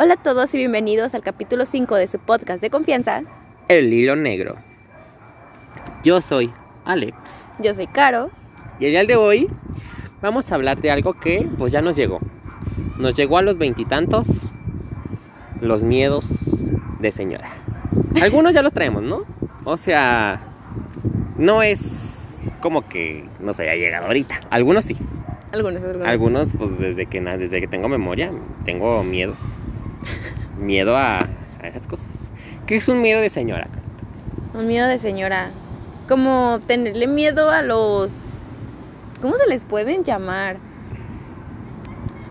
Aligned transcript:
Hola 0.00 0.14
a 0.14 0.16
todos 0.16 0.54
y 0.54 0.58
bienvenidos 0.58 1.12
al 1.14 1.22
capítulo 1.22 1.66
5 1.66 1.96
de 1.96 2.06
su 2.06 2.20
podcast 2.20 2.62
de 2.62 2.70
confianza. 2.70 3.22
El 3.66 3.92
hilo 3.92 4.14
negro. 4.14 4.54
Yo 6.04 6.22
soy 6.22 6.52
Alex. 6.84 7.44
Yo 7.58 7.74
soy 7.74 7.88
Caro. 7.88 8.30
Y 8.78 8.84
el 8.84 8.92
día 8.92 9.04
de 9.04 9.16
hoy 9.16 9.48
vamos 10.22 10.52
a 10.52 10.54
hablar 10.54 10.78
de 10.78 10.92
algo 10.92 11.14
que 11.14 11.48
pues 11.58 11.72
ya 11.72 11.82
nos 11.82 11.96
llegó. 11.96 12.20
Nos 12.96 13.14
llegó 13.14 13.38
a 13.38 13.42
los 13.42 13.58
veintitantos 13.58 14.28
los 15.60 15.82
miedos 15.82 16.26
de 17.00 17.10
señora. 17.10 17.52
Algunos 18.22 18.54
ya 18.54 18.62
los 18.62 18.72
traemos, 18.72 19.02
¿no? 19.02 19.24
O 19.64 19.76
sea, 19.78 20.40
no 21.38 21.60
es 21.60 22.42
como 22.60 22.88
que 22.88 23.24
nos 23.40 23.58
haya 23.58 23.74
llegado 23.74 24.06
ahorita. 24.06 24.42
Algunos 24.50 24.84
sí. 24.84 24.96
Algunos, 25.50 25.82
algunos. 25.82 26.06
Algunos, 26.06 26.50
pues 26.56 26.78
desde 26.78 27.06
que, 27.06 27.20
desde 27.20 27.60
que 27.60 27.66
tengo 27.66 27.88
memoria, 27.88 28.30
tengo 28.64 29.02
miedos. 29.02 29.40
Miedo 30.58 30.96
a, 30.96 31.18
a 31.18 31.66
esas 31.66 31.86
cosas. 31.86 32.06
¿Qué 32.66 32.76
es 32.76 32.88
un 32.88 33.00
miedo 33.00 33.20
de 33.20 33.30
señora? 33.30 33.68
Un 34.54 34.66
miedo 34.66 34.86
de 34.86 34.98
señora. 34.98 35.50
Como 36.08 36.60
tenerle 36.66 37.06
miedo 37.06 37.50
a 37.50 37.62
los... 37.62 38.12
¿Cómo 39.22 39.36
se 39.36 39.48
les 39.48 39.64
pueden 39.64 40.04
llamar? 40.04 40.56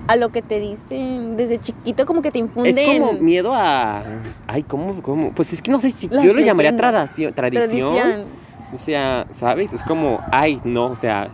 A 0.08 0.16
lo 0.16 0.30
que 0.30 0.42
te 0.42 0.60
dicen 0.60 1.38
desde 1.38 1.60
chiquito 1.60 2.06
como 2.06 2.22
que 2.22 2.32
te 2.32 2.40
infunden... 2.40 2.78
Es 2.78 3.00
como 3.00 3.14
miedo 3.14 3.52
a. 3.54 4.04
Ay, 4.48 4.64
¿cómo? 4.64 5.02
cómo? 5.02 5.34
Pues 5.34 5.52
es 5.54 5.62
que 5.62 5.70
no 5.72 5.82
sé 5.82 5.92
si. 5.92 6.08
Las 6.08 6.24
yo 6.24 6.34
lo 6.34 6.40
llamaría. 6.40 6.76
Tradición. 6.78 7.34
tradición. 7.34 8.26
O 8.74 8.78
sea, 8.78 9.28
¿sabes? 9.32 9.74
Es 9.74 9.84
como. 9.84 10.22
Ay, 10.32 10.62
no, 10.64 10.86
o 10.86 10.96
sea. 10.96 11.30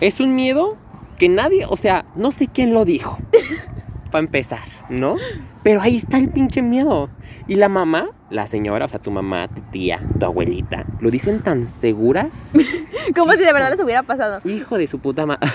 Es 0.00 0.20
un 0.20 0.34
miedo 0.34 0.76
que 1.18 1.28
nadie. 1.28 1.66
O 1.68 1.76
sea, 1.76 2.06
no 2.14 2.32
sé 2.32 2.48
quién 2.48 2.72
lo 2.72 2.84
dijo. 2.84 3.18
Para 4.14 4.26
empezar, 4.26 4.62
¿no? 4.90 5.16
Pero 5.64 5.80
ahí 5.80 5.96
está 5.96 6.18
el 6.18 6.28
pinche 6.28 6.62
miedo. 6.62 7.10
Y 7.48 7.56
la 7.56 7.68
mamá, 7.68 8.10
la 8.30 8.46
señora, 8.46 8.84
o 8.84 8.88
sea, 8.88 9.00
tu 9.00 9.10
mamá, 9.10 9.48
tu 9.48 9.60
tía, 9.72 10.00
tu 10.20 10.24
abuelita, 10.24 10.86
lo 11.00 11.10
dicen 11.10 11.42
tan 11.42 11.66
seguras. 11.66 12.30
Como 13.16 13.32
si 13.32 13.40
de 13.40 13.52
verdad 13.52 13.72
les 13.72 13.80
hubiera 13.80 14.04
pasado. 14.04 14.40
Hijo 14.48 14.78
de 14.78 14.86
su 14.86 15.00
puta 15.00 15.26
madre. 15.26 15.50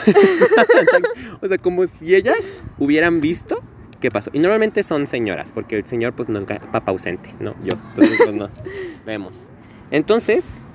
o 1.42 1.48
sea, 1.48 1.58
como 1.58 1.88
si 1.88 2.14
ellas 2.14 2.62
hubieran 2.78 3.22
visto 3.22 3.64
qué 4.02 4.12
pasó. 4.12 4.30
Y 4.34 4.40
normalmente 4.40 4.84
son 4.84 5.08
señoras, 5.08 5.54
porque 5.54 5.78
el 5.78 5.86
señor, 5.86 6.12
pues 6.12 6.28
nunca, 6.28 6.60
papá 6.60 6.92
ausente, 6.92 7.34
¿no? 7.40 7.54
Yo, 7.64 7.78
entonces, 7.92 8.18
pues 8.26 8.36
no. 8.36 8.50
Vemos. 9.06 9.48
Entonces, 9.90 10.66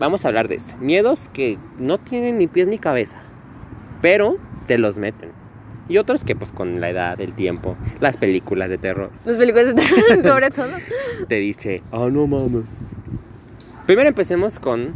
vamos 0.00 0.24
a 0.24 0.28
hablar 0.28 0.48
de 0.48 0.56
eso. 0.56 0.76
Miedos 0.78 1.30
que 1.32 1.58
no 1.78 1.98
tienen 1.98 2.38
ni 2.38 2.48
pies 2.48 2.66
ni 2.66 2.78
cabeza, 2.78 3.18
pero 4.02 4.36
te 4.66 4.78
los 4.78 4.98
meten. 4.98 5.39
Y 5.90 5.98
otros 5.98 6.22
que, 6.24 6.34
pues 6.36 6.52
con 6.52 6.80
la 6.80 6.88
edad, 6.88 7.20
el 7.20 7.34
tiempo, 7.34 7.76
las 8.00 8.16
películas 8.16 8.70
de 8.70 8.78
terror, 8.78 9.10
Las 9.24 9.36
películas 9.36 9.66
de 9.66 9.74
terror, 9.74 10.22
sobre 10.22 10.50
todo. 10.50 10.68
te 11.28 11.34
dice, 11.36 11.82
ah, 11.92 12.08
no 12.10 12.26
mames. 12.26 12.70
Primero 13.86 14.08
empecemos 14.08 14.58
con 14.60 14.92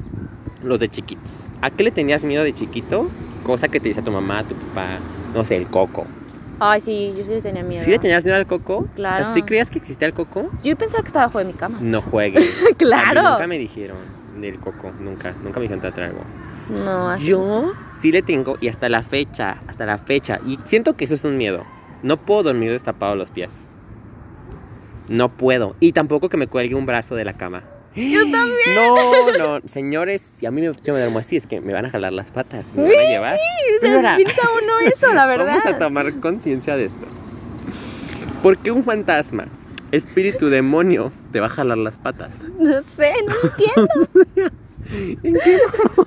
los 0.62 0.78
de 0.78 0.88
chiquitos. 0.88 1.48
¿A 1.60 1.70
qué 1.70 1.82
le 1.82 1.90
tenías 1.90 2.24
miedo 2.24 2.44
de 2.44 2.52
chiquito? 2.54 3.08
Cosa 3.42 3.66
que 3.68 3.80
te 3.80 3.88
dice 3.88 4.02
tu 4.02 4.12
mamá, 4.12 4.44
tu 4.44 4.54
papá, 4.54 4.98
no 5.34 5.44
sé, 5.44 5.56
el 5.56 5.66
coco. 5.66 6.06
Ay, 6.60 6.80
sí, 6.80 7.12
yo 7.16 7.24
sí 7.24 7.30
le 7.30 7.42
tenía 7.42 7.64
miedo. 7.64 7.82
¿Sí 7.82 7.90
le 7.90 7.98
tenías 7.98 8.24
miedo 8.24 8.36
al 8.38 8.46
coco? 8.46 8.76
O 8.78 8.84
Claro. 8.94 9.24
sea, 9.24 9.34
¿sí 9.34 9.42
creías 9.42 9.70
que 9.70 9.78
existía 9.78 10.06
el 10.06 10.14
coco? 10.14 10.48
Yo 10.62 10.76
pensaba 10.76 11.02
que 11.02 11.08
estaba 11.08 11.24
abajo 11.24 11.40
de 11.40 11.46
mi 11.46 11.52
cama. 11.54 11.78
No 11.80 12.00
juegues. 12.00 12.48
Claro. 12.78 13.18
A 13.20 13.22
mí 13.24 13.28
nunca 13.32 13.46
me 13.48 13.58
dijeron 13.58 13.96
del 14.40 14.60
coco, 14.60 14.92
nunca. 15.00 15.34
Nunca 15.42 15.58
me 15.58 15.64
dijeron 15.64 15.80
te 15.82 15.90
traigo. 15.90 16.20
No, 16.68 17.10
así 17.10 17.26
Yo 17.28 17.72
sí 17.90 18.10
le 18.12 18.22
tengo 18.22 18.56
y 18.60 18.68
hasta 18.68 18.88
la 18.88 19.02
fecha, 19.02 19.58
hasta 19.66 19.86
la 19.86 19.98
fecha. 19.98 20.40
Y 20.46 20.58
siento 20.64 20.96
que 20.96 21.04
eso 21.04 21.14
es 21.14 21.24
un 21.24 21.36
miedo. 21.36 21.64
No 22.02 22.16
puedo 22.18 22.44
dormir 22.44 22.70
destapado 22.70 23.16
los 23.16 23.30
pies. 23.30 23.50
No 25.08 25.28
puedo. 25.30 25.76
Y 25.80 25.92
tampoco 25.92 26.28
que 26.28 26.36
me 26.36 26.46
cuelgue 26.46 26.74
un 26.74 26.86
brazo 26.86 27.14
de 27.14 27.24
la 27.24 27.34
cama. 27.34 27.64
Yo 27.94 28.22
también. 28.22 28.74
No, 28.74 29.32
no, 29.38 29.60
señores, 29.68 30.28
si 30.36 30.46
a 30.46 30.50
mí 30.50 30.60
me, 30.60 30.72
yo 30.72 30.92
me 30.94 31.00
duermo 31.00 31.20
así, 31.20 31.36
es 31.36 31.46
que 31.46 31.60
me 31.60 31.72
van 31.72 31.86
a 31.86 31.90
jalar 31.90 32.12
las 32.12 32.30
patas, 32.32 32.74
me 32.74 32.82
van 32.82 32.90
Sí, 32.90 32.96
a 32.96 33.10
llevar. 33.10 33.34
O 33.34 33.80
sea, 33.80 33.88
Señora, 33.90 34.16
piensa 34.16 34.42
uno 34.62 34.72
eso, 34.80 35.12
la 35.12 35.26
verdad. 35.26 35.46
Vamos 35.64 35.66
a 35.66 35.78
tomar 35.78 36.12
conciencia 36.20 36.76
de 36.76 36.86
esto. 36.86 37.06
¿Por 38.42 38.58
qué 38.58 38.72
un 38.72 38.82
fantasma, 38.82 39.44
espíritu 39.92 40.48
demonio, 40.48 41.12
te 41.30 41.38
va 41.40 41.46
a 41.46 41.50
jalar 41.50 41.78
las 41.78 41.96
patas? 41.96 42.30
No 42.58 42.82
sé, 42.96 43.12
no 43.28 43.34
entiendo. 43.44 44.50
¿En 45.22 45.34
qué? 45.34 45.58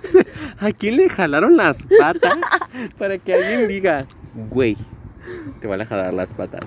¿A 0.60 0.72
quién 0.72 0.98
le 0.98 1.10
jalaron 1.10 1.58
las 1.58 1.78
patas? 2.00 2.38
Para 2.98 3.18
que 3.18 3.34
alguien 3.34 3.68
diga, 3.68 4.06
güey, 4.50 4.78
te 5.60 5.68
van 5.68 5.82
a 5.82 5.86
jalar 5.86 6.14
las 6.14 6.34
patas. 6.34 6.66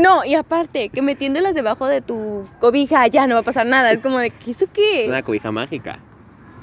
No, 0.00 0.24
y 0.24 0.34
aparte, 0.34 0.88
que 0.88 1.02
metiéndolas 1.02 1.54
debajo 1.54 1.86
de 1.86 2.00
tu 2.00 2.44
cobija 2.60 3.06
ya 3.06 3.26
no 3.26 3.34
va 3.34 3.40
a 3.40 3.44
pasar 3.44 3.66
nada. 3.66 3.92
Es 3.92 4.00
como 4.00 4.18
de, 4.18 4.30
¿qué 4.30 4.52
eso 4.52 4.64
Es 4.64 4.70
qué? 4.70 5.04
una 5.08 5.22
cobija 5.22 5.52
mágica. 5.52 5.98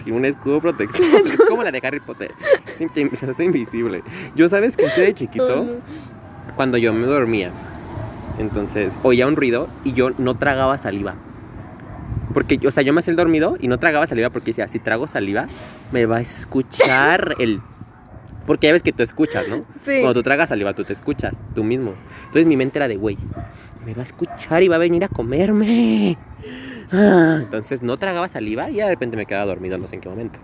Y 0.05 0.11
un 0.11 0.25
escudo 0.25 0.61
protector. 0.61 1.03
Es 1.25 1.35
como 1.49 1.63
la 1.63 1.71
de 1.71 1.81
Harry 1.83 1.99
Potter. 1.99 2.31
Se 2.77 2.85
hace 3.29 3.43
invisible. 3.43 4.03
Yo, 4.35 4.49
¿sabes 4.49 4.77
que 4.77 4.87
de 4.87 5.13
chiquito? 5.13 5.79
cuando 6.55 6.77
yo 6.77 6.93
me 6.93 7.05
dormía. 7.07 7.51
Entonces, 8.37 8.93
oía 9.03 9.27
un 9.27 9.35
ruido 9.35 9.67
y 9.83 9.93
yo 9.93 10.11
no 10.17 10.35
tragaba 10.37 10.77
saliva. 10.77 11.15
Porque, 12.35 12.59
o 12.67 12.69
sea, 12.71 12.83
yo 12.83 12.91
me 12.91 12.99
hacía 12.99 13.11
el 13.11 13.15
dormido 13.15 13.55
y 13.61 13.69
no 13.69 13.79
tragaba 13.79 14.05
saliva 14.07 14.29
porque 14.29 14.47
decía, 14.47 14.67
si 14.67 14.77
trago 14.77 15.07
saliva, 15.07 15.47
me 15.93 16.05
va 16.05 16.17
a 16.17 16.19
escuchar 16.19 17.33
el... 17.39 17.61
Porque 18.45 18.67
ya 18.67 18.73
ves 18.73 18.83
que 18.83 18.91
tú 18.91 19.03
escuchas, 19.03 19.47
¿no? 19.47 19.63
Sí. 19.85 20.01
Cuando 20.01 20.15
tú 20.15 20.21
tragas 20.21 20.49
saliva, 20.49 20.73
tú 20.73 20.83
te 20.83 20.91
escuchas, 20.91 21.33
tú 21.55 21.63
mismo. 21.63 21.93
Entonces 22.25 22.45
mi 22.45 22.57
mente 22.57 22.77
era 22.77 22.89
de, 22.89 22.97
güey, 22.97 23.17
me 23.85 23.93
va 23.93 24.01
a 24.01 24.03
escuchar 24.03 24.63
y 24.63 24.67
va 24.67 24.75
a 24.75 24.79
venir 24.79 25.05
a 25.05 25.07
comerme. 25.07 26.17
Ah, 26.91 27.37
Entonces 27.41 27.81
no 27.81 27.95
tragaba 27.95 28.27
saliva 28.27 28.69
y 28.69 28.75
de 28.75 28.87
repente 28.89 29.15
me 29.15 29.25
quedaba 29.25 29.45
dormido, 29.45 29.77
no 29.77 29.87
sé 29.87 29.95
en 29.95 30.01
qué 30.01 30.09
momento. 30.09 30.37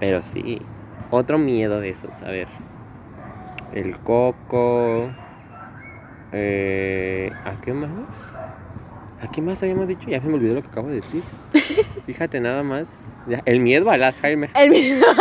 Pero 0.00 0.24
sí, 0.24 0.60
otro 1.12 1.38
miedo 1.38 1.78
de 1.78 1.90
esos, 1.90 2.20
a 2.26 2.30
ver. 2.32 2.48
El 3.72 3.96
coco. 4.00 5.08
Eh, 6.32 7.32
¿A 7.44 7.60
qué 7.60 7.72
más? 7.72 7.88
¿A 9.20 9.30
qué 9.30 9.42
más 9.42 9.60
habíamos 9.62 9.88
dicho? 9.88 10.08
Ya 10.08 10.20
se 10.20 10.28
me 10.28 10.34
olvidó 10.34 10.54
lo 10.54 10.62
que 10.62 10.68
acabo 10.68 10.88
de 10.88 10.96
decir. 10.96 11.22
Fíjate 12.06 12.40
nada 12.40 12.62
más. 12.62 13.10
Ya, 13.28 13.42
el 13.44 13.60
miedo 13.60 13.90
al 13.90 14.02
Alzheimer. 14.02 14.50
El 14.54 14.70
mismo. 14.70 15.04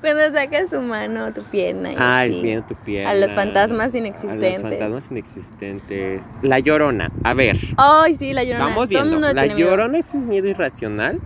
Cuando 0.00 0.30
sacas 0.32 0.70
tu 0.70 0.80
mano, 0.80 1.32
tu 1.34 1.42
pierna. 1.44 1.92
y 1.92 1.96
Ah, 1.98 2.24
el 2.24 2.42
miedo 2.42 2.62
a 2.62 2.66
tu 2.66 2.74
pierna. 2.74 3.10
A 3.10 3.14
los 3.14 3.34
fantasmas 3.34 3.92
A 3.92 3.98
inexistentes. 3.98 4.52
los 4.54 4.62
fantasmas 4.70 5.10
inexistentes. 5.10 6.22
La 6.42 6.58
llorona. 6.58 7.10
A 7.24 7.34
ver. 7.34 7.56
Ay, 7.76 8.16
sí, 8.16 8.32
la 8.32 8.44
llorona. 8.44 8.66
Vamos 8.68 8.88
viendo. 8.88 9.18
¿La 9.18 9.34
miedo. 9.44 9.58
llorona 9.58 9.98
es 9.98 10.06
un 10.14 10.26
miedo 10.28 10.48
irracional 10.48 11.20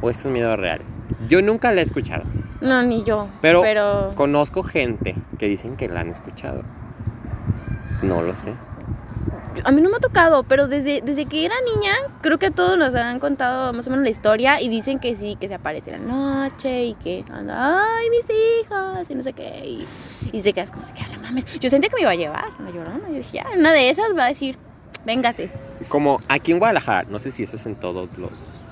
o 0.00 0.10
es 0.10 0.24
un 0.24 0.32
miedo 0.32 0.54
real? 0.56 0.80
Yo 1.28 1.42
nunca 1.42 1.72
la 1.72 1.80
he 1.80 1.84
escuchado. 1.84 2.22
No, 2.60 2.82
ni 2.82 3.02
yo. 3.02 3.28
Pero- 3.40 3.62
Pero. 3.62 4.10
Conozco 4.14 4.62
gente 4.62 5.16
que 5.38 5.46
dicen 5.48 5.76
que 5.76 5.88
la 5.88 6.00
han 6.00 6.08
escuchado. 6.10 6.62
No 8.02 8.22
lo 8.22 8.36
sé. 8.36 8.52
A 9.64 9.70
mí 9.72 9.80
no 9.80 9.90
me 9.90 9.96
ha 9.96 10.00
tocado, 10.00 10.42
pero 10.44 10.66
desde, 10.66 11.02
desde 11.02 11.26
que 11.26 11.44
era 11.44 11.54
niña, 11.74 11.92
creo 12.20 12.38
que 12.38 12.50
todos 12.50 12.78
nos 12.78 12.94
han 12.94 13.18
contado 13.20 13.72
más 13.72 13.86
o 13.86 13.90
menos 13.90 14.04
la 14.04 14.10
historia 14.10 14.60
y 14.60 14.68
dicen 14.68 14.98
que 14.98 15.16
sí, 15.16 15.36
que 15.40 15.48
se 15.48 15.54
aparece 15.54 15.94
en 15.94 16.08
la 16.08 16.48
noche 16.48 16.86
y 16.86 16.94
que 16.94 17.24
anda, 17.30 17.84
ay, 17.84 18.10
mis 18.10 18.24
hijas, 18.24 19.10
y 19.10 19.14
no 19.14 19.22
sé 19.22 19.32
qué. 19.32 19.62
Y, 19.64 19.86
y 20.32 20.40
se 20.40 20.52
quedas 20.52 20.70
como, 20.70 20.84
que, 20.92 21.02
no 21.14 21.20
mames. 21.20 21.44
Yo 21.60 21.70
sentía 21.70 21.90
que 21.90 21.96
me 21.96 22.02
iba 22.02 22.10
a 22.10 22.16
llevar, 22.16 22.48
una 22.58 22.70
llorona. 22.70 23.08
Yo 23.08 23.14
dije, 23.14 23.42
en 23.52 23.60
una 23.60 23.72
de 23.72 23.90
esas 23.90 24.16
va 24.16 24.24
a 24.24 24.28
decir, 24.28 24.58
véngase. 25.04 25.50
Como 25.88 26.20
aquí 26.28 26.52
en 26.52 26.58
Guadalajara, 26.58 27.04
no 27.08 27.18
sé 27.18 27.30
si 27.30 27.42
eso 27.42 27.56
es 27.56 27.66
en 27.66 27.76
todos 27.76 28.08
los, 28.16 28.62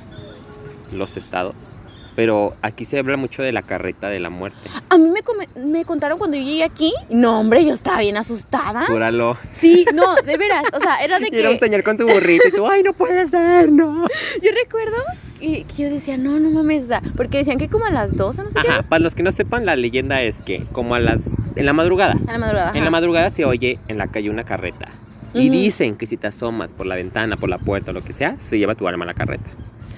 los 0.93 1.17
estados, 1.17 1.75
pero 2.21 2.55
aquí 2.61 2.85
se 2.85 2.99
habla 2.99 3.17
mucho 3.17 3.43
de 3.43 3.51
la 3.51 3.63
carreta 3.63 4.11
de 4.11 4.21
la 4.21 4.29
muerte. 4.29 4.59
A 4.91 4.99
mí 4.99 5.09
me, 5.09 5.23
come- 5.23 5.49
me 5.57 5.87
contaron 5.87 6.19
cuando 6.19 6.37
yo 6.37 6.43
llegué 6.43 6.65
aquí. 6.65 6.93
No, 7.09 7.41
hombre, 7.41 7.65
yo 7.65 7.73
estaba 7.73 8.01
bien 8.01 8.19
asustada. 8.19 8.85
Júralo. 8.85 9.39
Sí, 9.49 9.87
no, 9.95 10.17
de 10.17 10.37
veras. 10.37 10.65
O 10.75 10.81
sea, 10.81 10.97
era 11.03 11.19
de 11.19 11.29
Y 11.33 11.39
era 11.39 11.49
un 11.49 11.55
que. 11.59 11.65
señor 11.65 11.83
con 11.83 11.97
su 11.97 12.07
burrito 12.07 12.47
y 12.47 12.53
tú, 12.53 12.67
ay, 12.67 12.83
no 12.83 12.93
puede 12.93 13.27
ser, 13.27 13.73
no. 13.73 14.03
Yo 14.43 14.51
recuerdo 14.63 14.97
que, 15.41 15.65
que 15.65 15.83
yo 15.85 15.89
decía, 15.89 16.19
no, 16.19 16.39
no 16.39 16.51
mames, 16.51 16.89
da", 16.89 17.01
porque 17.17 17.39
decían 17.39 17.57
que 17.57 17.69
como 17.71 17.87
a 17.87 17.91
las 17.91 18.15
12, 18.15 18.43
no 18.43 18.51
sé 18.51 18.59
Ajá, 18.59 18.83
para 18.83 19.03
los 19.03 19.15
que 19.15 19.23
no 19.23 19.33
sepan, 19.33 19.65
la 19.65 19.75
leyenda 19.77 20.21
es 20.21 20.43
que 20.43 20.65
como 20.73 20.95
a 20.95 21.01
las... 21.01 21.23
en 21.57 21.65
la 21.65 21.73
madrugada, 21.73 22.17
qué. 22.23 22.29
A 22.29 22.33
la 22.35 22.39
madrugada. 22.39 22.73
en 22.75 22.85
la 22.85 22.91
madrugada 22.91 23.31
se 23.31 23.47
oye 23.47 23.79
en 23.89 23.97
la 23.97 24.09
calle 24.09 24.29
una 24.29 24.45
carreta. 24.45 24.89
Y 25.33 25.49
Ujú. 25.49 25.53
dicen 25.59 25.97
que 25.97 26.05
si 26.05 26.19
te 26.19 26.27
asomas 26.27 26.75
por 26.75 26.85
la 26.85 26.97
ventana, 26.97 27.39
por 27.39 27.49
la 27.49 27.57
puerta 27.57 27.93
o 27.93 27.95
lo 27.95 28.05
que 28.05 28.13
sea, 28.13 28.37
se 28.39 28.59
lleva 28.59 28.75
tu 28.75 28.87
alma 28.89 29.05
a 29.05 29.07
la 29.07 29.15
carreta. 29.15 29.49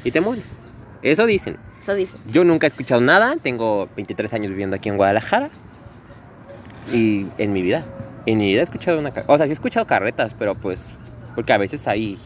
Y 0.05 0.13
te 0.13 0.21
mueres. 0.21 0.45
Eso 1.03 1.27
dicen. 1.27 1.57
Eso 1.83 1.95
dice. 1.95 2.17
Yo 2.27 2.45
nunca 2.45 2.67
he 2.67 2.69
escuchado 2.69 3.01
nada, 3.01 3.37
tengo 3.43 3.89
23 3.97 4.33
años 4.35 4.51
viviendo 4.51 4.77
aquí 4.77 4.89
en 4.89 4.97
Guadalajara. 4.97 5.51
Y 6.93 7.27
en 7.39 7.53
mi 7.53 7.63
vida, 7.63 7.85
en 8.27 8.39
mi 8.39 8.47
vida 8.47 8.61
he 8.61 8.65
escuchado 8.65 8.99
una. 8.99 9.13
O 9.27 9.37
sea, 9.37 9.47
sí 9.47 9.51
he 9.51 9.55
escuchado 9.55 9.87
carretas, 9.87 10.35
pero 10.35 10.55
pues, 10.55 10.91
porque 11.35 11.53
a 11.53 11.59
veces 11.59 11.87
hay 11.89 12.19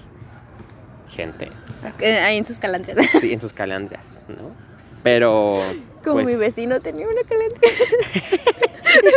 gente, 1.11 1.51
O 1.75 1.79
sea, 1.79 1.93
ahí 2.27 2.37
en 2.37 2.45
sus 2.47 2.59
calandrias. 2.59 2.99
sí, 3.21 3.33
en 3.33 3.41
sus 3.41 3.53
calandrias, 3.53 4.07
¿no? 4.29 4.53
Pero 5.03 5.61
Como 6.07 6.23
Pues- 6.23 6.27
mi 6.27 6.37
vecino 6.37 6.81
tenía 6.81 7.07
una 7.09 7.23
calentura. 7.23 7.73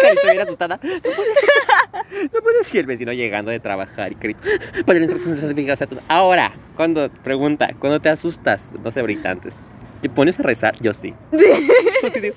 Carito 0.01 0.27
bien 0.27 0.42
asustada. 0.42 0.80
No 0.81 0.89
puedes, 1.15 2.31
no 2.33 2.42
puedes. 2.42 2.75
El 2.75 2.85
vecino 2.88 3.13
llegando 3.13 3.51
de 3.51 3.59
trabajar 3.59 4.12
y 4.12 4.15
Carito. 4.15 4.42
Ahora, 6.07 6.51
cuando 6.75 7.09
pregunta, 7.09 7.69
cuando 7.80 8.00
te 8.00 8.09
asustas, 8.09 8.74
no 8.83 8.89
sé 8.89 9.01
ahorita 9.01 9.30
antes. 9.30 9.53
¿Te 10.01 10.09
pones 10.09 10.39
a 10.39 10.43
rezar? 10.43 10.75
Yo 10.81 10.93
sí. 10.93 11.13
Sí 12.13 12.19
digo, 12.21 12.35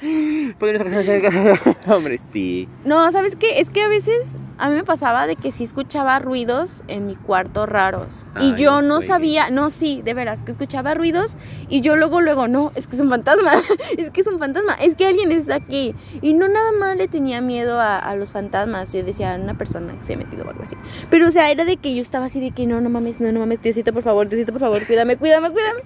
"Padre, 0.59 0.79
no 0.81 1.03
se 1.03 1.21
fija". 1.21 1.77
Hombre, 1.95 2.19
sí. 2.33 2.69
No, 2.85 3.11
¿sabes 3.13 3.37
qué? 3.37 3.61
Es 3.61 3.71
que 3.71 3.83
a 3.83 3.89
veces 3.89 4.27
a 4.59 4.69
mí 4.69 4.75
me 4.75 4.85
pasaba 4.85 5.27
de 5.27 5.37
que 5.37 5.53
sí 5.53 5.65
escuchaba 5.65 6.19
ruidos 6.19 6.71
en 6.89 7.07
mi 7.07 7.15
cuarto 7.17 7.65
raros. 7.67 8.09
y 8.41 8.53
Ay, 8.53 8.55
yo 8.59 8.83
no 8.83 9.01
sabía, 9.03 9.51
no, 9.51 9.71
sí, 9.71 10.03
de 10.05 10.15
veras, 10.15 10.43
que 10.43 10.53
escuchaba 10.53 10.95
ruidos 10.95 11.33
y 11.69 11.81
yo 11.81 11.97
luego, 11.97 12.21
luego, 12.21 12.49
no, 12.49 12.71
es 12.75 12.87
que 12.87 12.97
es 12.97 13.03
un 13.03 13.09
fantasma, 13.09 13.53
es 13.99 14.11
que 14.11 14.21
es 14.21 14.27
un 14.27 14.39
fantasma, 14.39 14.75
es 14.75 14.97
que 14.97 15.07
alguien 15.07 15.31
está 15.33 15.55
aquí. 15.57 15.95
Y 16.21 16.35
no 16.35 16.49
nada 16.49 16.73
más 16.73 16.97
le 16.97 17.07
tenía 17.09 17.41
miedo 17.41 17.81
a, 17.81 17.99
a 17.99 18.17
los 18.17 18.33
fantasmas, 18.33 18.93
yo 18.93 19.03
decía, 19.05 19.39
una 19.41 19.55
persona 19.55 19.93
que 19.93 20.05
se 20.05 20.15
ha 20.15 20.17
metido 20.17 20.45
o 20.45 20.51
algo 20.51 20.63
así. 20.65 20.77
Pero, 21.11 21.29
o 21.29 21.31
sea, 21.31 21.51
era 21.51 21.65
de 21.65 21.77
que 21.77 21.95
yo 21.95 22.03
estaba 22.03 22.27
así 22.27 22.41
de 22.41 22.51
que 22.51 22.67
no, 22.67 22.81
no 22.81 22.91
mames, 22.91 23.21
no, 23.21 23.31
no 23.33 23.41
mames, 23.41 23.63
Diosito, 23.63 23.93
por 23.93 24.03
favor, 24.03 24.29
Diosito, 24.29 24.53
por 24.53 24.61
favor, 24.61 24.85
cuídame, 24.87 25.17
cuídame, 25.17 25.51
cuídame. 25.51 25.81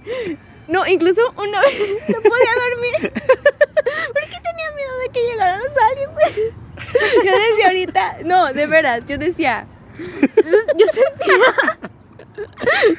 No, 0.69 0.87
incluso 0.87 1.21
una 1.37 1.61
vez 1.63 1.79
no 2.09 2.21
podía 2.21 2.53
dormir 2.71 3.13
porque 3.13 4.41
tenía 4.43 4.71
miedo 4.75 4.99
de 5.03 5.09
que 5.13 5.21
llegaran 5.31 5.61
los 5.61 5.73
aliens. 5.77 6.11
Yo 7.25 7.33
decía 7.51 7.67
ahorita, 7.67 8.17
no, 8.25 8.53
de 8.53 8.67
veras, 8.67 9.05
yo 9.07 9.17
decía, 9.19 9.67
yo 9.99 10.87
sentía, 10.87 11.79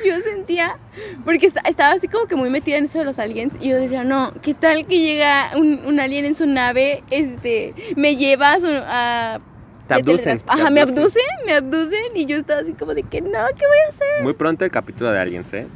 yo 0.06 0.20
sentía, 0.22 0.78
porque 1.26 1.48
esta- 1.48 1.62
estaba 1.62 1.94
así 1.94 2.08
como 2.08 2.26
que 2.28 2.36
muy 2.36 2.50
metida 2.50 2.78
en 2.78 2.86
eso 2.86 2.98
de 3.00 3.06
los 3.06 3.20
aliens 3.20 3.54
y 3.62 3.70
yo 3.70 3.78
decía, 3.78 4.04
no, 4.04 4.34
¿qué 4.42 4.54
tal 4.56 4.86
que 4.88 5.00
llega 5.00 5.52
un, 5.56 5.82
un 5.86 6.00
alien 6.00 6.26
en 6.26 6.36
su 6.36 6.46
nave, 6.48 7.04
este, 7.12 7.74
me 7.96 8.16
lleva 8.18 8.54
a, 8.54 8.60
su- 8.60 8.68
a 8.68 9.40
Te 9.88 9.94
abducen. 9.96 10.42
Ajá, 10.48 10.70
me 10.72 10.82
abducen, 10.82 11.24
me 11.46 11.54
abducen 11.54 12.16
y 12.16 12.26
yo 12.26 12.38
estaba 12.38 12.62
así 12.62 12.74
como 12.74 12.94
de 12.94 13.04
que 13.04 13.22
no, 13.22 13.30
¿qué 13.30 13.66
voy 13.68 13.78
a 13.86 13.90
hacer? 13.90 14.24
Muy 14.24 14.34
pronto 14.34 14.66
el 14.66 14.72
capítulo 14.72 15.12
de 15.12 15.20
Aliens, 15.20 15.54
¿eh? 15.54 15.68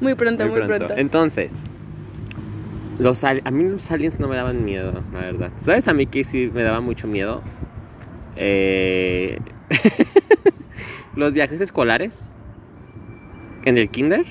Muy 0.00 0.14
pronto, 0.14 0.44
Muy 0.44 0.50
muy, 0.50 0.60
pronto. 0.66 0.86
pronto. 0.86 0.94
Entonces, 1.00 1.52
los 2.98 3.22
a 3.24 3.34
mí 3.34 3.64
los 3.64 3.90
aliens 3.90 4.18
no 4.20 4.28
me 4.28 4.36
daban 4.36 4.64
miedo, 4.64 5.02
la 5.12 5.18
verdad. 5.20 5.50
¿Sabes 5.58 5.86
a 5.88 5.94
mí 5.94 6.06
que 6.06 6.24
sí 6.24 6.50
me 6.52 6.62
daba 6.62 6.80
mucho 6.80 7.06
miedo? 7.06 7.42
Eh, 8.36 9.38
los 11.16 11.32
viajes 11.32 11.60
escolares 11.60 12.24
en 13.64 13.78
el 13.78 13.88
kinder. 13.88 14.24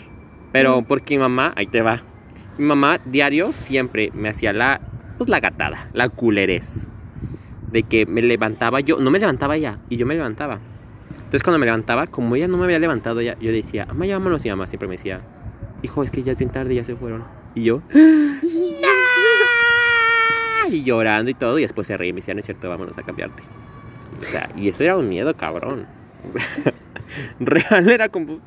Pero 0.51 0.81
Mm. 0.81 0.86
porque 0.86 1.15
mi 1.15 1.19
mamá, 1.21 1.53
ahí 1.57 1.68
te 1.68 1.81
va. 1.81 2.01
Mi 2.57 2.65
mamá 2.65 3.00
diario 3.03 3.51
siempre 3.51 4.09
me 4.13 4.30
hacía 4.30 4.53
la, 4.53 4.80
pues 5.18 5.30
la 5.30 5.41
gatada, 5.41 5.89
la 5.91 6.07
culerez. 6.07 6.88
De 7.71 7.83
que 7.83 8.06
me 8.06 8.21
levantaba 8.21 8.80
yo, 8.80 8.98
no 9.00 9.12
me 9.12 9.19
levantaba 9.19 9.57
ella, 9.57 9.80
y 9.89 9.98
yo 9.98 10.06
me 10.06 10.15
levantaba. 10.15 10.59
Entonces 11.36 11.44
cuando 11.44 11.60
me 11.60 11.66
levantaba, 11.66 12.08
como 12.08 12.38
ella 12.38 12.48
no 12.48 12.56
me 12.56 12.64
había 12.64 12.80
levantado, 12.80 13.22
ya, 13.22 13.38
yo 13.40 13.52
decía, 13.52 13.86
mamá, 13.88 14.06
ya 14.06 14.18
vámonos. 14.18 14.46
Y 14.46 14.50
mamá 14.50 14.68
siempre 14.68 14.88
me 14.88 14.96
decía, 14.96 15.20
hijo, 15.82 16.02
es 16.02 16.10
que 16.10 16.24
ya 16.24 16.32
es 16.32 16.38
bien 16.38 16.50
tarde, 16.50 16.74
ya 16.74 16.86
se 16.86 16.96
fueron. 16.96 17.26
Y 17.54 17.64
yo, 17.64 17.82
y 20.72 20.84
llorando 20.86 21.30
y 21.30 21.34
todo, 21.34 21.60
y 21.60 21.64
después 21.64 21.88
se 21.88 21.98
reía 21.98 22.12
y 22.12 22.14
me 22.14 22.22
decía, 22.22 22.34
no 22.36 22.40
es 22.40 22.46
cierto, 22.46 22.70
vámonos 22.70 22.98
a 22.98 23.04
cambiarte. 23.04 23.44
O 24.22 24.24
sea, 24.24 24.50
y 24.56 24.70
eso 24.70 24.84
era 24.84 24.96
un 24.96 25.10
miedo, 25.10 25.36
cabrón. 25.36 25.86
Real 27.42 27.90
era 27.90 28.08
como, 28.08 28.40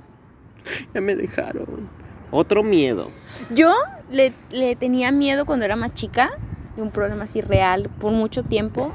ya 0.95 1.03
me 1.03 1.15
dejaron. 1.15 1.91
Otro 2.31 2.63
miedo. 2.63 3.11
Yo 3.55 3.75
le, 4.11 4.33
le 4.51 4.77
tenía 4.77 5.13
miedo 5.13 5.45
cuando 5.45 5.67
era 5.67 5.77
más 5.77 5.93
chica, 5.93 6.31
de 6.75 6.81
un 6.81 6.91
problema 6.91 7.25
así 7.25 7.43
real 7.43 7.91
por 8.01 8.13
mucho 8.13 8.45
tiempo. 8.45 8.95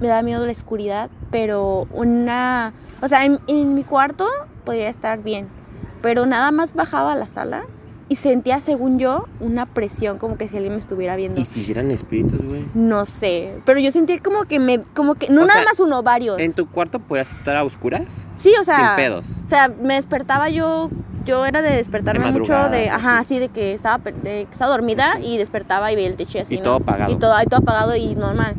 Me 0.00 0.08
daba 0.08 0.22
miedo 0.22 0.44
la 0.46 0.52
oscuridad, 0.52 1.10
pero 1.30 1.86
una... 1.92 2.72
O 3.02 3.08
sea, 3.08 3.24
en, 3.24 3.38
en 3.46 3.74
mi 3.74 3.84
cuarto 3.84 4.26
podía 4.64 4.88
estar 4.88 5.22
bien, 5.22 5.48
pero 6.02 6.26
nada 6.26 6.50
más 6.50 6.74
bajaba 6.74 7.12
a 7.12 7.16
la 7.16 7.26
sala 7.26 7.64
y 8.10 8.16
sentía, 8.16 8.60
según 8.60 8.98
yo, 8.98 9.26
una 9.38 9.66
presión, 9.66 10.18
como 10.18 10.38
que 10.38 10.48
si 10.48 10.56
alguien 10.56 10.72
me 10.72 10.78
estuviera 10.78 11.14
viendo. 11.14 11.40
¿Y 11.40 11.44
si 11.44 11.70
eran 11.70 11.90
espíritus, 11.90 12.42
güey? 12.42 12.64
No 12.74 13.04
sé, 13.04 13.54
pero 13.66 13.80
yo 13.80 13.90
sentía 13.90 14.18
como 14.20 14.44
que 14.44 14.58
me... 14.58 14.82
Como 14.94 15.14
que... 15.14 15.28
No 15.28 15.42
O 15.42 15.46
nada 15.46 15.60
sea, 15.60 15.68
más 15.70 15.80
uno, 15.80 16.02
varios. 16.02 16.38
¿En 16.38 16.54
tu 16.54 16.66
cuarto 16.70 17.00
podías 17.00 17.30
estar 17.34 17.56
a 17.56 17.64
oscuras? 17.64 18.24
Sí, 18.36 18.52
o 18.58 18.64
sea... 18.64 18.76
Sin 18.76 18.96
pedos. 18.96 19.26
O 19.44 19.48
sea, 19.48 19.68
me 19.68 19.94
despertaba 19.94 20.48
yo, 20.48 20.88
yo 21.26 21.44
era 21.44 21.60
de 21.60 21.72
despertarme 21.72 22.32
De 22.32 22.38
mucho 22.38 22.54
de, 22.70 22.88
ajá, 22.88 23.18
así. 23.18 23.34
así 23.34 23.38
de 23.40 23.48
que 23.50 23.74
estaba, 23.74 23.98
de 23.98 24.12
que 24.46 24.48
estaba 24.50 24.70
dormida 24.70 25.20
y 25.20 25.36
despertaba 25.36 25.92
y 25.92 25.96
veía 25.96 26.08
el 26.08 26.16
techo 26.16 26.38
y 26.38 26.40
así. 26.40 26.54
Y 26.54 26.58
¿no? 26.58 26.64
todo 26.64 26.76
apagado. 26.76 27.12
Y 27.12 27.16
todo, 27.16 27.34
y 27.42 27.46
todo 27.46 27.60
apagado 27.60 27.94
y 27.94 28.14
normal. 28.14 28.54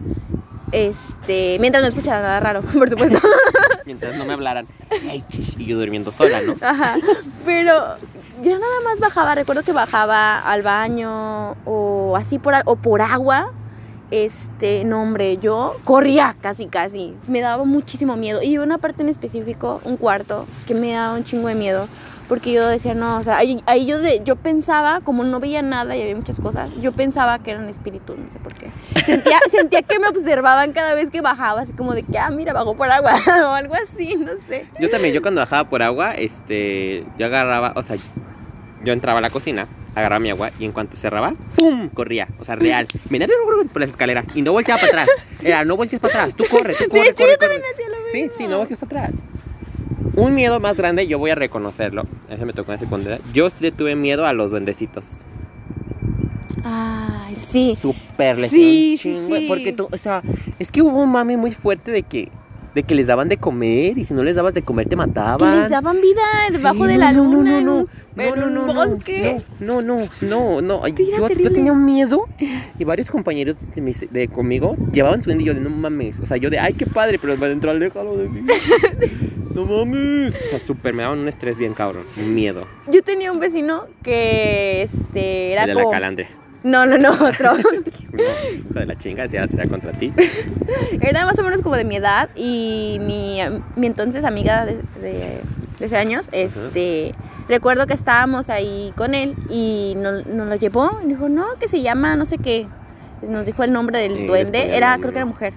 Este, 0.71 1.57
mientras 1.59 1.81
no 1.81 1.89
escuchara 1.89 2.21
nada 2.21 2.39
raro, 2.39 2.61
por 2.73 2.89
supuesto. 2.89 3.19
Mientras 3.85 4.15
no 4.17 4.25
me 4.25 4.33
hablaran. 4.33 4.67
Y 5.57 5.65
yo 5.65 5.79
durmiendo 5.79 6.11
sola, 6.11 6.41
¿no? 6.41 6.55
Ajá. 6.61 6.95
Pero 7.43 7.95
yo 8.43 8.51
nada 8.51 8.81
más 8.83 8.99
bajaba, 8.99 9.33
recuerdo 9.33 9.63
que 9.63 9.71
bajaba 9.71 10.39
al 10.39 10.61
baño 10.61 11.55
o 11.65 12.15
así 12.15 12.37
por 12.37 12.53
o 12.65 12.75
por 12.75 13.01
agua. 13.01 13.51
Este, 14.11 14.83
no 14.83 15.01
hombre, 15.01 15.37
yo 15.37 15.75
corría 15.85 16.35
casi 16.39 16.67
casi. 16.67 17.15
Me 17.27 17.41
daba 17.41 17.63
muchísimo 17.63 18.15
miedo. 18.15 18.43
Y 18.43 18.59
una 18.59 18.77
parte 18.77 19.01
en 19.01 19.09
específico, 19.09 19.81
un 19.83 19.97
cuarto, 19.97 20.45
que 20.67 20.75
me 20.75 20.91
daba 20.91 21.15
un 21.15 21.23
chingo 21.23 21.47
de 21.47 21.55
miedo. 21.55 21.87
Porque 22.29 22.53
yo 22.53 22.67
decía, 22.67 22.93
no, 22.93 23.17
o 23.17 23.23
sea, 23.23 23.37
ahí, 23.37 23.61
ahí 23.65 23.87
yo, 23.87 23.99
de, 23.99 24.21
yo 24.23 24.35
pensaba, 24.35 25.01
como 25.01 25.23
no 25.23 25.39
veía 25.39 25.63
nada 25.63 25.97
y 25.97 26.01
había 26.03 26.15
muchas 26.15 26.39
cosas, 26.39 26.69
yo 26.79 26.91
pensaba 26.91 27.39
que 27.39 27.49
eran 27.51 27.67
espíritus, 27.67 28.17
no 28.19 28.29
sé 28.31 28.37
por 28.39 28.53
qué. 28.53 28.67
Sentía, 29.03 29.39
sentía 29.51 29.81
que 29.81 29.97
me 29.99 30.07
observaban 30.09 30.71
cada 30.71 30.93
vez 30.93 31.09
que 31.09 31.21
bajaba, 31.21 31.61
así 31.61 31.73
como 31.73 31.95
de 31.95 32.03
que, 32.03 32.19
ah, 32.19 32.29
mira, 32.29 32.53
bajó 32.53 32.75
por 32.77 32.89
agua, 32.91 33.15
o 33.45 33.47
algo 33.51 33.73
así, 33.73 34.15
no 34.15 34.33
sé. 34.47 34.65
Yo 34.79 34.89
también, 34.91 35.13
yo 35.15 35.23
cuando 35.23 35.41
bajaba 35.41 35.67
por 35.67 35.81
agua, 35.81 36.13
este, 36.13 37.03
yo 37.17 37.25
agarraba, 37.25 37.73
o 37.75 37.81
sea, 37.81 37.97
yo 38.83 38.93
entraba 38.93 39.17
a 39.17 39.21
la 39.23 39.31
cocina, 39.31 39.67
agarraba 39.95 40.19
mi 40.19 40.29
agua 40.29 40.51
y 40.59 40.65
en 40.65 40.71
cuanto 40.71 40.95
cerraba, 40.95 41.33
¡pum! 41.55 41.89
Corría, 41.89 42.27
o 42.39 42.45
sea, 42.45 42.55
real. 42.55 42.85
Venía 43.09 43.27
por 43.73 43.81
las 43.81 43.89
escaleras 43.89 44.27
y 44.35 44.43
no 44.43 44.51
volteaba 44.53 44.79
para 44.79 45.01
atrás. 45.03 45.09
Era, 45.41 45.65
no 45.65 45.75
voltees 45.75 45.99
para 45.99 46.13
atrás, 46.13 46.35
tú 46.35 46.45
corre, 46.49 46.75
tú 46.75 46.87
corre, 46.89 47.01
de 47.05 47.09
hecho, 47.09 47.23
corre, 47.23 47.31
yo 47.31 47.37
también 47.39 47.61
hacía 47.73 47.87
lo 47.89 47.95
Sí, 48.11 48.21
mismo. 48.21 48.37
sí, 48.37 48.47
no 48.47 48.57
voltees 48.59 48.79
para 48.79 49.01
atrás. 49.01 49.15
Un 50.15 50.33
miedo 50.35 50.59
más 50.59 50.75
grande, 50.75 51.07
yo 51.07 51.17
voy 51.19 51.31
a 51.31 51.35
reconocerlo, 51.35 52.03
ese 52.29 52.45
me 52.45 52.53
tocó 52.53 52.73
en 52.73 52.79
secundaria. 52.79 53.19
Yo 53.33 53.49
sí 53.49 53.57
le 53.61 53.71
tuve 53.71 53.95
miedo 53.95 54.25
a 54.25 54.33
los 54.33 54.51
duendecitos. 54.51 55.21
Ay, 56.63 57.35
sí. 57.51 57.77
Súper 57.81 58.37
les 58.37 58.51
Sí, 58.51 58.91
un 58.93 58.97
chingo, 58.97 59.35
sí. 59.37 59.45
Porque 59.47 59.73
tú, 59.73 59.87
o 59.91 59.97
sea, 59.97 60.21
es 60.59 60.71
que 60.71 60.81
hubo 60.81 61.01
un 61.01 61.11
mame 61.11 61.37
muy 61.37 61.51
fuerte 61.51 61.91
de 61.91 62.03
que, 62.03 62.27
de 62.75 62.83
que 62.83 62.95
les 62.95 63.07
daban 63.07 63.29
de 63.29 63.37
comer 63.37 63.97
y 63.97 64.03
si 64.03 64.13
no 64.13 64.23
les 64.23 64.35
dabas 64.35 64.53
de 64.53 64.61
comer 64.61 64.85
te 64.85 64.91
Que 64.91 64.95
mataban. 64.97 65.61
les 65.61 65.69
daban 65.69 66.01
vida 66.01 66.21
debajo 66.51 66.83
Sí, 66.85 66.87
de 66.91 66.97
la 66.97 67.11
no, 67.13 67.23
luna 67.23 67.51
no, 67.51 67.57
en 67.59 67.65
no, 67.65 67.75
un, 67.77 67.87
no, 68.15 68.23
en 68.23 68.39
no, 68.39 68.45
un 68.47 68.53
no, 68.53 68.67
no, 68.67 68.73
bosque. 68.73 69.41
No, 69.61 69.81
no, 69.81 70.09
no, 70.21 70.61
no, 70.61 70.87
yo, 70.87 71.27
yo 71.29 71.51
tenía 71.51 71.71
un 71.71 71.85
miedo 71.85 72.27
y 72.77 72.83
varios 72.83 73.09
compañeros 73.09 73.55
de, 73.73 73.81
mis- 73.81 74.11
de 74.11 74.27
conmigo 74.27 74.75
llevaban 74.93 75.23
su 75.23 75.31
y 75.31 75.43
yo 75.43 75.53
de 75.53 75.61
no 75.61 75.69
mames. 75.69 76.19
O 76.19 76.25
sea, 76.25 76.37
yo 76.37 76.49
de 76.49 76.59
ay, 76.59 76.73
qué 76.73 76.85
padre, 76.85 77.19
pero 77.19 77.35
para 77.35 77.47
adentro, 77.47 77.71
aléjalo 77.71 78.17
de 78.17 78.29
mí. 78.29 78.41
no 79.65 79.85
mames. 79.85 80.35
O 80.35 80.49
sea, 80.49 80.59
súper, 80.59 80.93
me 80.93 81.03
daban 81.03 81.19
un 81.19 81.27
estrés 81.27 81.57
bien 81.57 81.73
cabrón, 81.73 82.03
un 82.17 82.33
miedo. 82.33 82.65
Yo 82.87 83.03
tenía 83.03 83.31
un 83.31 83.39
vecino 83.39 83.85
que 84.03 84.83
este 84.83 85.53
era 85.53 85.63
El 85.63 85.69
de 85.69 85.75
la 85.75 85.89
calandre. 85.89 86.27
No, 86.63 86.85
no, 86.85 86.97
no, 86.97 87.11
otro. 87.11 87.53
No, 88.11 88.23
hijo 88.23 88.79
de 88.79 88.85
la 88.87 88.97
chinga, 88.97 89.27
si 89.27 89.37
contra 89.69 89.91
ti. 89.91 90.11
era 91.01 91.25
más 91.25 91.37
o 91.37 91.43
menos 91.43 91.61
como 91.61 91.75
de 91.75 91.85
mi 91.85 91.97
edad 91.97 92.27
y 92.35 92.97
mi, 93.01 93.39
mi 93.75 93.85
entonces 93.85 94.23
amiga 94.23 94.65
de, 94.65 94.77
de, 94.99 95.39
de 95.79 95.85
ese 95.85 95.95
años, 95.95 96.27
este 96.31 97.13
recuerdo 97.47 97.85
que 97.85 97.93
estábamos 97.93 98.49
ahí 98.49 98.93
con 98.97 99.13
él 99.13 99.35
y 99.47 99.93
nos, 99.97 100.25
nos 100.25 100.47
lo 100.47 100.55
llevó, 100.55 100.99
y 101.05 101.09
dijo, 101.09 101.29
"No, 101.29 101.45
que 101.59 101.67
se 101.67 101.83
llama 101.83 102.15
no 102.15 102.25
sé 102.25 102.39
qué." 102.39 102.65
Nos 103.21 103.45
dijo 103.45 103.63
el 103.63 103.71
nombre 103.71 103.99
del 103.99 104.17
Sí, 104.17 104.25
duende, 104.25 104.75
era 104.75 104.97
creo 104.97 105.11
que 105.11 105.17
era 105.17 105.25
mujer. 105.25 105.53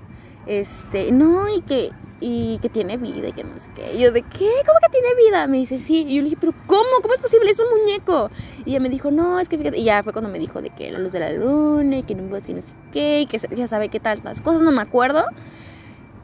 Este, 0.46 1.10
no, 1.10 1.48
y 1.48 1.62
que 1.62 1.90
y 2.24 2.58
que 2.62 2.68
tiene 2.68 2.96
vida 2.96 3.28
y 3.28 3.32
que 3.32 3.42
no 3.42 3.50
sé 3.56 3.68
qué. 3.74 3.96
Y 3.96 4.00
yo 4.00 4.12
de, 4.12 4.22
¿qué? 4.22 4.48
¿Cómo 4.64 4.78
que 4.80 4.90
tiene 4.92 5.08
vida? 5.28 5.46
Me 5.48 5.56
dice, 5.58 5.78
sí. 5.80 6.06
Y 6.08 6.14
yo 6.16 6.22
le 6.22 6.28
dije, 6.30 6.36
¿pero 6.40 6.52
cómo? 6.66 6.88
¿Cómo 7.02 7.14
es 7.14 7.20
posible? 7.20 7.50
Es 7.50 7.58
un 7.58 7.66
muñeco. 7.80 8.30
Y 8.64 8.70
ella 8.70 8.80
me 8.80 8.88
dijo, 8.88 9.10
no, 9.10 9.40
es 9.40 9.48
que 9.48 9.58
fíjate. 9.58 9.78
Y 9.78 9.84
ya 9.84 10.02
fue 10.04 10.12
cuando 10.12 10.30
me 10.30 10.38
dijo 10.38 10.62
de 10.62 10.70
que 10.70 10.90
la 10.92 10.98
luz 11.00 11.10
de 11.12 11.18
la 11.20 11.32
luna 11.32 11.98
y 11.98 12.02
que 12.04 12.14
no, 12.14 12.22
y 12.22 12.52
no 12.52 12.60
sé 12.60 12.66
qué. 12.92 13.20
Y 13.22 13.26
que 13.26 13.38
ya 13.56 13.66
sabe 13.66 13.88
qué 13.88 13.98
tal 14.00 14.20
las 14.22 14.40
cosas, 14.40 14.62
no 14.62 14.70
me 14.70 14.80
acuerdo. 14.80 15.24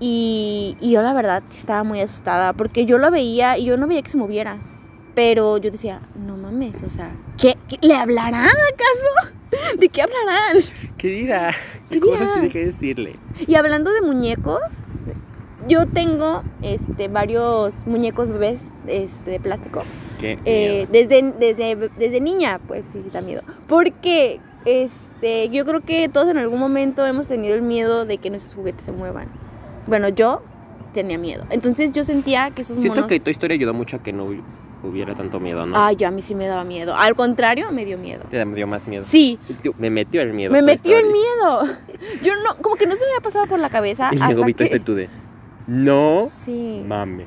Y, 0.00 0.76
y 0.80 0.92
yo 0.92 1.02
la 1.02 1.12
verdad 1.12 1.42
estaba 1.50 1.82
muy 1.82 2.00
asustada 2.00 2.52
porque 2.52 2.86
yo 2.86 2.98
lo 2.98 3.10
veía 3.10 3.58
y 3.58 3.64
yo 3.64 3.76
no 3.76 3.86
veía 3.88 4.02
que 4.02 4.10
se 4.10 4.16
moviera. 4.16 4.58
Pero 5.14 5.58
yo 5.58 5.72
decía, 5.72 6.00
no 6.26 6.36
mames, 6.36 6.74
o 6.86 6.90
sea, 6.90 7.10
¿qué, 7.40 7.56
qué- 7.68 7.78
le 7.84 7.96
hablarán 7.96 8.46
acaso? 8.46 9.34
¿De 9.78 9.88
qué 9.88 10.02
hablarán? 10.02 10.58
¿Qué 10.96 11.08
dirá? 11.08 11.52
¿Qué 11.88 11.94
¿Qué 11.96 12.00
cosas 12.00 12.20
dirá? 12.20 12.32
tiene 12.34 12.48
que 12.50 12.64
decirle? 12.66 13.16
Y 13.44 13.56
hablando 13.56 13.90
de 13.90 14.00
muñecos, 14.02 14.60
yo 15.66 15.86
tengo 15.86 16.42
este 16.62 17.08
varios 17.08 17.74
muñecos 17.86 18.28
bebés 18.28 18.60
este, 18.86 19.32
de 19.32 19.40
plástico. 19.40 19.82
¿Qué? 20.20 20.38
Eh, 20.44 20.86
desde, 20.90 21.32
desde, 21.38 21.76
desde 21.98 22.20
niña, 22.20 22.60
pues 22.66 22.84
sí, 22.92 23.00
sí 23.04 23.10
da 23.10 23.20
miedo. 23.20 23.42
Porque, 23.68 24.40
este, 24.64 25.48
yo 25.50 25.64
creo 25.64 25.80
que 25.80 26.08
todos 26.08 26.28
en 26.28 26.38
algún 26.38 26.58
momento 26.58 27.06
hemos 27.06 27.26
tenido 27.26 27.54
el 27.54 27.62
miedo 27.62 28.04
de 28.04 28.18
que 28.18 28.30
nuestros 28.30 28.54
juguetes 28.54 28.84
se 28.84 28.92
muevan. 28.92 29.26
Bueno, 29.86 30.08
yo 30.08 30.42
tenía 30.92 31.18
miedo. 31.18 31.44
Entonces 31.50 31.92
yo 31.92 32.02
sentía 32.04 32.50
que 32.50 32.62
esos 32.62 32.76
Siento 32.76 32.96
monos... 32.96 33.08
que 33.08 33.20
tu 33.20 33.30
historia 33.30 33.54
ayudó 33.54 33.74
mucho 33.74 33.96
a 33.96 34.02
que 34.02 34.12
no 34.12 34.26
hu- 34.26 34.42
hubiera 34.82 35.14
tanto 35.14 35.38
miedo, 35.38 35.64
¿no? 35.66 35.78
Ay, 35.78 35.94
yo 35.96 36.08
a 36.08 36.10
mí 36.10 36.20
sí 36.22 36.34
me 36.34 36.46
daba 36.48 36.64
miedo. 36.64 36.94
Al 36.96 37.14
contrario, 37.14 37.70
me 37.70 37.84
dio 37.84 37.96
miedo. 37.98 38.24
Te 38.28 38.44
dio 38.44 38.66
más 38.66 38.88
miedo. 38.88 39.04
Sí, 39.08 39.38
Me 39.78 39.90
metió 39.90 40.20
el 40.22 40.32
miedo. 40.32 40.52
me 40.52 40.62
metió 40.62 40.96
el 40.98 41.06
miedo. 41.06 41.62
Yo 42.22 42.32
no, 42.44 42.56
como 42.60 42.74
que 42.76 42.86
no 42.86 42.94
se 42.96 43.02
me 43.02 43.12
había 43.12 43.20
pasado 43.22 43.46
por 43.46 43.60
la 43.60 43.70
cabeza. 43.70 44.10
Y 44.12 44.16
luego 44.18 44.44
que... 44.56 44.64
este 44.64 44.80
tú 44.80 44.94
de. 44.94 45.08
No 45.68 46.30
Sí. 46.46 46.82
mames. 46.86 47.26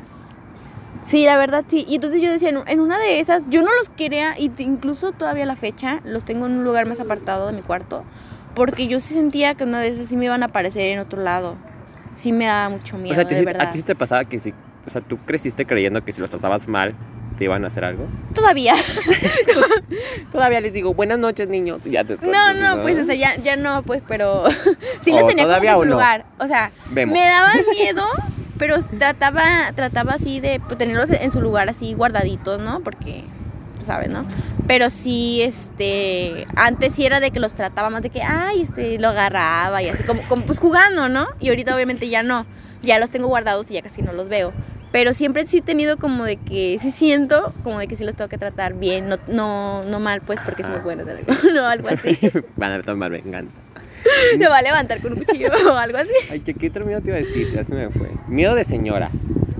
Sí, 1.05 1.25
la 1.25 1.37
verdad 1.37 1.63
sí. 1.67 1.85
Y 1.87 1.95
entonces 1.95 2.21
yo 2.21 2.31
decía, 2.31 2.49
en- 2.49 2.63
en 2.67 2.79
una 2.79 2.97
de 2.97 3.19
esas, 3.19 3.43
yo 3.49 3.61
no 3.61 3.69
los 3.79 3.89
quería, 3.89 4.37
y 4.37 4.51
incluso 4.57 5.11
todavía 5.11 5.43
a 5.43 5.47
la 5.47 5.55
fecha, 5.55 5.99
los 6.03 6.25
tengo 6.25 6.47
en 6.47 6.53
un 6.53 6.63
lugar 6.63 6.85
más 6.87 6.99
apartado 6.99 7.47
de 7.47 7.53
mi 7.53 7.61
cuarto, 7.61 8.03
porque 8.55 8.87
yo 8.87 8.99
sí 8.99 9.13
sentía 9.13 9.53
que 9.55 9.63
una 9.63 9.79
de 9.79 9.89
esas 9.89 10.07
sí 10.07 10.17
me 10.17 10.25
iban 10.25 10.41
a 10.43 10.47
aparecer 10.47 10.81
en 10.91 10.99
otro 10.99 11.21
lado. 11.21 11.55
Sí 12.15 12.31
me 12.31 12.45
daba 12.45 12.69
mucho 12.69 12.97
miedo, 12.97 13.13
o 13.13 13.15
sea, 13.15 13.23
¿a 13.23 13.27
ti, 13.27 13.35
de 13.35 13.39
sí- 13.41 13.45
verdad. 13.45 13.67
¿a 13.67 13.71
ti 13.71 13.77
sí 13.79 13.83
te 13.83 13.95
pasaba 13.95 14.25
que 14.25 14.39
si. 14.39 14.53
O 14.85 14.89
sea, 14.89 15.01
tú 15.01 15.17
creciste 15.17 15.65
creyendo 15.67 16.03
que 16.03 16.11
si 16.11 16.19
los 16.19 16.29
tratabas 16.31 16.67
mal, 16.67 16.93
te 17.41 17.45
iban 17.45 17.63
a 17.63 17.69
hacer 17.69 17.83
algo? 17.83 18.05
Todavía. 18.35 18.75
Todavía 20.31 20.61
les 20.61 20.73
digo, 20.73 20.93
buenas 20.93 21.17
noches, 21.17 21.47
niños. 21.47 21.81
Ya 21.85 22.03
te 22.03 22.15
No, 22.17 22.53
no, 22.53 22.83
pues, 22.83 22.99
o 22.99 23.05
sea, 23.07 23.15
ya, 23.15 23.35
ya 23.37 23.55
no, 23.55 23.81
pues, 23.81 24.03
pero 24.07 24.43
sí 25.03 25.11
les 25.11 25.23
¿O 25.23 25.27
tenía 25.27 25.45
como 25.45 25.55
en 25.55 25.75
su 25.77 25.85
no? 25.85 25.91
lugar. 25.93 26.23
O 26.37 26.45
sea, 26.45 26.69
Vemos. 26.91 27.17
me 27.17 27.25
daban 27.25 27.57
miedo, 27.71 28.05
pero 28.59 28.77
trataba, 28.99 29.71
trataba 29.75 30.13
así 30.13 30.39
de 30.39 30.59
pues, 30.59 30.77
tenerlos 30.77 31.09
en 31.09 31.31
su 31.31 31.41
lugar 31.41 31.67
así 31.67 31.95
guardaditos, 31.95 32.61
¿no? 32.61 32.81
Porque, 32.81 33.23
tú 33.79 33.87
sabes, 33.87 34.11
¿no? 34.11 34.23
Pero 34.67 34.91
sí, 34.91 35.41
este, 35.41 36.45
antes 36.55 36.93
sí 36.93 37.07
era 37.07 37.19
de 37.19 37.31
que 37.31 37.39
los 37.39 37.55
trataba 37.55 37.89
más 37.89 38.03
de 38.03 38.11
que, 38.11 38.21
ay, 38.21 38.61
este, 38.61 38.99
lo 38.99 39.07
agarraba 39.07 39.81
y 39.81 39.89
así 39.89 40.03
como, 40.03 40.21
como 40.29 40.43
pues 40.45 40.59
jugando, 40.59 41.09
¿no? 41.09 41.25
Y 41.39 41.49
ahorita 41.49 41.73
obviamente 41.73 42.07
ya 42.07 42.21
no, 42.21 42.45
ya 42.83 42.99
los 42.99 43.09
tengo 43.09 43.25
guardados 43.29 43.65
y 43.71 43.73
ya 43.73 43.81
casi 43.81 44.03
no 44.03 44.13
los 44.13 44.29
veo. 44.29 44.53
Pero 44.91 45.13
siempre 45.13 45.45
sí 45.45 45.59
he 45.59 45.61
tenido 45.61 45.97
como 45.97 46.25
de 46.25 46.35
que, 46.35 46.77
sí 46.81 46.91
siento 46.91 47.53
como 47.63 47.79
de 47.79 47.87
que 47.87 47.95
sí 47.95 48.03
los 48.03 48.15
tengo 48.15 48.27
que 48.29 48.37
tratar 48.37 48.73
bien, 48.73 49.07
no, 49.07 49.17
no, 49.27 49.85
no 49.85 49.99
mal, 50.01 50.21
pues, 50.21 50.39
porque 50.41 50.63
me 50.63 50.75
Ah, 50.75 50.79
pueden 50.83 50.99
hacer 51.01 51.17
algo, 51.29 51.33
no, 51.53 51.65
algo 51.65 51.87
así. 51.89 52.17
Van 52.57 52.73
a 52.73 52.81
tomar 52.81 53.09
venganza. 53.11 53.57
Se 54.37 54.47
va 54.49 54.57
a 54.57 54.61
levantar 54.61 54.99
con 55.01 55.13
un 55.13 55.19
cuchillo 55.23 55.47
o 55.71 55.77
algo 55.77 55.97
así. 55.97 56.11
Ay, 56.29 56.39
¿qué, 56.41 56.53
qué 56.55 56.67
otro 56.67 56.85
miedo 56.85 56.99
te 57.01 57.07
iba 57.07 57.17
a 57.17 57.21
decir? 57.21 57.47
Ya 57.53 57.63
se 57.63 57.73
me 57.73 57.89
fue. 57.89 58.09
Miedo 58.27 58.55
de 58.55 58.65
señora. 58.65 59.11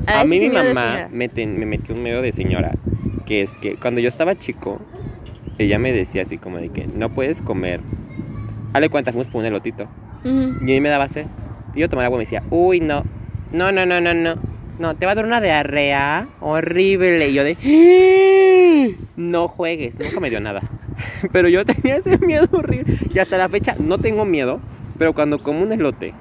Ah, 0.07 0.21
a 0.21 0.23
mí 0.25 0.39
sí, 0.39 0.50
mi 0.50 0.55
mamá 0.55 1.07
me, 1.11 1.29
ten- 1.29 1.57
me 1.59 1.65
metió 1.65 1.93
un 1.95 2.03
miedo 2.03 2.21
de 2.21 2.31
señora. 2.31 2.73
Que 3.25 3.43
es 3.43 3.57
que 3.57 3.75
cuando 3.75 4.01
yo 4.01 4.09
estaba 4.09 4.35
chico, 4.35 4.81
ella 5.59 5.77
me 5.79 5.93
decía 5.93 6.23
así 6.23 6.38
como 6.39 6.57
de 6.57 6.69
que 6.69 6.88
no 6.88 7.09
puedes 7.09 7.41
comer. 7.41 7.79
Hale 8.73 8.89
cuenta, 8.89 9.11
fuimos 9.11 9.27
por 9.27 9.39
un 9.41 9.45
elotito. 9.45 9.83
Ujú. 10.25 10.55
Y 10.61 10.71
a 10.71 10.73
mí 10.75 10.81
me 10.81 10.89
daba 10.89 11.07
sed. 11.07 11.27
Y 11.75 11.79
yo 11.81 11.88
tomaba 11.89 12.07
agua 12.07 12.17
y 12.17 12.19
me 12.19 12.23
decía, 12.25 12.43
uy, 12.50 12.79
no. 12.81 13.03
No, 13.53 13.71
no, 13.71 13.85
no, 13.85 14.01
no, 14.01 14.13
no. 14.13 14.35
No, 14.81 14.95
te 14.95 15.05
va 15.05 15.11
a 15.11 15.15
dar 15.15 15.25
una 15.25 15.41
diarrea 15.41 16.27
horrible. 16.39 17.29
Y 17.29 17.33
yo 17.35 17.43
de, 17.43 17.55
"Ah, 17.63 19.03
no 19.15 19.47
juegues. 19.47 20.00
Nunca 20.00 20.19
me 20.19 20.31
dio 20.31 20.41
nada. 20.41 20.61
Pero 21.31 21.50
yo 21.50 21.63
tenía 21.65 21.97
ese 21.97 22.17
miedo 22.17 22.47
horrible. 22.51 22.97
Y 23.09 23.19
hasta 23.19 23.38
la 23.38 23.47
fecha 23.47 23.75
no 23.77 24.00
tengo 24.00 24.25
miedo. 24.25 24.59
Pero 24.97 25.13
cuando 25.13 25.38
como 25.43 25.61
un 25.61 25.71
elote 25.71 26.15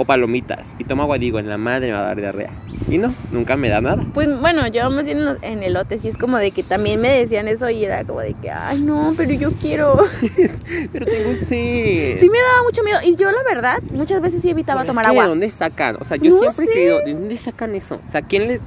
o 0.00 0.04
palomitas 0.06 0.74
y 0.78 0.84
tomo 0.84 1.02
agua, 1.02 1.18
digo, 1.18 1.38
en 1.38 1.46
la 1.50 1.58
madre 1.58 1.88
me 1.88 1.92
va 1.92 1.98
a 2.00 2.04
dar 2.04 2.16
diarrea. 2.16 2.48
Y 2.88 2.96
no, 2.96 3.12
nunca 3.32 3.58
me 3.58 3.68
da 3.68 3.82
nada. 3.82 4.02
Pues 4.14 4.28
bueno, 4.40 4.66
yo 4.68 4.90
más 4.90 5.04
bien 5.04 5.18
en 5.18 5.24
los- 5.26 5.42
en 5.42 5.62
elote 5.62 5.98
sí 5.98 6.08
es 6.08 6.16
como 6.16 6.38
de 6.38 6.52
que 6.52 6.62
también 6.62 7.02
me 7.02 7.10
decían 7.10 7.48
eso 7.48 7.68
y 7.68 7.84
era 7.84 8.02
como 8.04 8.20
de 8.20 8.32
que, 8.32 8.50
ay 8.50 8.80
no, 8.80 9.12
pero 9.14 9.32
yo 9.34 9.50
quiero. 9.52 9.98
Pero 10.92 11.04
tengo 11.04 11.32
sed. 11.48 12.18
Sí 12.18 12.30
me 12.30 12.38
daba 12.38 12.62
mucho 12.64 12.82
miedo 12.82 12.98
y 13.04 13.14
yo 13.16 13.30
la 13.30 13.42
verdad 13.46 13.82
muchas 13.92 14.22
veces 14.22 14.40
sí 14.40 14.48
evitaba 14.48 14.80
Pero 14.80 14.90
es 14.90 14.96
tomar 14.96 15.04
que, 15.04 15.10
agua. 15.10 15.22
¿De 15.24 15.28
dónde 15.28 15.50
sacan? 15.50 15.96
O 16.00 16.04
sea, 16.06 16.16
yo 16.16 16.30
No 16.30 16.40
siempre 16.40 16.64
he 16.64 16.68
creído, 16.68 16.98
¿de 17.04 17.12
dónde 17.12 17.36
sacan 17.36 17.74
eso? 17.74 18.00
O 18.08 18.10
sea, 18.10 18.22
¿quién 18.22 18.48
les.? 18.48 18.60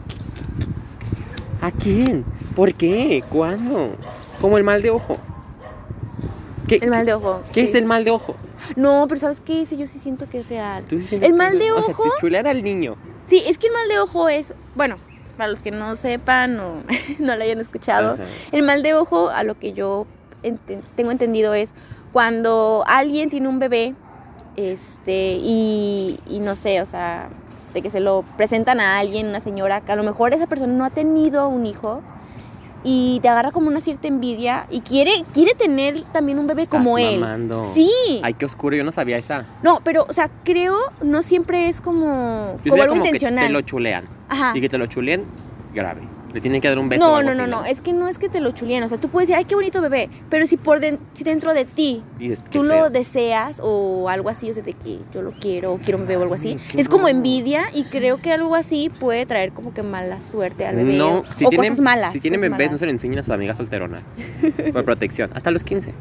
¿A 1.62 1.72
quién? 1.72 2.24
¿Por 2.56 2.76
qué? 2.76 3.24
¿Cuándo? 3.30 3.96
Como 4.40 4.60
el 4.60 4.64
mal 4.64 4.84
de 4.84 4.92
ojo. 4.92 5.18
¿Qué, 6.68 6.76
El 6.76 6.92
mal 6.92 7.06
de 7.08 7.14
ojo. 7.16 7.42
¿Qué 7.52 7.62
sí. 7.66 7.70
es 7.70 7.76
el 7.76 7.86
mal 7.86 8.04
de 8.06 8.12
ojo? 8.12 8.36
No, 8.76 9.06
pero 9.08 9.20
¿sabes 9.22 9.42
qué? 9.42 9.62
Ese 9.62 9.78
yo 9.78 9.88
sí 9.88 10.00
siento 10.00 10.28
que 10.30 10.40
es 10.40 10.50
real. 10.50 10.84
¿Tú 10.86 10.98
sí 11.02 11.08
sientes 11.08 11.30
El 11.30 11.36
mal 11.36 11.58
de 11.60 11.72
O 11.72 11.82
sea, 11.84 11.94
ojo. 11.94 12.04
te 12.04 12.10
chulean 12.20 12.48
al 12.48 12.64
niño. 12.64 12.96
Sí, 13.26 13.42
es 13.46 13.58
que 13.58 13.68
el 13.68 13.74
mal 13.74 13.88
de 13.88 14.00
ojo 14.00 14.30
es, 14.30 14.54
bueno, 14.76 14.98
para 15.38 15.50
los 15.50 15.62
que 15.62 15.72
no 15.72 15.96
sepan 15.96 16.60
o 16.60 16.84
no 17.20 17.36
lo 17.36 17.44
hayan 17.44 17.60
escuchado, 17.60 18.14
Ajá. 18.14 18.24
el 18.52 18.64
mal 18.64 18.84
de 18.84 18.94
ojo, 18.94 19.30
a 19.30 19.44
lo 19.44 19.58
que 19.58 19.74
yo 19.74 20.06
tengo 20.96 21.12
entendido, 21.12 21.54
es 21.54 21.70
cuando 22.12 22.84
alguien 22.86 23.30
tiene 23.30 23.48
un 23.48 23.60
bebé, 23.60 23.96
este, 24.56 25.38
y, 25.42 26.20
y 26.28 26.40
no 26.40 26.56
sé, 26.56 26.82
o 26.82 26.86
sea, 26.86 27.30
de 27.74 27.82
que 27.82 27.90
se 27.90 28.00
lo 28.00 28.24
presentan 28.38 28.80
a 28.80 29.00
alguien, 29.00 29.28
una 29.28 29.40
señora, 29.40 29.82
que 29.82 29.92
a 29.92 29.96
lo 29.96 30.04
mejor 30.04 30.34
esa 30.34 30.46
persona 30.48 30.72
no 30.74 30.86
ha 30.86 30.90
tenido 30.92 31.48
un 31.48 31.66
hijo 31.66 32.02
y 32.84 33.20
te 33.22 33.30
agarra 33.30 33.52
como 33.52 33.68
una 33.68 33.80
cierta 33.82 34.08
envidia 34.08 34.66
y 34.70 34.82
quiere, 34.82 35.12
quiere 35.34 35.54
tener 35.54 36.02
también 36.12 36.38
un 36.40 36.48
bebé 36.48 36.68
como 36.68 36.98
Estás 36.98 37.14
él. 37.14 37.20
mamando. 37.22 37.72
Sí. 37.74 37.92
Ay, 38.24 38.34
qué 38.34 38.46
oscuro, 38.46 38.76
yo 38.76 38.84
no 38.84 38.92
sabía 38.92 39.18
esa. 39.18 39.46
No, 39.62 39.80
pero, 39.84 40.06
o 40.10 40.14
sea, 40.14 40.30
creo, 40.44 40.78
no 41.02 41.22
siempre 41.24 41.70
es 41.70 41.80
como, 41.82 42.60
Yo 42.64 42.72
como 42.72 42.84
algo 42.84 42.94
como 42.96 43.04
que 43.04 43.10
intencional. 43.10 43.48
te 43.48 43.54
lo 43.54 43.62
chulean. 43.62 44.04
Ajá. 44.30 44.52
Y 44.56 44.62
que 44.62 44.70
te 44.70 44.78
lo 44.78 44.86
chuleen, 44.88 45.24
grave. 45.74 46.02
Le 46.34 46.42
tienen 46.42 46.62
que 46.62 46.68
dar 46.68 46.80
un 46.80 46.90
beso 46.90 47.06
o 47.06 47.10
No, 47.10 47.16
algo 47.18 47.30
no, 47.30 47.36
no, 47.38 47.44
así, 47.44 47.52
no, 47.52 47.66
es 47.66 47.82
que 47.82 47.94
no 47.94 48.08
es 48.08 48.18
que 48.18 48.28
te 48.28 48.40
lo 48.40 48.52
chulien, 48.52 48.82
o 48.84 48.90
sea, 48.90 48.98
tú 48.98 49.08
puedes 49.10 49.28
decir, 49.30 49.38
ay, 49.38 49.46
qué 49.46 49.54
bonito 49.54 49.82
bebé, 49.82 50.10
pero 50.32 50.48
si 50.48 50.58
por 50.58 50.80
den- 50.80 50.98
si 51.14 51.24
dentro 51.24 51.54
de 51.54 51.66
ti 51.66 52.02
dices, 52.18 52.44
tú 52.46 52.64
feo. 52.64 52.86
lo 52.86 52.90
deseas 52.90 53.58
o 53.62 54.10
algo 54.10 54.30
así, 54.30 54.50
o 54.50 54.54
sea, 54.56 54.64
de 54.64 54.74
que 54.74 54.98
yo 55.14 55.22
lo 55.22 55.32
quiero, 55.32 55.74
o 55.74 55.78
quiero 55.78 56.00
un 56.00 56.06
bebé 56.08 56.18
o 56.18 56.22
algo 56.24 56.34
así, 56.34 56.58
Ay, 56.74 56.80
es 56.80 56.90
como 56.90 57.08
envidia 57.08 57.62
y 57.74 57.84
creo 57.84 58.18
que 58.18 58.32
algo 58.32 58.56
así 58.56 58.90
puede 59.00 59.26
traer 59.28 59.52
como 59.52 59.76
que 59.76 59.84
mala 59.84 60.20
suerte 60.22 60.66
al 60.66 60.76
bebé 60.78 60.98
No, 60.98 61.24
si 61.36 61.46
o 61.46 61.50
tienen, 61.50 61.70
cosas 61.74 61.84
malas. 61.84 62.14
si 62.14 62.20
tienen 62.20 62.42
bebés, 62.42 62.72
no 62.72 62.78
se 62.80 62.86
lo 62.86 62.92
enseñen 62.92 63.20
a 63.20 63.24
sus 63.24 63.34
amigas 63.34 63.58
solteronas. 63.58 64.02
Por 64.74 64.84
protección. 64.86 65.30
Hasta 65.36 65.52
los 65.52 65.64
15. 65.64 65.94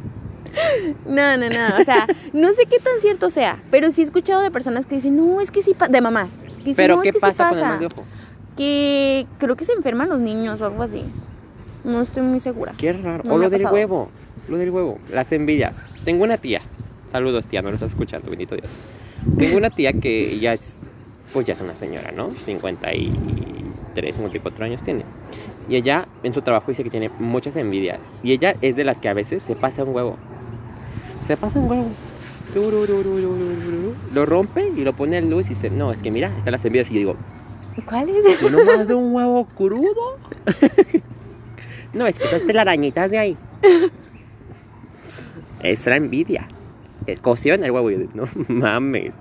No, 1.06 1.36
no, 1.36 1.48
no, 1.48 1.76
o 1.80 1.84
sea, 1.84 2.06
no 2.32 2.52
sé 2.52 2.64
qué 2.66 2.78
tan 2.78 3.00
cierto 3.00 3.30
sea, 3.30 3.58
pero 3.70 3.90
sí 3.90 4.02
he 4.02 4.04
escuchado 4.04 4.40
de 4.42 4.50
personas 4.50 4.86
que 4.86 4.94
dicen, 4.96 5.16
no, 5.16 5.40
es 5.40 5.50
que 5.50 5.62
sí, 5.62 5.74
pa-", 5.74 5.88
de 5.88 6.00
mamás. 6.00 6.40
dicen, 6.58 6.74
Pero, 6.76 6.96
"No, 6.96 7.02
es 7.02 7.08
¿qué 7.10 7.12
sí 7.12 7.20
pasa, 7.20 7.48
con 7.48 7.58
el 7.58 7.64
mal 7.64 7.78
de 7.80 7.86
ojo? 7.86 8.04
Que 8.56 9.26
creo 9.38 9.56
que 9.56 9.64
se 9.64 9.72
enferman 9.72 10.08
los 10.08 10.20
niños 10.20 10.60
o 10.60 10.66
algo 10.66 10.82
así. 10.82 11.04
No 11.84 12.00
estoy 12.00 12.22
muy 12.22 12.40
segura. 12.40 12.74
Qué 12.76 12.92
raro. 12.92 13.24
No 13.24 13.34
o 13.34 13.38
lo 13.38 13.50
del 13.50 13.62
pasado. 13.62 13.74
huevo. 13.74 14.10
Lo 14.48 14.58
del 14.58 14.70
huevo. 14.70 14.98
Las 15.10 15.32
envidias. 15.32 15.82
Tengo 16.04 16.24
una 16.24 16.36
tía. 16.36 16.60
Saludos, 17.10 17.46
tía. 17.46 17.62
No 17.62 17.70
lo 17.70 17.76
estás 17.76 17.92
escuchando, 17.92 18.30
bendito 18.30 18.54
Dios. 18.54 18.70
Tengo 19.38 19.56
una 19.56 19.70
tía 19.70 19.92
que 19.92 20.38
ya 20.38 20.54
es. 20.54 20.80
Pues 21.32 21.46
ya 21.46 21.54
es 21.54 21.60
una 21.60 21.74
señora, 21.74 22.12
¿no? 22.12 22.32
53, 22.44 24.16
54 24.16 24.64
años 24.64 24.82
tiene. 24.82 25.04
Y 25.68 25.76
ella 25.76 26.06
en 26.22 26.34
su 26.34 26.42
trabajo 26.42 26.66
dice 26.68 26.84
que 26.84 26.90
tiene 26.90 27.10
muchas 27.18 27.56
envidias. 27.56 28.00
Y 28.22 28.32
ella 28.32 28.54
es 28.60 28.76
de 28.76 28.84
las 28.84 29.00
que 29.00 29.08
a 29.08 29.14
veces 29.14 29.42
se 29.44 29.56
pasa 29.56 29.84
un 29.84 29.94
huevo. 29.94 30.16
Se 31.26 31.36
pasa 31.36 31.58
un 31.58 31.70
huevo. 31.70 31.88
Lo 34.14 34.26
rompe 34.26 34.68
y 34.76 34.84
lo 34.84 34.92
pone 34.92 35.16
a 35.16 35.20
luz 35.22 35.46
y 35.46 35.50
dice, 35.50 35.70
no, 35.70 35.90
es 35.90 36.00
que 36.00 36.10
mira, 36.10 36.30
están 36.36 36.52
las 36.52 36.64
envidias. 36.64 36.90
Y 36.90 36.94
yo 36.94 36.98
digo, 36.98 37.16
¿Cuál 37.86 38.08
es? 38.10 38.38
¿Tú 38.38 38.50
no 38.50 38.64
más 38.64 38.86
de 38.86 38.94
un 38.94 39.14
huevo 39.14 39.46
crudo? 39.46 40.18
no, 41.92 42.06
es 42.06 42.18
que 42.18 42.24
esas 42.26 42.42
telarañitas 42.46 43.10
de 43.10 43.18
ahí. 43.18 43.36
Es 45.62 45.86
la 45.86 45.96
envidia. 45.96 46.46
Eh, 47.06 47.16
Cocieron 47.16 47.64
el 47.64 47.70
huevo 47.70 47.90
y 47.90 47.98
yo, 47.98 48.04
no 48.14 48.24
mames. 48.48 49.14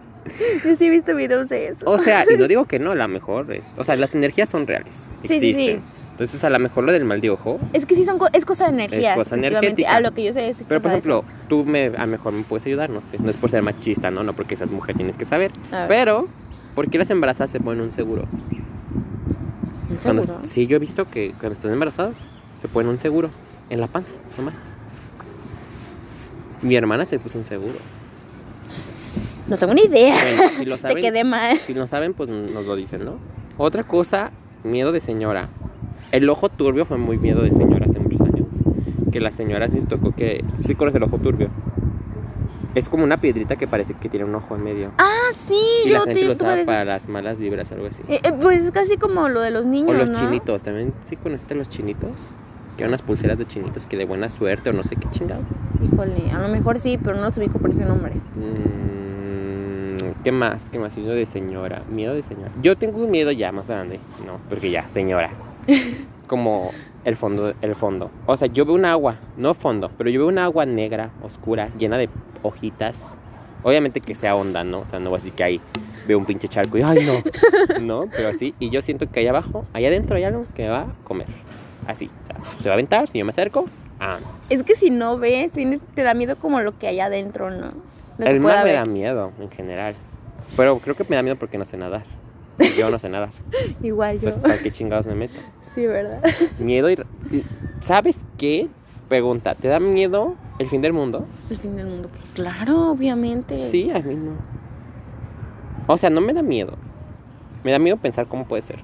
Yo 0.64 0.76
sí 0.76 0.86
he 0.86 0.90
visto 0.90 1.16
videos 1.16 1.50
de 1.50 1.70
eso. 1.70 1.90
O 1.90 1.98
sea, 1.98 2.26
y 2.32 2.38
no 2.38 2.48
digo 2.48 2.66
que 2.66 2.78
no, 2.80 2.92
a 2.92 2.96
lo 2.96 3.08
mejor 3.08 3.52
es. 3.54 3.74
O 3.78 3.84
sea, 3.84 3.96
las 3.96 4.14
energías 4.16 4.50
son 4.50 4.68
reales. 4.68 5.10
Sí, 5.24 5.28
sí, 5.28 5.34
Existen. 5.50 5.78
sí. 5.80 5.84
Entonces, 6.12 6.44
a 6.44 6.50
lo 6.52 6.60
mejor 6.60 6.84
lo 6.84 6.92
del 6.92 7.06
mal 7.06 7.20
de 7.22 7.32
ojo. 7.32 7.60
Es 7.74 7.88
que 7.88 7.96
sí 7.96 8.06
son 8.06 8.20
co- 8.20 8.28
es 8.32 8.46
cosa 8.46 8.66
de 8.66 8.72
energía. 8.72 9.12
Es 9.12 9.18
cosa 9.18 9.36
energética. 9.36 9.96
A 9.96 10.00
lo 10.02 10.12
que 10.12 10.24
yo 10.26 10.34
sé 10.34 10.50
es 10.50 10.62
Pero, 10.68 10.80
por 10.82 10.92
ejemplo, 10.92 11.24
tú 11.50 11.66
me, 11.66 11.86
a 11.88 12.06
lo 12.06 12.08
mejor 12.08 12.34
me 12.34 12.44
puedes 12.44 12.66
ayudar, 12.68 12.92
no 12.92 13.02
sé. 13.02 13.18
No 13.18 13.32
es 13.32 13.38
por 13.38 13.50
ser 13.50 13.64
machista, 13.64 14.12
¿no? 14.12 14.24
No 14.24 14.34
porque 14.34 14.56
seas 14.56 14.72
mujer 14.72 14.96
tienes 14.96 15.18
que 15.18 15.26
saber. 15.26 15.52
Pero, 15.88 16.28
¿por 16.76 16.90
qué 16.90 16.98
las 16.98 17.10
embarazadas 17.10 17.50
se 17.52 17.60
ponen 17.60 17.82
un 17.82 17.92
seguro? 17.92 18.26
Cuando, 20.04 20.24
¿Seguro? 20.24 20.42
sí, 20.46 20.68
yo 20.68 20.78
he 20.78 20.80
visto 20.80 21.06
que 21.10 21.32
cuando 21.32 21.54
están 21.54 21.72
embarazadas 21.72 22.16
se 22.58 22.68
ponen 22.68 22.90
un 22.92 23.00
seguro 23.00 23.30
en 23.70 23.80
la 23.82 23.88
panza, 23.88 24.14
nomás. 24.38 24.64
Mi 26.62 26.76
hermana 26.76 27.06
se 27.06 27.20
puso 27.20 27.38
un 27.40 27.46
seguro. 27.46 27.76
No 29.48 29.58
tengo 29.58 29.74
ni 29.74 29.82
idea. 29.82 30.16
Bueno, 30.16 30.52
si 30.58 30.66
lo 30.66 30.78
Te 30.78 30.96
quedé 30.96 31.24
mal. 31.24 31.58
si 31.66 31.74
no 31.74 31.88
saben, 31.88 32.14
pues 32.14 32.30
nos 32.30 32.66
lo 32.66 32.76
dicen, 32.76 33.04
¿no? 33.04 33.16
Otra 33.58 33.84
cosa, 33.84 34.32
miedo 34.64 34.92
de 34.92 35.02
señora. 35.02 35.50
El 36.12 36.30
ojo 36.30 36.50
turbio 36.50 36.86
fue 36.86 36.98
muy 36.98 37.18
miedo 37.18 37.42
de 37.42 37.52
señora 37.52 37.86
hace 37.90 38.00
muchos 38.00 38.22
años. 38.22 38.48
Que 39.12 39.20
las 39.20 39.36
señoras 39.36 39.72
les 39.74 39.88
tocó 39.88 40.14
que. 40.16 40.44
Sí, 40.62 40.76
conoces 40.76 40.98
el 40.98 41.04
ojo 41.04 41.18
turbio. 41.18 41.50
Es 42.74 42.88
como 42.88 43.04
una 43.04 43.18
piedrita 43.18 43.56
que 43.58 43.68
parece 43.68 43.94
que 43.96 44.08
tiene 44.10 44.26
un 44.26 44.36
ojo 44.36 44.56
en 44.56 44.64
medio. 44.64 44.92
Ah, 44.98 45.32
sí, 45.48 45.60
y 45.86 45.90
la 45.90 46.02
gente 46.02 46.14
te 46.16 46.26
lo 46.26 46.34
usaba 46.34 46.56
para 46.66 46.86
las 46.86 47.10
malas 47.10 47.40
vibras 47.40 47.72
algo 47.72 47.88
así. 47.88 48.02
Eh, 48.08 48.22
eh, 48.24 48.32
pues 48.40 48.64
es 48.64 48.72
casi 48.72 48.98
como 48.98 49.28
lo 49.28 49.42
de 49.42 49.52
los 49.52 49.66
niños, 49.66 49.90
O 49.90 49.94
los 49.94 50.10
¿no? 50.10 50.20
chinitos, 50.20 50.62
también. 50.62 50.94
¿Sí 51.08 51.16
conociste 51.18 51.56
los 51.56 51.70
chinitos? 51.70 52.32
que 52.78 52.86
unas 52.86 53.02
pulseras 53.02 53.38
de 53.38 53.46
chinitos 53.46 53.86
que 53.86 53.98
de 53.98 54.06
buena 54.06 54.30
suerte 54.30 54.70
o 54.70 54.74
no 54.74 54.82
sé 54.82 54.96
qué 54.96 55.10
chingados. 55.10 55.50
Híjole, 55.84 56.32
a 56.32 56.40
lo 56.40 56.48
mejor 56.48 56.80
sí, 56.80 56.98
pero 56.98 57.18
no 57.18 57.24
los 57.24 57.38
ubico 57.38 57.60
por 57.60 57.72
ese 57.72 57.84
nombre. 57.84 58.14
Mm, 58.36 60.24
¿Qué 60.24 60.32
más? 60.32 60.70
¿Qué 60.72 60.80
más? 60.80 60.96
Miedo 60.98 61.14
de 61.14 61.26
señora. 61.26 61.84
Miedo 61.90 62.14
de 62.14 62.24
señora. 62.24 62.52
Yo 62.62 62.78
tengo 62.78 63.04
un 63.04 63.12
miedo 63.12 63.32
ya 63.32 63.52
más 63.52 63.68
grande. 63.68 64.00
No, 64.26 64.40
porque 64.50 64.72
ya, 64.72 64.88
señora. 64.90 65.32
Como 66.28 66.72
el 67.04 67.16
fondo, 67.16 67.54
el 67.62 67.76
fondo. 67.76 68.12
O 68.26 68.38
sea, 68.38 68.48
yo 68.48 68.66
veo 68.66 68.76
un 68.76 68.86
agua, 68.86 69.16
no 69.38 69.54
fondo, 69.54 69.92
pero 69.98 70.10
yo 70.10 70.22
veo 70.22 70.28
un 70.28 70.38
agua 70.38 70.66
negra, 70.66 71.12
oscura, 71.22 71.70
llena 71.78 71.98
de 71.98 72.10
hojitas. 72.44 73.18
Obviamente 73.64 74.02
que 74.02 74.16
sea 74.16 74.36
onda, 74.36 74.64
¿no? 74.64 74.80
O 74.80 74.86
sea, 74.86 75.00
no 75.00 75.10
va 75.10 75.18
a 75.18 75.20
decir 75.20 75.34
que 75.34 75.44
ahí 75.44 75.62
veo 76.08 76.18
un 76.18 76.26
pinche 76.26 76.48
charco 76.48 76.78
y 76.78 76.82
¡ay, 76.82 77.06
no! 77.06 77.22
No, 77.82 78.06
pero 78.12 78.30
así. 78.30 78.54
Y 78.60 78.70
yo 78.70 78.82
siento 78.82 79.10
que 79.10 79.20
ahí 79.20 79.28
abajo, 79.28 79.66
allá 79.74 79.88
adentro 79.88 80.16
hay 80.16 80.24
algo 80.24 80.46
que 80.56 80.64
me 80.64 80.70
va 80.70 80.82
a 80.82 80.88
comer. 81.04 81.28
Así. 81.88 82.10
O 82.24 82.26
sea, 82.26 82.44
se 82.44 82.70
va 82.70 82.74
a 82.74 82.76
aventar, 82.76 83.08
si 83.08 83.20
yo 83.20 83.26
me 83.26 83.32
acerco, 83.32 83.66
ah, 84.00 84.20
Es 84.50 84.64
que 84.64 84.76
si 84.76 84.90
no 84.90 85.18
ves, 85.18 85.52
te 85.52 86.04
da 86.04 86.14
miedo 86.14 86.36
como 86.38 86.62
lo 86.62 86.78
que 86.78 86.88
hay 86.88 87.00
adentro, 87.00 87.50
¿no? 87.52 87.74
El 88.20 88.40
mar 88.40 88.64
me 88.64 88.74
da 88.74 88.86
miedo 88.86 89.32
en 89.40 89.50
general. 89.50 89.96
Pero 90.56 90.80
creo 90.80 90.96
que 90.96 91.06
me 91.08 91.16
da 91.16 91.24
miedo 91.24 91.38
porque 91.38 91.58
no 91.58 91.66
sé 91.66 91.78
nadar. 91.78 92.04
Yo 92.78 92.90
no 92.90 93.00
sé 93.00 93.10
nadar. 93.10 93.30
Igual 93.82 94.18
yo. 94.18 94.24
Pues, 94.24 94.38
¿para 94.38 94.58
qué 94.60 94.72
chingados 94.72 95.08
me 95.08 95.16
meto? 95.16 95.40
Sí, 95.76 95.86
¿verdad? 95.86 96.22
Miedo 96.60 96.90
y... 96.90 96.98
¿Sabes 97.80 98.26
qué? 98.38 98.68
Pregunta, 99.08 99.56
¿te 99.56 99.68
da 99.68 99.80
miedo 99.80 100.36
el 100.60 100.68
fin 100.68 100.82
del 100.82 100.94
mundo? 100.94 101.26
El 101.50 101.58
fin 101.58 101.76
del 101.76 101.88
mundo. 101.88 102.10
Pues 102.10 102.24
claro, 102.34 102.92
obviamente. 102.92 103.58
Sí, 103.58 103.92
a 103.92 104.00
mí 104.00 104.16
no. 104.16 104.34
O 105.88 105.98
sea, 105.98 106.10
no 106.10 106.22
me 106.22 106.34
da 106.34 106.42
miedo. 106.44 106.74
Me 107.64 107.72
da 107.72 107.80
miedo 107.80 107.98
pensar 107.98 108.28
cómo 108.28 108.46
puede 108.46 108.62
ser. 108.62 108.80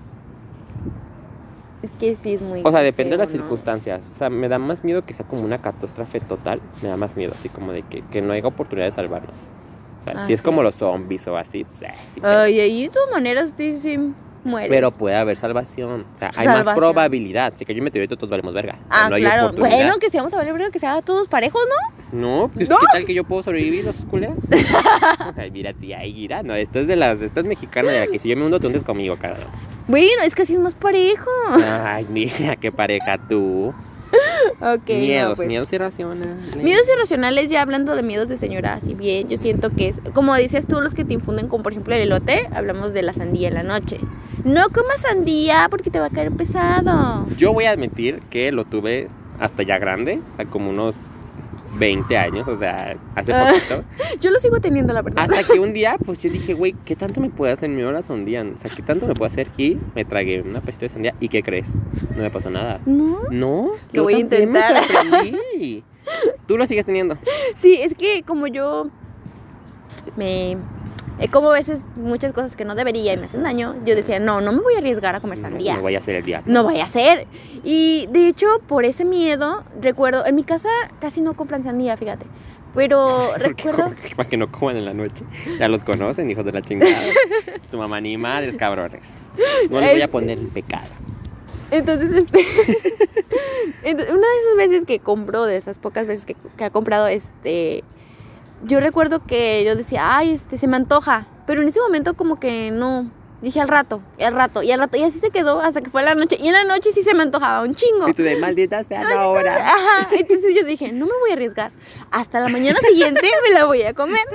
Es 1.82 1.92
que 2.00 2.16
sí 2.16 2.34
es 2.34 2.42
muy. 2.42 2.62
O 2.64 2.72
sea, 2.72 2.82
depende 2.82 3.12
de 3.12 3.18
las 3.18 3.30
¿no? 3.30 3.34
circunstancias. 3.34 4.12
O 4.12 4.16
sea, 4.16 4.30
me 4.30 4.50
da 4.50 4.60
más 4.60 4.84
miedo 4.84 5.06
que 5.06 5.14
sea 5.14 5.26
como 5.28 5.44
una 5.44 5.60
catástrofe 5.60 6.20
total. 6.20 6.60
Me 6.82 6.90
da 6.90 6.98
más 6.98 7.16
miedo, 7.16 7.34
así 7.36 7.50
como 7.50 7.72
de 7.72 7.84
que, 7.84 8.02
que 8.02 8.22
no 8.22 8.34
haya 8.34 8.48
oportunidad 8.48 8.88
de 8.88 8.92
salvarnos. 8.92 9.38
O 9.98 10.02
sea, 10.02 10.14
Ah, 10.18 10.26
si 10.26 10.34
es 10.34 10.42
como 10.42 10.64
los 10.64 10.76
zombies 10.76 11.28
o 11.28 11.38
así, 11.38 11.64
pues, 11.64 11.82
eh, 11.84 11.88
sí, 12.14 12.22
pero- 12.22 12.40
Ay, 12.40 12.60
ahí 12.60 12.84
de 12.84 12.90
todas 12.90 13.12
maneras 13.12 13.52
sí, 13.58 13.80
sí 13.82 13.98
mueres. 14.48 14.70
Pero 14.70 14.92
puede 14.92 15.16
haber 15.16 15.38
salvación. 15.38 16.06
O 16.16 16.18
sea, 16.18 16.32
hay 16.36 16.48
más 16.48 16.68
probabilidad. 16.70 17.54
Si 17.56 17.66
que 17.66 17.74
yo 17.76 17.80
un 17.80 17.84
meteorito, 17.86 18.16
todos 18.16 18.32
valemos 18.32 18.54
verga. 18.54 18.74
O 18.90 18.94
sea, 18.94 19.06
Ah, 19.06 19.10
no 19.10 19.16
hay 19.16 19.22
claro. 19.22 19.44
oportunidad. 19.48 19.76
Bueno, 19.78 20.00
que 20.00 20.10
seamos 20.10 20.34
a 20.34 20.38
valer 20.38 20.72
que 20.72 20.80
sea 20.80 21.02
todos 21.02 21.28
parejos, 21.28 21.62
¿no? 21.70 22.20
No, 22.20 22.48
pues 22.54 22.70
No. 22.70 22.78
¿qué 22.80 22.86
tal 22.92 23.06
que 23.06 23.14
yo 23.14 23.24
puedo 23.26 23.44
sobrevivir 23.44 23.84
los 23.86 23.98
culeras? 24.06 24.38
Ay, 25.38 25.52
mira, 25.52 25.74
sí, 25.80 25.94
ahí, 25.94 26.14
mira. 26.14 26.42
No, 26.42 26.56
esto 26.56 26.80
es 26.80 26.88
de 26.88 26.96
las. 26.96 27.22
Esta 27.22 27.42
es 27.42 27.46
mexicana 27.46 27.92
de 27.92 28.00
la 28.00 28.08
que 28.08 28.18
si 28.20 28.30
yo 28.30 28.38
me 28.38 28.46
hundo, 28.46 28.60
te 28.60 28.68
hundes 28.68 28.84
conmigo, 28.84 29.16
cara. 29.18 29.36
Bueno, 29.88 30.24
es 30.24 30.34
que 30.36 30.42
así 30.44 30.54
es 30.54 30.60
más 30.60 30.76
parejo. 30.76 31.30
Ay, 31.84 32.06
mira, 32.10 32.56
qué 32.56 32.72
pareja 32.72 33.18
tú. 33.30 33.74
Ok. 34.62 34.88
no, 34.90 34.96
miedos, 34.96 35.36
pues. 35.36 35.48
miedos 35.50 35.74
irracionales. 35.74 36.56
Miedos 36.56 36.88
irracionales, 36.94 37.50
ya 37.50 37.62
hablando 37.62 37.94
de 37.96 38.04
miedos 38.04 38.30
de 38.30 38.38
señora, 38.38 38.76
así 38.76 38.94
bien, 38.94 39.28
yo 39.28 39.38
siento 39.38 39.70
que 39.72 39.90
es, 39.90 40.00
como 40.14 40.34
dices 40.36 40.66
tú, 40.66 40.80
los 40.82 40.94
que 40.94 41.04
te 41.04 41.14
infunden, 41.14 41.48
como 41.50 41.62
por 41.64 41.74
ejemplo 41.74 41.94
el 41.94 42.02
elote, 42.04 42.48
hablamos 42.54 42.94
de 42.94 43.02
la 43.02 43.12
sandía 43.14 43.50
en 43.50 43.54
la 43.56 43.64
noche. 43.64 44.00
No 44.48 44.70
comas 44.70 45.02
sandía 45.02 45.68
porque 45.70 45.90
te 45.92 46.00
va 46.00 46.06
a 46.06 46.10
caer 46.10 46.32
pesado. 46.32 47.26
Yo 47.38 47.54
voy 47.54 47.66
a 47.66 47.72
admitir 47.72 48.22
que 48.30 48.52
lo 48.52 48.64
tuve 48.66 49.10
hasta 49.40 49.64
ya 49.64 49.78
grande, 49.78 50.22
o 50.34 50.36
sea, 50.36 50.46
como 50.46 50.70
unos 50.70 50.96
20 51.78 52.18
años, 52.18 52.48
o 52.48 52.56
sea, 52.56 52.96
hace 53.14 53.34
Ah. 53.34 53.52
poquito. 53.54 53.84
Yo 54.22 54.32
lo 54.32 54.40
sigo 54.40 54.60
teniendo, 54.62 54.94
la 54.94 55.02
verdad. 55.02 55.26
Hasta 55.30 55.44
que 55.54 55.60
un 55.60 55.74
día, 55.80 55.98
pues 56.04 56.20
yo 56.22 56.30
dije, 56.32 56.54
güey, 56.54 56.74
¿qué 56.86 56.96
tanto 56.96 57.20
me 57.22 57.30
puede 57.30 57.52
hacer 57.52 57.70
miedo 57.70 57.92
la 57.92 58.02
sandía? 58.02 58.42
O 58.44 58.58
sea, 58.58 58.72
¿qué 58.74 58.82
tanto 58.82 59.06
me 59.06 59.14
puede 59.14 59.32
hacer? 59.32 59.48
Y 59.58 59.78
me 59.94 60.06
tragué 60.06 60.42
una 60.42 60.62
pastilla 60.62 60.88
de 60.88 60.90
sandía. 60.90 61.14
¿Y 61.20 61.28
qué 61.28 61.44
crees? 61.44 61.76
No 62.16 62.24
me 62.24 62.32
pasó 62.32 62.50
nada. 62.50 62.80
No. 62.86 63.20
No, 63.30 63.72
Lo 63.92 64.04
voy 64.04 64.16
a 64.16 64.20
intentar. 64.20 64.82
Me. 65.12 65.84
Tú 66.48 66.58
lo 66.58 66.66
sigues 66.66 66.86
teniendo. 66.86 67.18
Sí, 67.62 67.80
es 67.82 67.94
que 67.96 68.24
como 68.24 68.48
yo 68.48 68.88
me 70.16 70.58
eh, 71.20 71.28
como 71.30 71.50
a 71.52 71.54
veces 71.54 71.80
muchas 71.96 72.34
cosas 72.34 72.56
que 72.56 72.66
no 72.66 72.76
debería 72.76 73.14
y 73.14 73.18
me 73.18 73.26
hacen 73.26 73.44
daño, 73.44 73.76
yo 73.86 73.96
decía, 73.96 74.20
no, 74.20 74.42
no 74.42 74.52
me 74.52 74.60
voy 74.62 74.76
a 74.76 74.78
arriesgar 74.80 75.16
a 75.16 75.20
comer 75.20 75.40
No, 75.40 75.50
sandía. 75.50 75.76
no 75.76 75.82
voy 75.82 75.96
a 75.96 75.98
hacer 75.98 76.16
el 76.16 76.24
diablo. 76.24 76.52
no 76.54 76.64
vaya 76.64 76.86
a 76.86 76.90
ser. 76.90 77.26
Y 77.64 78.08
de 78.12 78.28
hecho, 78.28 78.48
por 78.68 78.86
ese 78.86 79.04
miedo, 79.06 79.64
recuerdo, 79.82 80.26
en 80.26 80.36
mi 80.36 80.44
casa 80.44 80.70
casi 81.02 81.22
no 81.22 81.34
compran 81.36 81.64
sandía, 81.64 81.98
fíjate. 81.98 82.26
Pero 82.76 83.34
recuerdo, 83.38 83.94
Para 84.16 84.30
que 84.30 84.38
no 84.38 84.52
coman 84.52 84.78
en 84.78 84.86
la 84.86 84.94
noche. 84.94 85.24
Ya 85.58 85.68
los 85.68 85.82
conocen, 85.84 86.30
hijos 86.30 86.46
de 86.46 86.52
la 86.52 86.62
chingada. 86.62 86.94
tu 87.72 87.78
mamá 87.78 88.00
ni 88.00 88.18
madres, 88.18 88.56
cabrones. 88.56 89.02
No 89.70 89.80
les 89.82 89.92
voy 89.94 90.02
a 90.02 90.08
poner 90.08 90.38
en 90.38 90.50
pecado. 90.50 90.86
entonces, 91.72 92.12
este, 92.12 92.40
entonces, 93.84 94.14
una 94.14 94.28
de 94.28 94.36
esas 94.38 94.58
veces 94.58 94.86
que 94.86 95.00
compró, 95.00 95.46
de 95.46 95.58
esas 95.58 95.80
pocas 95.80 96.06
veces 96.08 96.26
que, 96.26 96.36
que 96.58 96.64
ha 96.64 96.70
comprado, 96.70 97.08
este, 97.08 97.84
yo 98.64 98.80
recuerdo 98.80 99.26
que 99.26 99.64
yo 99.66 99.76
decía, 99.76 100.18
ay, 100.18 100.32
este, 100.34 100.58
se 100.58 100.68
me 100.68 100.78
antoja. 100.78 101.28
Pero 101.46 101.62
en 101.62 101.70
ese 101.70 101.80
momento 101.80 102.16
como 102.16 102.40
que 102.40 102.72
no, 102.72 103.10
dije 103.42 103.62
al 103.62 103.68
rato, 103.68 104.02
y 104.18 104.24
al 104.24 104.34
rato, 104.34 104.64
y 104.64 104.72
al 104.72 104.80
rato, 104.80 104.98
y 104.98 105.04
así 105.04 105.20
se 105.20 105.30
quedó 105.30 105.62
hasta 105.62 105.82
que 105.82 105.90
fue 105.90 106.04
la 106.04 106.16
noche. 106.16 106.38
Y 106.42 106.48
en 106.48 106.54
la 106.54 106.64
noche 106.64 106.92
sí 106.94 107.04
se 107.04 107.14
me 107.14 107.24
antojaba 107.24 107.64
un 107.64 107.76
chingo. 107.76 108.08
Y 108.10 108.14
tú 108.14 108.24
de 108.24 108.38
maldita 108.38 108.84
sea 108.84 109.08
ahora. 109.20 109.56
Ajá, 109.74 110.10
entonces 110.12 110.56
yo 110.56 110.66
dije, 110.66 110.92
no 110.92 111.06
me 111.06 111.14
voy 111.22 111.30
a 111.30 111.34
arriesgar. 111.34 111.72
Hasta 112.12 112.40
la 112.40 112.50
mañana 112.50 112.80
siguiente 112.88 113.22
me 113.48 113.54
la 113.54 113.66
voy 113.66 113.84
a 113.84 113.94
comer. 113.94 114.26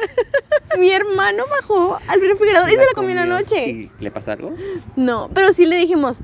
Mi 0.79 0.91
hermano 0.91 1.45
bajó 1.51 1.99
al 2.09 2.21
refrigerador 2.21 2.69
y 2.71 2.73
se 2.73 2.85
la 2.85 2.93
comió 2.95 3.11
en 3.11 3.17
la 3.17 3.27
noche. 3.27 3.69
¿Y 3.69 3.91
le 4.01 4.11
pasó 4.11 4.33
algo? 4.33 4.55
No, 4.97 5.29
pero 5.35 5.53
sí 5.53 5.67
le 5.67 5.77
dijimos, 5.77 6.19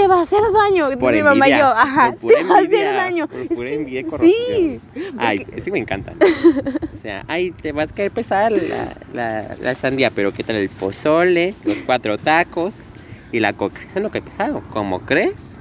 te 0.00 0.06
va 0.08 0.18
a 0.20 0.22
hacer 0.22 0.40
daño. 0.52 0.98
Por 0.98 1.12
mi 1.12 1.22
mamá 1.22 1.48
y 1.48 1.52
yo, 1.52 1.66
ajá, 1.66 2.12
por 2.20 2.32
te 2.32 2.42
va 2.44 2.54
a 2.56 2.58
hacer 2.58 2.94
daño. 2.94 3.26
por 3.28 3.40
Es 3.40 3.48
pura 3.48 3.68
que- 3.68 3.74
envidia 3.74 4.00
y 4.00 4.32
sí. 4.32 4.80
Ay, 5.18 5.46
sí 5.58 5.70
me 5.70 5.78
encanta. 5.78 6.12
O 6.98 7.00
sea, 7.00 7.24
ay, 7.28 7.52
te 7.52 7.70
vas 7.70 7.92
a 7.92 7.94
caer 7.94 8.10
pesada 8.10 8.50
la, 8.50 8.92
la, 9.12 9.56
la 9.60 9.74
sandía, 9.76 10.10
pero 10.10 10.32
¿qué 10.32 10.42
tal 10.42 10.56
el 10.56 10.68
pozole, 10.68 11.54
los 11.64 11.76
cuatro 11.86 12.18
tacos 12.18 12.74
y 13.30 13.38
la 13.38 13.52
coca? 13.52 13.80
Eso 13.88 14.00
no 14.00 14.10
cae 14.10 14.20
pesado, 14.20 14.62
¿cómo 14.70 15.00
crees? 15.00 15.58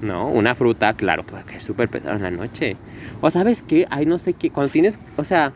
No, 0.00 0.28
una 0.28 0.54
fruta, 0.54 0.94
claro 0.94 1.26
que 1.26 1.32
va 1.32 1.40
a 1.40 1.44
caer 1.44 1.62
súper 1.62 1.88
pesado 1.90 2.16
en 2.16 2.22
la 2.22 2.30
noche. 2.30 2.76
O 3.20 3.30
sabes 3.30 3.62
qué, 3.62 3.86
ay, 3.90 4.06
no 4.06 4.18
sé 4.18 4.32
qué, 4.32 4.50
cuando 4.50 4.72
tienes, 4.72 4.98
o 5.16 5.24
sea, 5.24 5.52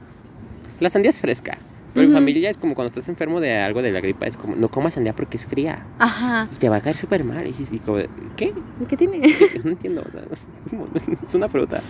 la 0.81 0.91
sandía 0.91 1.11
es 1.11 1.19
fresca. 1.19 1.57
Pero 1.97 2.09
en 2.09 2.13
Ujú. 2.13 2.19
familia 2.19 2.51
es 2.51 2.59
como 2.59 2.75
cuando 2.75 2.89
estás 2.89 3.09
enfermo 3.09 3.41
de 3.41 3.57
algo 3.57 3.81
de 3.81 3.91
la 3.91 4.03
gripa, 4.03 4.27
es 4.27 4.37
como, 4.37 4.55
no 4.55 4.69
comas 4.69 4.93
sandía 4.93 5.15
porque 5.15 5.39
es 5.39 5.47
fría. 5.47 5.83
Ajá, 5.99 6.47
Y 6.53 6.57
te 6.57 6.69
va 6.69 6.77
a 6.77 6.81
caer 6.83 6.95
súper 6.95 7.25
mal. 7.25 7.47
Y, 7.47 7.55
y 7.75 7.79
como, 7.79 8.01
¿qué? 8.37 8.53
¿qué 8.87 8.97
tiene? 8.99 9.35
No 9.65 9.71
entiendo, 9.71 10.03
o 10.07 10.11
sea, 10.13 10.21
es 11.01 11.19
es 11.27 11.35
una 11.35 11.49
fruta. 11.49 11.81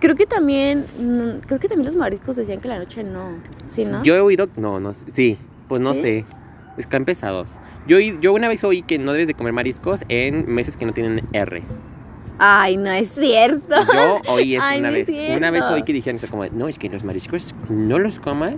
Creo 0.00 0.16
que 0.16 0.26
también, 0.26 0.84
mm, 0.98 1.46
creo 1.46 1.58
que 1.58 1.66
también 1.66 1.86
los 1.86 1.96
mariscos 1.96 2.36
decían 2.36 2.60
que 2.60 2.68
la 2.68 2.78
noche 2.78 3.02
no. 3.02 3.30
¿Sí, 3.68 3.86
no? 3.86 4.02
Yo 4.02 4.14
he 4.16 4.20
oído, 4.20 4.50
no, 4.56 4.80
no, 4.80 4.94
sí, 5.14 5.38
pues 5.66 5.80
no 5.80 5.94
¿Sí? 5.94 6.02
sé, 6.02 6.24
están 6.76 7.06
pesados. 7.06 7.48
Yo, 7.86 7.98
yo 8.00 8.34
una 8.34 8.48
vez 8.48 8.62
oí 8.64 8.82
que 8.82 8.98
no 8.98 9.12
debes 9.14 9.28
de 9.28 9.32
comer 9.34 9.54
mariscos 9.54 10.00
en 10.10 10.44
meses 10.52 10.76
que 10.76 10.84
no 10.84 10.92
tienen 10.92 11.22
R. 11.32 11.62
Ay, 12.38 12.76
no 12.76 12.90
es 12.90 13.12
cierto. 13.14 13.74
Yo 13.94 14.20
oí 14.28 14.56
eso 14.56 14.64
Ay, 14.66 14.80
una 14.80 14.90
no 14.90 14.96
es 14.96 15.06
vez. 15.06 15.36
Una 15.38 15.50
vez 15.50 15.64
oí 15.70 15.84
que 15.84 15.94
dijeron 15.94 16.16
eso 16.16 16.26
como, 16.28 16.44
no, 16.48 16.68
es 16.68 16.78
que 16.78 16.90
los 16.90 17.02
mariscos 17.02 17.54
no 17.70 17.98
los 17.98 18.20
comas 18.20 18.56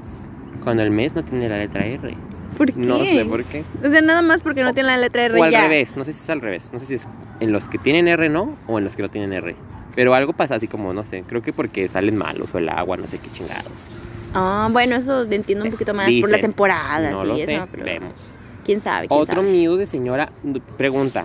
cuando 0.62 0.82
el 0.82 0.90
mes 0.90 1.14
no 1.14 1.22
tiene 1.24 1.48
la 1.48 1.58
letra 1.58 1.84
R. 1.86 2.14
¿Por 2.56 2.72
qué? 2.72 2.78
No 2.78 3.04
sé 3.04 3.24
por 3.24 3.44
qué. 3.44 3.64
O 3.84 3.88
sea, 3.90 4.00
nada 4.02 4.22
más 4.22 4.42
porque 4.42 4.62
no 4.62 4.74
tiene 4.74 4.88
la 4.88 4.98
letra 4.98 5.24
R 5.24 5.40
O 5.40 5.44
al 5.44 5.50
ya. 5.50 5.62
revés, 5.62 5.96
no 5.96 6.04
sé 6.04 6.12
si 6.12 6.20
es 6.20 6.30
al 6.30 6.40
revés. 6.40 6.68
No 6.72 6.78
sé 6.78 6.86
si 6.86 6.94
es 6.94 7.06
en 7.40 7.52
los 7.52 7.68
que 7.68 7.78
tienen 7.78 8.08
R 8.08 8.28
no 8.28 8.56
o 8.66 8.78
en 8.78 8.84
los 8.84 8.96
que 8.96 9.02
no 9.02 9.08
tienen 9.08 9.32
R. 9.32 9.54
Pero 9.94 10.14
algo 10.14 10.32
pasa 10.32 10.54
así 10.56 10.68
como, 10.68 10.92
no 10.92 11.02
sé, 11.02 11.24
creo 11.26 11.42
que 11.42 11.52
porque 11.52 11.88
salen 11.88 12.16
malos 12.16 12.54
o 12.54 12.58
el 12.58 12.68
agua, 12.68 12.96
no 12.96 13.06
sé 13.06 13.18
qué 13.18 13.30
chingados. 13.30 13.88
Ah, 14.34 14.68
bueno, 14.70 14.96
eso 14.96 15.22
entiendo 15.22 15.64
un 15.64 15.70
poquito 15.72 15.94
más 15.94 16.08
por 16.20 16.30
las 16.30 16.40
temporadas 16.40 17.12
No 17.12 17.24
y 17.24 17.28
lo 17.28 17.34
eso. 17.36 17.46
sé, 17.46 17.62
pero 17.70 17.84
vemos. 17.84 18.36
¿Quién 18.64 18.80
sabe? 18.80 19.08
¿Quién 19.08 19.20
Otro 19.20 19.36
sabe? 19.36 19.48
miedo 19.50 19.76
de 19.76 19.86
señora, 19.86 20.30
pregunta. 20.76 21.24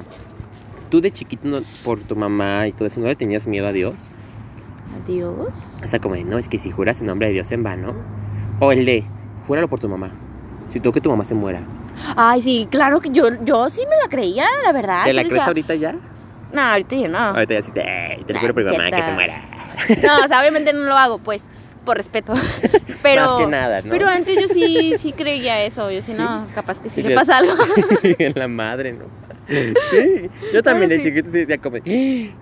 ¿Tú 0.90 1.02
de 1.02 1.12
chiquito 1.12 1.48
no- 1.48 1.60
por 1.84 2.00
tu 2.00 2.16
mamá 2.16 2.68
y 2.68 2.72
todo 2.72 2.88
eso 2.88 3.00
no 3.02 3.08
le 3.08 3.16
tenías 3.16 3.46
miedo 3.46 3.68
a 3.68 3.72
Dios? 3.74 3.96
Adiós. 5.04 5.50
Hasta 5.84 6.00
como 6.00 6.16
de, 6.16 6.24
no, 6.24 6.38
es 6.38 6.48
que 6.50 6.58
si 6.58 6.72
juras 6.72 7.02
en 7.02 7.08
nombre 7.08 7.28
de 7.28 7.34
Dios 7.34 7.52
en 7.52 7.64
vano. 7.64 7.94
O 8.60 8.72
el 8.72 8.86
de, 8.86 9.04
júralo 9.48 9.68
por 9.68 9.80
tu 9.80 9.88
mamá. 9.90 10.10
Si 10.68 10.80
tú 10.80 10.92
que 10.92 11.02
tu 11.02 11.10
mamá 11.10 11.24
se 11.26 11.34
muera. 11.36 11.62
Ay, 12.16 12.42
sí, 12.42 12.68
claro 12.70 13.00
que 13.00 13.10
yo, 13.12 13.30
yo 13.44 13.70
sí 13.70 13.82
me 13.90 13.96
la 14.02 14.10
creía, 14.10 14.46
la 14.64 14.72
verdad. 14.72 15.04
¿Te 15.06 15.14
la 15.14 15.24
crees 15.24 15.44
ahorita 15.44 15.76
ya? 15.76 15.96
No, 16.52 16.62
ahorita 16.62 16.96
yo 16.96 17.08
no. 17.08 17.18
Ahorita 17.18 17.54
ya 17.54 17.62
sí 17.62 17.72
te, 17.72 17.82
"Ey, 17.82 18.24
te 18.24 18.34
lo 18.34 18.40
juro 18.40 18.54
por 18.54 18.64
mi 18.64 18.72
mamá 18.72 18.92
que 18.92 19.04
se 19.04 19.12
muera. 19.12 19.42
No, 20.04 20.26
o 20.26 20.28
sea, 20.28 20.40
obviamente 20.42 20.74
no 20.74 20.84
lo 20.84 20.96
hago, 20.98 21.18
pues, 21.20 21.44
por 21.84 21.98
respeto. 21.98 22.34
Pero, 23.04 23.22
Más 23.26 23.38
que 23.38 23.48
nada, 23.48 23.82
¿no? 23.84 23.92
pero 23.92 24.08
antes 24.08 24.36
yo 24.36 24.48
sí, 24.52 24.96
sí 25.00 25.12
creía 25.14 25.62
eso. 25.64 25.92
Yo 25.92 26.02
sí, 26.02 26.14
Sí. 26.14 26.18
no, 26.18 26.48
capaz 26.56 26.80
que 26.80 26.90
sí 26.90 27.02
Sí, 27.02 27.08
le 27.08 27.14
pasa 27.14 27.38
algo. 27.38 27.54
la 28.36 28.48
madre, 28.48 28.94
¿no? 28.94 29.06
Sí, 29.48 30.30
yo 30.54 30.64
también 30.64 30.90
de 30.90 30.98
sí. 30.98 31.04
chiquito 31.04 31.30
sí 31.30 31.40
decía 31.46 31.60
como, 31.60 31.78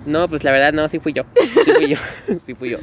no, 0.05 0.29
pues 0.29 0.43
la 0.45 0.51
verdad 0.51 0.71
no, 0.71 0.87
sí 0.87 0.99
fui 0.99 1.11
yo, 1.11 1.23
sí 1.35 1.71
fui 1.75 1.89
yo, 1.89 1.97
sí 2.45 2.55
fui 2.55 2.69
yo. 2.69 2.77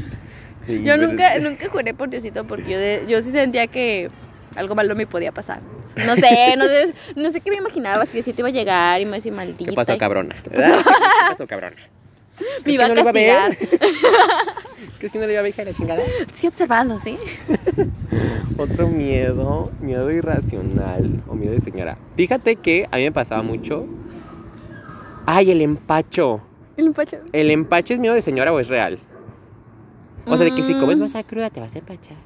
Yo 0.85 0.97
nunca, 0.97 1.39
nunca 1.41 1.69
juré 1.69 1.95
por 1.95 2.09
Diosito 2.11 2.45
porque 2.45 2.71
yo, 2.71 2.79
de- 2.79 3.05
yo 3.09 3.23
sí 3.23 3.31
sentía 3.31 3.67
que 3.67 4.11
algo 4.57 4.75
malo 4.75 4.95
me 4.95 5.07
podía 5.07 5.33
pasar. 5.33 5.61
No 6.07 6.15
sé, 6.17 6.55
no 6.57 6.65
sé, 6.67 6.95
no 7.17 7.31
sé 7.31 7.41
qué 7.41 7.51
me 7.51 7.57
imaginaba, 7.57 8.07
si 8.07 8.13
Diosito 8.15 8.41
iba 8.43 8.49
a 8.49 8.53
llegar 8.53 9.01
y 9.01 9.05
me 9.05 9.09
iba 9.11 9.15
a 9.17 9.19
decir 9.19 9.33
maldita. 9.33 9.71
¿Qué 9.71 9.75
pasó, 9.77 9.99
cabrona? 9.99 10.35
¿Qué 10.43 10.51
pasó, 10.51 11.47
cabrona? 11.49 11.77
Me 12.41 12.63
¿Crees 12.63 12.75
iba 12.77 12.85
a 12.87 12.95
castigar. 12.95 13.57
¿Crees 14.99 15.13
que 15.13 15.19
no 15.19 15.27
le 15.27 15.33
iba 15.33 15.41
a 15.41 15.43
ver 15.43 15.51
hija 15.51 15.63
de 15.65 15.73
la 15.73 15.77
chingada? 15.77 16.03
Sí, 16.35 16.47
observando, 16.47 16.99
¿sí? 16.99 17.19
Otro 18.57 18.89
miedo, 18.89 19.71
miedo 19.81 20.11
irracional 20.11 21.21
o 21.29 21.35
miedo 21.35 21.53
de 21.53 21.61
señora. 21.61 21.97
Fíjate 22.17 22.57
que 22.57 22.87
a 22.91 22.97
mí 22.97 23.03
me 23.05 23.13
pasaba 23.13 23.43
mucho. 23.43 23.87
Ay, 25.27 25.51
el 25.51 25.61
empacho. 25.61 26.41
El 26.77 26.87
empacho. 26.87 27.19
¿El 27.33 27.51
empacho 27.51 27.93
es 27.95 28.01
miedo 28.01 28.15
de 28.15 28.23
señora 28.23 28.53
o 28.53 28.61
es 28.61 28.69
real? 28.69 28.99
O 30.27 30.37
sea, 30.37 30.45
de 30.47 30.55
que 30.55 30.63
si 30.63 30.75
comes 30.75 30.99
Mm. 30.99 31.03
masa 31.03 31.23
cruda 31.25 31.51
te 31.51 31.61
vas 31.61 31.75
a 31.75 31.79
empachar. 31.79 32.17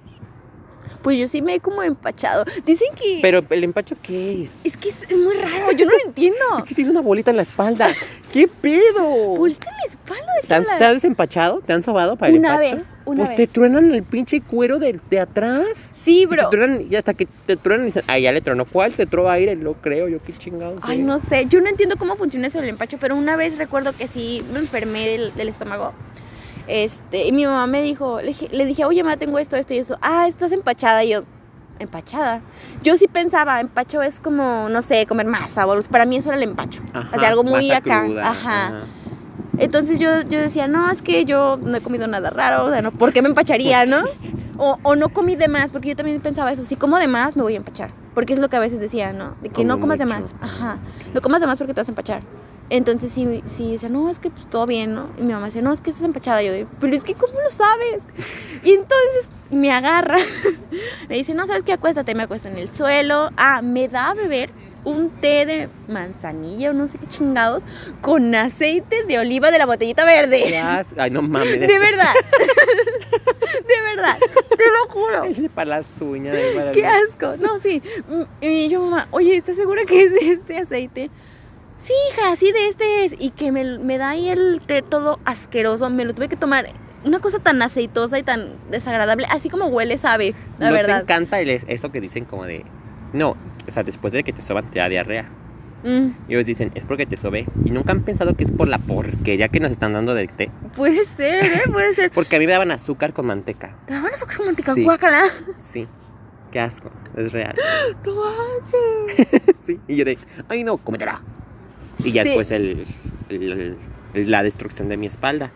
Pues 1.02 1.18
yo 1.18 1.28
sí 1.28 1.42
me 1.42 1.54
he 1.54 1.61
como 1.61 1.83
empachado. 1.83 2.44
Dicen 2.64 2.88
que. 2.96 3.18
Pero, 3.20 3.44
¿el 3.50 3.64
empacho 3.64 3.94
qué 4.02 4.44
es? 4.44 4.52
Es 4.64 4.76
que 4.76 4.88
es, 4.88 4.96
es 5.11 5.16
muy 5.18 5.35
raro, 5.35 5.70
yo 5.72 5.85
no 5.85 5.92
lo 5.92 5.98
entiendo. 6.07 6.38
Es 6.59 6.64
que 6.64 6.74
tienes 6.74 6.90
una 6.90 7.02
bolita 7.02 7.30
en 7.30 7.37
la 7.37 7.42
espalda. 7.42 7.88
¿Qué 8.33 8.48
pedo? 8.48 9.02
Bolita 9.37 9.68
en 9.70 9.76
la 9.76 9.90
espalda, 9.92 10.33
¿Te 10.48 10.54
han, 10.54 10.64
te 10.78 10.85
has 10.85 10.94
desempachado? 10.94 11.61
¿Te 11.61 11.72
han 11.74 11.83
sobado 11.83 12.16
para 12.16 12.33
el 12.33 12.38
Una 12.38 12.54
empacho? 12.54 12.76
vez, 12.76 12.87
una 13.04 13.16
pues 13.18 13.28
vez. 13.30 13.37
te 13.37 13.46
truenan 13.48 13.92
el 13.92 14.02
pinche 14.02 14.40
cuero 14.40 14.78
de, 14.78 14.98
de 15.11 15.20
atrás. 15.20 15.66
Sí, 16.04 16.22
Y 16.22 16.26
bro. 16.26 16.48
Te 16.48 16.57
truenan, 16.57 16.87
y 16.90 16.96
hasta 16.96 17.12
que 17.12 17.26
te 17.46 17.57
truenan 17.57 17.85
y 17.85 17.88
dicen, 17.88 18.02
ay, 18.07 18.22
ya 18.22 18.33
le 18.33 18.40
tronó. 18.40 18.64
¿Cuál 18.64 18.92
te 18.92 19.04
tró 19.07 19.28
aire? 19.30 19.57
Lo 19.57 19.74
creo, 19.74 20.09
yo 20.09 20.22
qué 20.22 20.33
chingados. 20.33 20.83
Ay, 20.87 21.00
no 21.00 21.18
sé, 21.20 21.46
yo 21.50 21.61
no 21.61 21.68
entiendo 21.68 21.96
cómo 21.98 22.16
funciona 22.16 22.46
eso 22.46 22.61
del 22.61 22.70
empacho, 22.70 22.96
pero 22.98 23.14
una 23.14 23.37
vez 23.37 23.59
recuerdo 23.59 23.92
que 23.92 24.09
sí 24.09 24.42
me 24.52 24.59
enfermé 24.61 25.07
del, 25.09 25.35
del 25.35 25.48
estómago. 25.48 25.92
Este, 26.66 27.27
y 27.27 27.33
mi 27.33 27.44
mamá 27.46 27.66
me 27.66 27.83
dijo, 27.83 28.20
le, 28.20 28.29
dije- 28.29 28.48
le 28.50 28.64
dije, 28.64 28.85
oye, 28.85 29.03
mamá, 29.03 29.16
tengo 29.16 29.38
esto, 29.38 29.57
esto 29.57 29.74
y 29.74 29.79
eso. 29.79 29.96
Ah, 30.00 30.27
estás 30.29 30.50
empachada. 30.53 31.05
Y 31.05 31.11
yo, 31.11 31.22
¿empachada? 31.79 32.40
Yo 32.83 32.96
sí 32.96 33.07
pensaba, 33.09 33.61
empacho 33.61 34.03
es 34.03 34.20
como, 34.20 34.68
no 34.70 34.83
sé, 34.83 35.07
comer 35.07 35.27
masa 35.27 35.66
o. 35.66 35.83
Para 35.83 36.05
mí 36.07 36.16
eso 36.16 36.29
era 36.31 36.37
el 36.38 36.42
empacho. 36.44 36.81
Ajá, 36.92 37.16
o 37.16 37.18
sea, 37.20 37.29
algo 37.29 37.44
muy 37.44 37.70
acá. 37.70 38.03
cruda, 38.05 38.29
Ajá. 38.29 38.72
Entonces 39.57 40.00
yo, 40.00 40.22
yo 40.22 40.40
decía, 40.40 40.66
no, 40.66 40.90
es 40.90 41.00
que 41.00 41.24
yo 41.24 41.59
no 41.62 41.77
he 41.77 41.81
comido 41.81 42.09
nada 42.09 42.31
raro, 42.31 42.64
o 42.64 42.70
sea, 42.70 42.83
no, 42.83 42.90
¿por 42.90 43.12
qué 43.12 43.22
me 43.22 43.29
empacharía, 43.29 43.87
no? 43.87 44.03
O, 44.57 44.79
o 44.85 44.94
no 44.94 45.09
comí 45.09 45.35
de 45.35 45.48
más, 45.48 45.72
porque 45.72 45.88
yo 45.88 45.96
también 45.96 46.20
pensaba 46.20 46.53
eso, 46.53 46.62
si 46.64 46.77
como 46.77 46.96
de 46.98 47.09
más 47.09 47.35
me 47.37 47.42
voy 47.42 47.55
a 47.55 47.57
empachar, 47.57 47.90
porque 48.14 48.35
es 48.35 48.38
lo 48.38 48.48
que 48.48 48.55
a 48.55 48.61
veces 48.61 48.79
decía, 48.79 49.12
¿no? 49.12 49.35
De 49.42 49.48
que 49.48 49.64
no 49.64 49.81
comas 49.81 49.98
de 49.98 50.05
mucho. 50.07 50.16
más, 50.20 50.35
ajá, 50.40 50.79
no 51.12 51.20
comas 51.20 51.40
de 51.40 51.48
más 51.48 51.59
porque 51.59 51.74
te 51.74 51.81
vas 51.81 51.88
a 51.88 51.90
empachar. 51.90 52.22
Entonces 52.70 53.12
sí, 53.14 53.42
sí, 53.46 53.72
decía, 53.72 53.88
no, 53.88 54.09
es 54.11 54.18
que 54.18 54.31
pues 54.31 54.46
todo 54.48 54.66
bien, 54.66 54.94
¿no? 54.94 55.09
Y 55.18 55.22
mi 55.22 55.33
mamá 55.33 55.46
decía, 55.46 55.62
no, 55.62 55.72
es 55.72 55.81
que 55.81 55.90
estás 55.90 56.05
empachada. 56.05 56.42
Yo, 56.42 56.53
de, 56.53 56.66
pero 56.81 56.94
es 56.96 57.05
que 57.05 57.14
¿cómo 57.14 57.38
lo 57.40 57.50
sabes? 57.50 58.03
Y 58.62 58.70
entonces 58.72 59.29
me 59.50 59.70
agarra, 59.70 60.16
me 61.09 61.16
dice, 61.16 61.35
no, 61.35 61.46
¿sabes 61.46 61.62
qué? 61.62 61.72
Acuéstate, 61.74 62.14
me 62.14 62.22
acuesto 62.22 62.48
en 62.48 62.59
el 62.59 62.68
suelo. 62.70 63.31
Ah, 63.37 63.61
me 63.62 63.88
da 63.88 64.11
a 64.11 64.14
beber 64.14 64.50
un 64.85 65.11
té 65.11 65.46
de 65.46 65.68
manzanilla 65.88 66.70
o 66.70 66.72
no 66.74 66.88
sé 66.88 66.98
qué 66.98 67.07
chingados 67.07 67.62
con 68.03 68.35
aceite 68.35 69.05
de 69.05 69.18
oliva 69.18 69.50
de 69.50 69.59
la 69.59 69.66
botellita 69.66 70.05
verde. 70.05 70.59
Ay, 70.96 71.11
no 71.11 71.22
mames. 71.22 71.61
De 71.61 71.79
verdad. 71.79 72.12
de 73.68 73.94
verdad. 73.94 74.18
Te 74.57 74.64
lo 74.70 74.88
juro. 74.92 75.24
Es 75.24 75.40
para 75.50 75.70
las 75.79 76.00
uñas. 76.00 76.37
para 76.55 76.72
Qué 76.72 76.87
asco. 76.87 77.35
No, 77.40 77.59
sí. 77.61 77.83
Mm, 78.09 78.22
Y 78.44 78.68
yo, 78.68 78.81
mamá, 78.81 79.09
oye, 79.11 79.37
¿estás 79.37 79.57
segura 79.57 79.85
que 79.85 80.03
es 80.05 80.12
este 80.12 80.59
aceite? 80.59 81.11
Sí, 81.84 81.92
hija, 82.10 82.34
sí, 82.36 82.50
de 82.52 82.68
este 82.68 83.04
es. 83.04 83.14
Y 83.18 83.30
que 83.30 83.52
me, 83.52 83.78
me 83.78 83.98
da 83.98 84.10
ahí 84.10 84.28
el 84.28 84.60
té 84.66 84.82
todo 84.82 85.18
asqueroso. 85.24 85.90
Me 85.90 86.04
lo 86.04 86.14
tuve 86.14 86.28
que 86.28 86.36
tomar. 86.36 86.66
Una 87.04 87.18
cosa 87.20 87.38
tan 87.38 87.60
aceitosa 87.60 88.18
y 88.18 88.22
tan 88.22 88.54
desagradable. 88.70 89.26
Así 89.30 89.50
como 89.50 89.66
huele, 89.66 89.98
sabe. 89.98 90.34
La 90.58 90.68
¿No 90.70 90.74
verdad. 90.74 91.02
encanta 91.02 91.38
el- 91.40 91.50
eso 91.50 91.92
que 91.92 92.00
dicen 92.00 92.24
como 92.24 92.44
de... 92.46 92.64
No, 93.12 93.36
o 93.68 93.70
sea, 93.70 93.82
después 93.82 94.12
de 94.12 94.24
que 94.24 94.32
te 94.32 94.40
soban 94.42 94.70
te 94.70 94.78
da 94.78 94.88
diarrea. 94.88 95.26
Mm, 95.84 96.08
Y 96.28 96.34
ellos 96.34 96.46
dicen, 96.46 96.70
es 96.74 96.84
porque 96.84 97.04
te 97.04 97.18
sobé. 97.18 97.46
Y 97.66 97.70
nunca 97.70 97.92
han 97.92 98.02
pensado 98.02 98.34
que 98.34 98.44
es 98.44 98.50
por 98.50 98.68
la 98.68 98.78
porquería 98.78 99.48
que 99.48 99.60
nos 99.60 99.70
están 99.70 99.92
dando 99.92 100.14
del 100.14 100.30
té. 100.32 100.50
puede 100.74 101.04
ser, 101.04 101.44
¿eh? 101.44 101.62
Puede 101.70 101.94
ser. 101.94 102.10
Porque 102.14 102.36
a 102.36 102.38
mí 102.38 102.46
me 102.46 102.52
daban 102.52 102.70
azúcar 102.70 103.12
con 103.12 103.26
manteca. 103.26 103.76
¿Te 103.86 103.92
daban 103.92 104.12
azúcar 104.14 104.38
romántica? 104.38 104.72
Sí. 104.74 104.82
Guácala. 104.82 105.24
Sí. 105.60 105.86
Qué 106.50 106.60
asco. 106.60 106.90
Es 107.16 107.32
real. 107.32 107.54
No 108.06 108.14
manches. 108.14 109.42
Sí. 109.66 109.78
Y 109.86 109.96
yo 109.96 110.06
de, 110.06 110.16
ay 110.48 110.64
no, 110.64 110.78
cómetela. 110.78 111.20
Y 112.02 112.12
ya 112.12 112.22
Sí. 112.22 112.28
después 112.30 112.50
el, 112.50 112.85
el- 113.28 113.76
el- 114.14 114.30
la 114.30 114.42
destrucción 114.42 114.88
de 114.88 114.96
mi 114.96 115.07
espalda. 115.07 115.50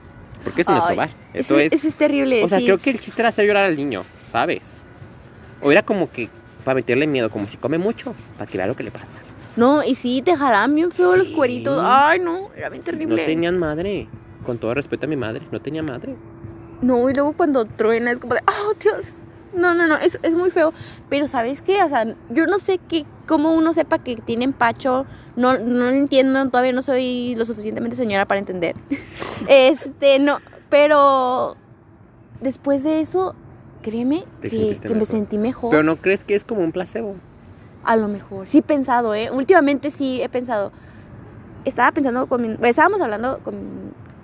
Porque 0.45 0.63
es 0.63 0.69
Ay, 0.69 0.81
sobar. 0.87 1.11
Eso 1.35 1.59
es... 1.59 1.73
Es 1.73 1.95
terrible. 1.95 2.45
O 2.45 2.49
sea, 2.49 2.59
sí. 2.59 2.65
creo 2.65 2.79
que 2.79 2.91
el 2.91 3.01
chiste 3.01 3.21
era 3.23 3.31
hacer 3.31 3.47
llorar 3.47 3.65
al 3.65 3.77
niño, 3.77 4.03
¿sabes? 4.33 4.75
O 5.63 5.73
era 5.73 5.83
como 5.83 6.11
que 6.11 6.29
para 6.65 6.77
meterle 6.77 7.07
miedo, 7.07 7.31
como 7.31 7.49
si 7.49 7.57
come 7.57 7.79
mucho, 7.79 8.15
para 8.37 8.51
que 8.51 8.57
vea 8.59 8.67
lo 8.67 8.77
que 8.77 8.83
le 8.85 8.91
pasa. 8.91 9.07
No, 9.57 9.83
y 9.83 9.95
sí, 9.97 10.23
te 10.25 10.37
jalaban 10.37 10.75
bien 10.75 10.93
feo 10.93 11.17
los 11.17 11.29
cueritos. 11.31 11.81
Ay, 11.83 12.21
no, 12.21 12.51
era 12.57 12.69
bien 12.69 12.83
terrible. 12.85 13.23
No 13.23 13.27
tenían 13.27 13.59
madre. 13.59 14.07
Con 14.45 14.59
todo 14.59 14.73
respeto 14.75 15.07
a 15.07 15.09
mi 15.09 15.17
madre, 15.17 15.43
no 15.51 15.61
tenía 15.61 15.83
madre. 15.83 16.15
No, 16.81 17.11
y 17.11 17.15
luego 17.15 17.33
cuando 17.33 17.65
truena 17.65 18.13
es 18.13 18.19
como 18.19 18.35
de, 18.35 18.41
oh, 18.47 18.73
Dios. 18.81 19.07
No, 19.55 19.75
no, 19.75 19.87
no, 19.87 19.97
es, 19.97 20.19
es 20.23 20.33
muy 20.33 20.51
feo. 20.51 20.73
Pero 21.09 21.27
¿sabes 21.27 21.63
qué? 21.63 21.83
O 21.83 21.89
sea, 21.89 22.07
yo 22.31 22.47
no 22.47 22.59
sé 22.59 22.79
qué, 22.89 23.07
cómo 23.27 23.53
uno 23.53 23.73
sepa 23.73 23.99
que 23.99 24.17
tiene 24.17 24.45
empacho. 24.45 25.07
No, 25.37 25.59
no 25.59 25.85
lo 25.85 25.91
entiendo, 25.91 26.49
todavía 26.49 26.73
no 26.73 26.83
soy 26.83 27.35
lo 27.37 27.45
suficientemente 27.45 27.97
señora 27.97 28.27
para 28.27 28.41
entender. 28.41 28.75
Este, 29.49 30.19
no, 30.19 30.41
pero 30.69 31.57
después 32.41 32.83
de 32.83 33.01
eso, 33.01 33.35
créeme 33.83 34.25
que, 34.43 34.79
me 34.95 35.05
sentí 35.05 35.39
mejor. 35.39 35.71
Pero 35.71 35.83
no 35.83 35.97
crees 35.97 36.25
que 36.25 36.35
es 36.35 36.45
como 36.45 36.63
un 36.63 36.73
placebo. 36.73 37.15
A 37.85 37.97
lo 37.97 38.09
mejor. 38.09 38.47
Sí 38.47 38.59
he 38.59 38.63
pensado, 38.63 39.15
¿eh? 39.15 39.31
Últimamente 39.31 39.91
sí 39.91 40.21
he 40.21 40.29
pensado. 40.29 40.73
Estaba 41.65 41.93
pensando 41.93 42.27
con 42.27 42.43
mi... 42.43 42.57
Estábamos 42.69 43.01
hablando 43.01 43.39
con, 43.39 43.57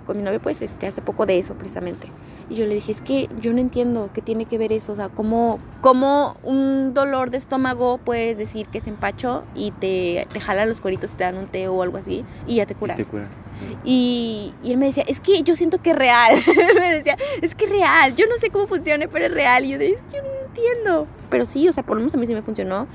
con 0.05 0.17
mi 0.17 0.23
novio, 0.23 0.39
pues, 0.39 0.61
este, 0.61 0.87
hace 0.87 1.01
poco 1.01 1.25
de 1.25 1.39
eso, 1.39 1.55
precisamente. 1.55 2.07
Y 2.49 2.55
yo 2.55 2.65
le 2.67 2.75
dije, 2.75 2.91
es 2.91 3.01
que 3.01 3.27
yo 3.41 3.53
no 3.53 3.59
entiendo 3.59 4.09
qué 4.13 4.21
tiene 4.21 4.45
que 4.45 4.57
ver 4.57 4.71
eso. 4.71 4.91
O 4.91 4.95
sea, 4.95 5.09
cómo, 5.09 5.59
cómo 5.81 6.37
un 6.43 6.93
dolor 6.93 7.31
de 7.31 7.37
estómago 7.37 7.97
puedes 7.97 8.37
decir 8.37 8.67
que 8.67 8.77
es 8.77 8.87
empacho 8.87 9.43
y 9.55 9.71
te, 9.71 10.27
te 10.31 10.39
jalan 10.39 10.69
los 10.69 10.79
cueritos 10.79 11.13
y 11.13 11.15
te 11.15 11.23
dan 11.23 11.37
un 11.37 11.47
té 11.47 11.67
o 11.67 11.81
algo 11.81 11.97
así 11.97 12.23
y 12.45 12.55
ya 12.57 12.65
te 12.67 12.73
Y 12.73 12.77
curas. 12.77 12.97
te 12.97 13.05
curas. 13.05 13.41
Y, 13.83 14.53
y 14.63 14.71
él 14.71 14.77
me 14.77 14.85
decía, 14.87 15.03
es 15.07 15.19
que 15.19 15.41
yo 15.41 15.55
siento 15.55 15.81
que 15.81 15.91
es 15.91 15.95
real. 15.97 16.35
me 16.79 16.91
decía, 16.97 17.17
es 17.41 17.55
que 17.55 17.65
es 17.65 17.71
real. 17.71 18.15
Yo 18.15 18.25
no 18.27 18.37
sé 18.39 18.49
cómo 18.51 18.67
funciona, 18.67 19.07
pero 19.11 19.25
es 19.25 19.31
real. 19.33 19.65
Y 19.65 19.69
yo 19.69 19.77
decía, 19.79 19.95
es 19.95 20.03
que 20.03 20.17
yo 20.17 20.23
no 20.23 20.47
entiendo. 20.47 21.07
Pero 21.29 21.45
sí, 21.47 21.67
o 21.67 21.73
sea, 21.73 21.83
por 21.83 21.95
lo 21.95 22.01
menos 22.01 22.13
a 22.13 22.17
mí 22.17 22.27
sí 22.27 22.33
me 22.33 22.41
funcionó. 22.43 22.87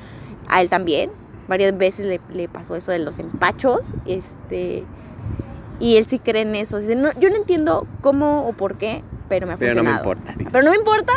A 0.49 0.61
él 0.63 0.69
también. 0.69 1.11
Varias 1.49 1.77
veces 1.77 2.07
le, 2.07 2.21
le 2.33 2.49
pasó 2.49 2.77
eso 2.77 2.93
de 2.93 3.01
los 3.01 3.19
empachos. 3.19 3.81
Este. 4.07 4.85
Y 5.81 5.97
él 5.97 6.07
sí 6.07 6.19
cree 6.19 6.43
en 6.43 6.55
eso. 6.55 6.79
Dice, 6.79 6.95
no, 6.95 7.11
yo 7.19 7.31
no 7.31 7.37
entiendo 7.37 7.87
cómo 8.03 8.47
o 8.47 8.53
por 8.53 8.77
qué, 8.77 9.03
pero 9.31 9.47
me 9.47 9.53
ha 9.55 9.57
Pero 9.57 9.75
no 9.75 9.85
me 9.85 9.93
importa. 9.93 10.35
Pero 10.37 10.63
no 10.63 10.71
me 10.71 10.77
importa. 10.77 11.13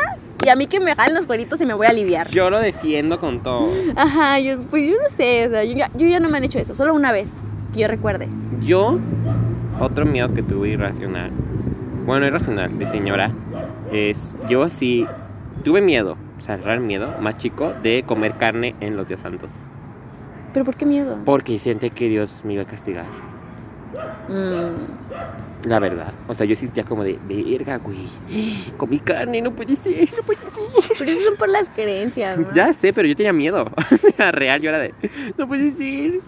Y 0.46 0.50
a 0.50 0.56
mí 0.56 0.68
que 0.68 0.80
me 0.80 0.96
jalen 0.96 1.16
los 1.16 1.26
cueritos 1.26 1.60
y 1.60 1.66
me 1.66 1.74
voy 1.74 1.88
a 1.88 1.90
aliviar. 1.90 2.30
Yo 2.30 2.50
lo 2.50 2.60
defiendo 2.60 3.20
con 3.20 3.42
todo. 3.42 3.70
Ajá, 3.96 4.40
yo, 4.40 4.60
pues 4.70 4.90
yo 4.90 4.96
no 5.02 5.10
sé. 5.18 5.48
O 5.48 5.50
sea, 5.50 5.64
yo 5.64 5.74
ya, 5.74 5.90
yo 5.96 6.08
ya 6.08 6.20
no 6.20 6.30
me 6.30 6.38
han 6.38 6.44
hecho 6.44 6.60
eso. 6.60 6.76
Solo 6.76 6.94
una 6.94 7.12
vez. 7.12 7.28
Que 7.74 7.82
yo 7.82 7.88
recuerde. 7.88 8.30
Yo, 8.62 9.00
otro 9.80 10.06
miedo 10.06 10.32
que 10.34 10.44
tuve 10.44 10.70
irracional. 10.70 11.32
Bueno, 12.06 12.28
irracional, 12.28 12.78
de 12.78 12.86
señora. 12.86 13.32
Es, 13.92 14.38
yo 14.48 14.70
sí 14.70 15.08
tuve 15.64 15.82
miedo, 15.82 16.18
o 16.38 16.42
sea, 16.42 16.58
real 16.58 16.82
miedo, 16.82 17.16
más 17.20 17.38
chico, 17.38 17.74
de 17.82 18.04
comer 18.06 18.34
carne 18.34 18.76
en 18.80 18.96
los 18.96 19.08
días 19.08 19.22
santos. 19.22 19.56
¿Pero 20.54 20.66
por 20.66 20.76
qué 20.76 20.86
miedo? 20.86 21.18
Porque 21.26 21.58
siente 21.58 21.90
que 21.90 22.10
Dios 22.10 22.44
me 22.46 22.54
iba 22.54 22.64
a 22.64 22.68
castigar. 22.68 23.06
Mm. 24.28 25.68
La 25.68 25.80
verdad. 25.80 26.14
O 26.28 26.34
sea, 26.34 26.46
yo 26.46 26.56
ya 26.74 26.84
como 26.84 27.04
de, 27.04 27.18
verga, 27.24 27.78
güey. 27.78 28.08
Comí 28.78 29.00
carne, 29.00 29.42
no 29.42 29.52
puede 29.54 29.76
ser, 29.76 30.10
no 30.12 30.24
puede 30.24 30.40
ser. 30.40 30.96
Pero 31.00 31.12
eso 31.12 31.22
son 31.22 31.38
por 31.38 31.50
las 31.50 31.70
creencias, 31.70 32.38
¿no? 32.38 32.54
Ya 32.54 32.74
sé, 32.74 32.92
pero 32.92 33.08
yo 33.08 33.16
tenía 33.16 33.34
miedo. 33.34 33.66
O 33.92 33.98
sea, 34.16 34.32
real, 34.32 34.62
yo 34.62 34.70
era 34.70 34.80
de, 34.80 34.94
no 35.38 35.48
puede 35.48 35.72
ser. 35.72 36.20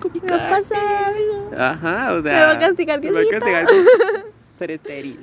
Comí 0.00 0.20
Me 0.20 0.28
va 0.28 0.36
a 0.36 0.38
carne. 0.38 0.66
pasar 0.68 1.04
algo. 1.04 1.50
Ajá, 1.56 2.12
o 2.14 2.22
sea. 2.22 2.32
Me 2.32 2.40
va 2.40 2.50
a 2.50 2.58
castigar 2.58 3.00
me 3.00 3.10
va 3.12 3.20
a 3.20 3.24
castigar. 3.30 3.66
Ser 4.58 4.70
estéril. 4.72 5.20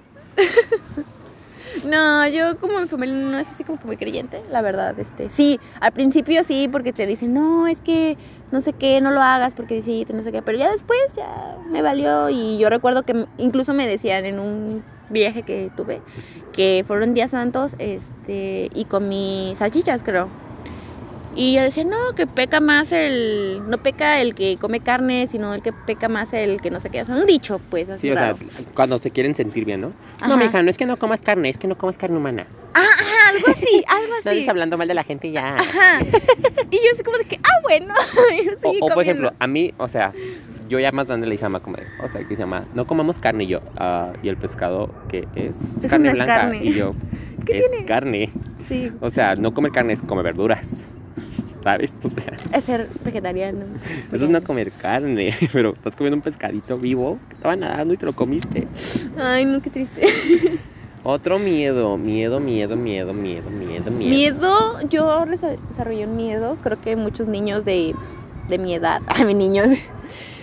No, 1.85 2.27
yo 2.27 2.57
como 2.57 2.79
mi 2.79 2.87
familia 2.87 3.15
no 3.15 3.37
es 3.37 3.47
así 3.49 3.63
como 3.63 3.79
que 3.79 3.85
muy 3.85 3.97
creyente, 3.97 4.41
la 4.51 4.61
verdad, 4.61 4.97
este. 4.99 5.29
Sí, 5.29 5.59
al 5.79 5.91
principio 5.91 6.43
sí, 6.43 6.67
porque 6.71 6.91
te 6.91 7.05
dicen, 7.05 7.33
no, 7.33 7.67
es 7.67 7.79
que 7.81 8.17
no 8.51 8.61
sé 8.61 8.73
qué, 8.73 9.01
no 9.01 9.11
lo 9.11 9.21
hagas 9.21 9.53
porque 9.53 9.81
sí, 9.81 10.05
no 10.13 10.23
sé 10.23 10.31
qué. 10.31 10.41
Pero 10.41 10.57
ya 10.57 10.71
después 10.71 10.99
ya 11.15 11.57
me 11.69 11.81
valió 11.81 12.29
y 12.29 12.57
yo 12.57 12.69
recuerdo 12.69 13.03
que 13.03 13.25
incluso 13.37 13.73
me 13.73 13.87
decían 13.87 14.25
en 14.25 14.39
un 14.39 14.83
viaje 15.09 15.43
que 15.43 15.71
tuve 15.75 16.01
que 16.53 16.83
fueron 16.87 17.13
días 17.13 17.31
santos, 17.31 17.73
este, 17.77 18.69
y 18.73 18.85
comí 18.85 19.55
salchichas, 19.59 20.01
creo. 20.03 20.27
Y 21.39 21.53
yo 21.53 21.61
decía, 21.61 21.83
no, 21.83 22.15
que 22.15 22.25
peca 22.25 22.59
más 22.59 22.91
el. 22.91 23.61
No 23.69 23.77
peca 23.77 24.19
el 24.21 24.33
que 24.33 24.57
come 24.59 24.79
carne, 24.79 25.27
sino 25.31 25.53
el 25.53 25.61
que 25.61 25.71
peca 25.71 26.09
más 26.09 26.33
el 26.33 26.59
que 26.61 26.71
no 26.71 26.79
sé 26.79 26.89
qué. 26.89 27.03
O 27.03 27.05
sea, 27.05 27.15
un 27.15 27.27
dicho, 27.27 27.61
pues, 27.69 27.87
así. 27.89 28.01
Sí, 28.01 28.11
o 28.11 28.15
sea, 28.15 28.35
cuando 28.73 28.97
se 28.97 29.11
quieren 29.11 29.35
sentir 29.35 29.63
bien, 29.63 29.81
¿no? 29.81 29.93
Ajá. 30.19 30.27
No, 30.29 30.37
mija, 30.37 30.63
no 30.63 30.69
es 30.71 30.77
que 30.77 30.87
no 30.87 30.97
comas 30.97 31.21
carne, 31.21 31.49
es 31.49 31.59
que 31.59 31.67
no 31.67 31.77
comas 31.77 31.95
carne 31.99 32.17
humana. 32.17 32.47
Ah, 32.73 32.87
ajá, 32.91 33.29
algo 33.29 33.47
así, 33.49 33.83
algo 33.87 34.07
No 34.07 34.15
así. 34.15 34.29
estés 34.39 34.49
hablando 34.49 34.79
mal 34.79 34.87
de 34.87 34.95
la 34.95 35.03
gente 35.03 35.31
ya. 35.31 35.55
Ajá. 35.57 35.99
Y 36.71 36.75
yo 36.77 36.81
así 36.93 37.03
como 37.03 37.17
de 37.19 37.25
que, 37.25 37.37
ah, 37.43 37.59
bueno. 37.61 37.93
Yo 38.63 38.71
O, 38.81 38.89
por 38.89 39.03
ejemplo, 39.03 39.31
a 39.37 39.45
mí, 39.47 39.73
o 39.77 39.87
sea, 39.87 40.13
yo 40.67 40.79
ya 40.79 40.91
más 40.91 41.07
grande 41.07 41.27
le 41.27 41.33
dije 41.33 41.45
a 41.45 41.49
mamá, 41.49 41.63
como 41.63 41.77
de, 41.77 41.83
o 42.03 42.09
sea, 42.09 42.19
que 42.27 42.35
se 42.35 42.41
llama, 42.41 42.65
no 42.73 42.87
comamos 42.87 43.19
carne. 43.19 43.43
Y 43.43 43.47
yo, 43.47 43.61
"Ah, 43.77 44.11
y 44.23 44.27
el 44.29 44.37
pescado, 44.37 44.89
¿qué 45.07 45.27
es? 45.35 45.55
Carne 45.87 46.13
blanca. 46.13 46.35
carne. 46.35 46.61
Y 46.63 46.73
yo, 46.73 46.95
¿Qué 47.45 47.59
es 47.59 47.69
tiene? 47.69 47.85
carne. 47.85 48.29
Sí. 48.67 48.91
O 49.01 49.09
sea, 49.11 49.35
no 49.35 49.53
comer 49.53 49.71
carne 49.71 49.93
es 49.93 50.01
comer 50.01 50.23
verduras. 50.25 50.85
¿Sabes? 51.67 51.93
O 52.01 52.09
sea, 52.09 52.31
Es 52.53 52.63
ser 52.63 52.87
vegetariano. 53.03 53.65
eso 54.13 54.23
es 54.23 54.29
no 54.29 54.41
comer 54.41 54.71
carne. 54.71 55.33
Pero 55.51 55.73
estás 55.73 55.97
comiendo 55.97 56.15
un 56.15 56.21
pescadito 56.21 56.77
vivo 56.77 57.19
que 57.27 57.33
estaba 57.35 57.57
nadando 57.57 57.93
y 57.93 57.97
te 57.97 58.05
lo 58.05 58.13
comiste. 58.13 58.65
Ay, 59.21 59.43
no, 59.43 59.61
qué 59.61 59.69
triste. 59.69 60.07
Otro 61.03 61.39
miedo, 61.39 61.97
miedo, 61.97 62.39
miedo, 62.39 62.77
miedo, 62.77 63.13
miedo, 63.13 63.49
miedo, 63.49 63.91
miedo. 63.91 64.09
Miedo, 64.09 64.79
yo 64.89 65.25
desa- 65.25 65.57
desarrollé 65.71 66.05
un 66.05 66.15
miedo, 66.15 66.57
creo 66.63 66.79
que 66.81 66.95
muchos 66.95 67.27
niños 67.27 67.65
de, 67.65 67.93
de 68.47 68.57
mi 68.57 68.73
edad, 68.73 69.01
a 69.07 69.25
mis 69.25 69.35
niños. 69.35 69.67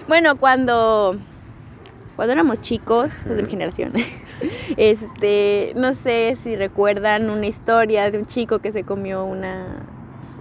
Bueno, 0.06 0.36
cuando 0.36 1.16
cuando 2.16 2.32
éramos 2.34 2.60
chicos, 2.60 3.12
pues 3.24 3.36
de 3.36 3.42
mi 3.44 3.48
generación. 3.50 3.92
Este, 4.76 5.72
no 5.74 5.94
sé 5.94 6.36
si 6.42 6.54
recuerdan 6.54 7.30
una 7.30 7.46
historia 7.46 8.10
de 8.10 8.18
un 8.18 8.26
chico 8.26 8.58
que 8.58 8.72
se 8.72 8.84
comió 8.84 9.24
una 9.24 9.86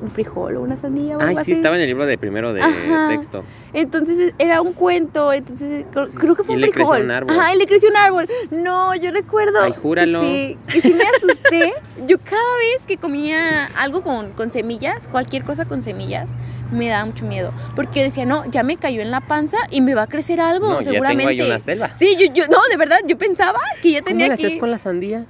un 0.04 0.12
frijol 0.12 0.58
o 0.58 0.62
una 0.62 0.76
sandía 0.78 1.18
o 1.18 1.22
Ay, 1.22 1.30
algo 1.30 1.40
sí, 1.40 1.42
así. 1.42 1.52
estaba 1.54 1.76
en 1.76 1.82
el 1.82 1.88
libro 1.88 2.06
de 2.06 2.18
primero 2.18 2.54
de 2.54 2.62
Ajá. 2.62 3.08
texto. 3.10 3.44
Entonces 3.74 4.34
era 4.38 4.62
un 4.62 4.74
cuento, 4.74 5.32
entonces 5.34 5.86
creo, 5.92 6.10
creo 6.12 6.36
que 6.36 6.44
fue 6.44 6.54
Y 6.54 6.58
un 6.58 6.62
le 6.62 6.70
creció 6.72 6.88
frijol. 6.92 7.06
un 7.06 7.12
árbol. 7.12 7.40
Ajá, 7.40 7.56
y 7.56 7.58
le 7.58 7.66
creció 7.66 7.90
un 7.90 7.98
árbol. 7.98 8.28
No, 8.52 8.94
yo 8.96 9.12
recuerdo. 9.12 9.62
Ay, 9.62 9.74
júralo. 9.82 10.22
Sí, 10.22 10.58
y 10.76 10.82
sí 10.82 10.94
me 10.94 11.04
asusté. 11.04 11.74
yo 12.08 12.18
cada 12.20 12.58
vez 12.60 12.86
que 12.86 12.98
comía 12.98 13.66
algo 13.78 14.02
con, 14.02 14.32
con 14.34 14.52
semillas, 14.52 15.08
cualquier 15.08 15.44
cosa 15.44 15.66
con 15.66 15.82
semillas, 15.84 16.30
me 16.72 16.90
daba 16.90 17.06
mucho 17.06 17.26
miedo. 17.26 17.52
Porque 17.76 18.04
decía, 18.04 18.26
no, 18.26 18.44
ya 18.52 18.64
me 18.64 18.78
cayó 18.78 19.02
en 19.02 19.12
la 19.12 19.22
panza 19.22 19.58
y 19.72 19.82
me 19.82 19.96
va 19.96 20.04
a 20.04 20.08
crecer 20.08 20.42
algo, 20.42 20.68
No, 20.68 20.82
ya 20.82 20.92
seguramente. 20.92 21.28
tengo 21.32 21.44
ahí 21.44 21.50
una 21.50 21.60
selva. 21.60 21.90
Sí, 21.98 22.16
yo, 22.20 22.34
yo, 22.34 22.48
no, 22.48 22.58
de 22.70 22.78
verdad, 22.78 22.98
yo 23.08 23.18
pensaba 23.18 23.60
que 23.82 23.92
ya 23.92 24.00
¿Cómo 24.00 24.08
tenía 24.10 24.28
le 24.28 24.34
hacías 24.34 24.54
que. 24.54 24.60
con 24.60 24.70
la 24.72 24.78
sandía? 24.78 25.26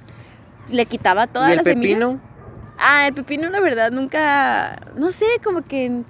Le 0.70 0.86
quitaba 0.86 1.26
todas 1.26 1.48
¿Y 1.48 1.52
el 1.52 1.56
las 1.58 1.64
pepino? 1.64 2.06
semillas. 2.12 2.33
Ah, 2.78 3.06
el 3.06 3.14
pepino, 3.14 3.48
la 3.50 3.60
verdad, 3.60 3.90
nunca. 3.92 4.78
No 4.96 5.10
sé, 5.10 5.26
como 5.42 5.62
que. 5.62 6.02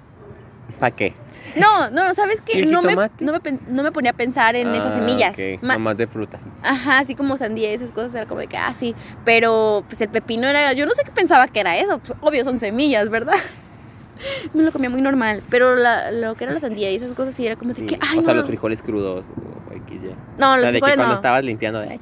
¿Para 0.79 0.95
qué? 0.95 1.13
No, 1.55 1.89
no, 1.91 2.13
¿sabes 2.13 2.41
¿Y 2.47 2.51
qué? 2.51 2.65
No 2.65 2.81
me, 2.81 2.95
no, 2.95 3.31
me, 3.31 3.59
no 3.69 3.83
me 3.83 3.91
ponía 3.91 4.11
a 4.11 4.15
pensar 4.15 4.55
en 4.55 4.73
esas 4.75 4.91
Ah, 4.91 4.95
semillas. 4.97 5.31
ok, 5.33 5.63
Ma- 5.63 5.73
Nomás 5.75 5.97
de 5.97 6.07
frutas. 6.07 6.41
Ajá, 6.63 6.97
así 6.99 7.15
como 7.15 7.37
sandía 7.37 7.71
y 7.71 7.75
esas 7.75 7.91
cosas, 7.91 8.15
era 8.15 8.25
como 8.25 8.41
de 8.41 8.47
que, 8.47 8.57
ah, 8.57 8.73
sí. 8.77 8.93
Pero, 9.23 9.85
pues 9.87 10.01
el 10.01 10.09
pepino 10.09 10.47
era. 10.47 10.73
Yo 10.73 10.85
no 10.85 10.93
sé 10.93 11.03
qué 11.05 11.11
pensaba 11.11 11.47
que 11.47 11.59
era 11.59 11.77
eso. 11.77 11.99
Pues, 11.99 12.13
obvio, 12.21 12.43
son 12.43 12.59
semillas, 12.59 13.09
¿verdad? 13.09 13.35
Me 14.53 14.63
lo 14.63 14.71
comía 14.71 14.89
muy 14.89 15.01
normal. 15.01 15.41
Pero 15.49 15.75
la- 15.75 16.11
lo 16.11 16.35
que 16.35 16.43
era 16.45 16.53
la 16.53 16.59
sandía 16.59 16.91
y 16.91 16.95
esas 16.95 17.13
cosas 17.13 17.35
sí 17.35 17.45
era 17.45 17.55
como 17.55 17.73
de 17.73 17.81
Sí. 17.81 17.85
que, 17.85 17.99
ay, 18.01 18.17
o 18.17 18.21
sea, 18.21 18.33
no. 18.33 18.37
los 18.39 18.47
frijoles 18.47 18.81
crudos. 18.81 19.23
o 19.69 19.73
X, 19.75 20.01
ya. 20.01 20.09
No, 20.37 20.53
o 20.53 20.55
los 20.55 20.61
sea, 20.63 20.71
de 20.71 20.81
que 20.81 20.95
cuando 20.95 21.13
estabas 21.13 21.43
limpiando. 21.45 21.79
de. 21.79 21.99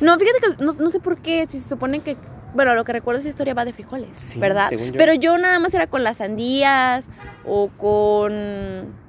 No, 0.00 0.18
fíjate 0.18 0.38
que 0.56 0.64
no, 0.64 0.72
no 0.74 0.90
sé 0.90 1.00
por 1.00 1.16
qué, 1.18 1.46
si 1.48 1.58
se 1.60 1.68
supone 1.68 2.00
que. 2.00 2.16
Bueno, 2.54 2.74
lo 2.74 2.84
que 2.84 2.92
recuerdo 2.92 3.20
esa 3.20 3.28
historia 3.28 3.54
va 3.54 3.64
de 3.64 3.72
frijoles, 3.72 4.10
Sí, 4.14 4.38
¿verdad? 4.38 4.68
según 4.68 4.92
yo. 4.92 4.98
Pero 4.98 5.14
yo 5.14 5.38
nada 5.38 5.58
más 5.58 5.72
era 5.74 5.86
con 5.86 6.04
las 6.04 6.18
sandías 6.18 7.04
o 7.44 7.68
con. 7.78 9.00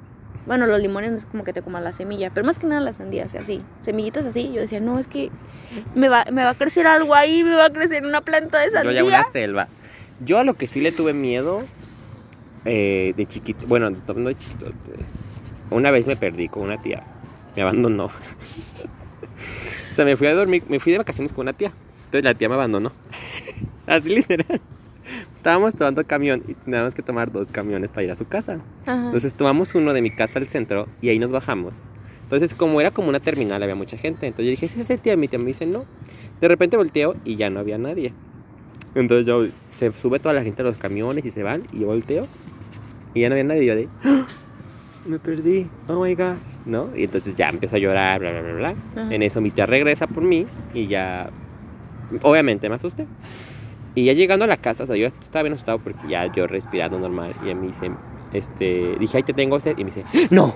Bueno, 0.46 0.66
los 0.66 0.80
limones 0.82 1.12
no 1.12 1.18
es 1.18 1.26
como 1.26 1.44
que 1.46 1.54
te 1.54 1.62
comas 1.62 1.84
la 1.84 1.94
semilla, 1.94 2.30
pero 2.30 2.46
más 2.46 2.60
que 2.60 2.68
nada 2.68 2.82
las 2.82 2.98
sandías, 2.98 3.34
así, 3.36 3.62
semillitas 3.82 4.26
así. 4.26 4.52
Yo 4.54 4.60
decía, 4.62 4.80
no, 4.82 5.00
es 5.00 5.08
que 5.08 5.30
me 5.96 6.10
va, 6.10 6.26
me 6.32 6.44
va 6.44 6.50
a 6.52 6.56
crecer 6.56 6.86
algo 6.86 7.16
ahí, 7.16 7.44
me 7.44 7.56
va 7.56 7.66
a 7.68 7.70
crecer 7.70 8.06
una 8.06 8.22
planta 8.22 8.60
de 8.60 8.68
Yo 8.68 8.72
ya 8.74 8.84
sandía. 8.84 9.04
una 9.04 9.32
selva. 9.32 9.68
Yo 10.24 10.40
a 10.40 10.44
lo 10.44 10.54
que 10.56 10.68
sí 10.68 10.82
le 10.82 10.92
tuve 10.92 11.14
miedo 11.14 11.64
eh, 12.66 13.14
de 13.16 13.26
chiquito, 13.26 13.66
bueno, 13.68 13.90
no 13.90 14.30
de 14.30 14.36
chiquito, 14.36 14.72
una 15.70 15.92
vez 15.92 16.08
me 16.08 16.16
perdí 16.16 16.50
con 16.50 16.64
una 16.64 16.82
tía, 16.82 17.04
me 17.56 17.62
abandonó. 17.62 18.06
o 19.92 19.94
sea, 19.94 20.06
me 20.06 20.16
fui 20.16 20.28
a 20.28 20.34
dormir, 20.36 20.64
me 20.70 20.80
fui 20.80 20.92
de 20.92 20.98
vacaciones 20.98 21.34
con 21.34 21.44
una 21.44 21.54
tía, 21.54 21.72
entonces 22.14 22.26
la 22.26 22.36
tía 22.36 22.48
me 22.48 22.54
abandonó. 22.54 22.92
Así 23.88 24.10
literal. 24.10 24.62
Estábamos 25.36 25.74
tomando 25.74 26.06
camión 26.06 26.44
y 26.48 26.54
teníamos 26.54 26.94
que 26.94 27.02
tomar 27.02 27.32
dos 27.32 27.52
camiones 27.52 27.92
para 27.92 28.04
ir 28.04 28.12
a 28.12 28.16
su 28.16 28.28
casa. 28.28 28.60
Ajá. 28.86 29.06
Entonces 29.06 29.34
tomamos 29.34 29.74
uno 29.74 29.94
de 29.94 30.04
mi 30.04 30.12
casa 30.12 30.38
al 30.38 30.48
centro 30.48 30.88
y 31.02 31.10
ahí 31.10 31.18
nos 31.18 31.32
bajamos. 31.32 31.76
Entonces, 32.22 32.54
como 32.54 32.80
era 32.80 32.92
como 32.92 33.10
una 33.10 33.20
terminal, 33.20 33.64
había 33.64 33.74
mucha 33.74 33.98
gente. 33.98 34.28
Entonces 34.28 34.46
yo 34.46 34.52
dije, 34.52 34.68
¿es 34.68 34.78
ese 34.78 35.00
tía? 35.00 35.18
Mi 35.18 35.28
tía 35.28 35.40
me 35.40 35.46
dice, 35.46 35.66
no. 35.66 35.86
De 36.40 36.48
repente 36.48 36.78
volteo 36.78 37.16
y 37.26 37.36
ya 37.36 37.50
no 37.50 37.60
había 37.60 37.80
nadie. 37.80 38.14
Entonces 38.94 39.26
yo, 39.26 39.48
se 39.72 39.92
sube 39.92 40.20
toda 40.20 40.36
la 40.36 40.44
gente 40.44 40.62
a 40.62 40.66
los 40.66 40.78
camiones 40.78 41.26
y 41.26 41.32
se 41.32 41.42
van. 41.42 41.64
Y 41.74 41.80
yo 41.80 41.88
volteo 41.88 42.28
y 43.16 43.22
ya 43.22 43.30
no 43.30 43.34
había 43.34 43.44
nadie. 43.44 43.64
Y 43.64 43.66
yo 43.66 43.76
de, 43.76 43.90
¡Ah! 44.04 44.28
me 45.08 45.18
perdí. 45.18 45.68
Oh 45.88 46.04
my 46.04 46.14
gosh. 46.14 46.38
¿No? 46.68 46.90
Y 46.96 47.06
entonces 47.06 47.34
ya 47.36 47.50
empiezo 47.50 47.76
a 47.76 47.80
llorar, 47.80 48.20
bla, 48.20 48.32
bla, 48.32 48.42
bla, 48.42 48.54
bla. 48.54 48.76
Ajá. 48.96 49.14
En 49.14 49.24
eso 49.24 49.42
mi 49.42 49.50
tía 49.50 49.66
regresa 49.66 50.06
por 50.06 50.24
mí 50.24 50.46
y 50.76 50.88
ya, 50.88 51.32
obviamente 52.22 52.70
me 52.70 52.76
asusté. 52.76 53.08
Y 53.96 54.06
ya 54.06 54.14
llegando 54.14 54.46
a 54.46 54.48
la 54.48 54.58
casa, 54.58 54.84
o 54.84 54.88
sea, 54.88 54.96
yo 54.96 55.06
estaba 55.08 55.44
bien 55.44 55.54
asustado 55.54 55.80
porque 55.80 56.08
ya 56.08 56.32
yo 56.34 56.48
respirando 56.48 56.98
normal. 57.00 57.34
Y 57.46 57.52
a 57.52 57.56
mí 57.56 57.68
dice, 57.68 57.92
este, 58.34 58.96
dije, 59.00 59.18
ahí 59.18 59.24
te 59.24 59.34
tengo 59.34 59.60
sed. 59.60 59.78
Y 59.78 59.84
me 59.86 59.92
dice, 59.92 60.04
no, 60.32 60.56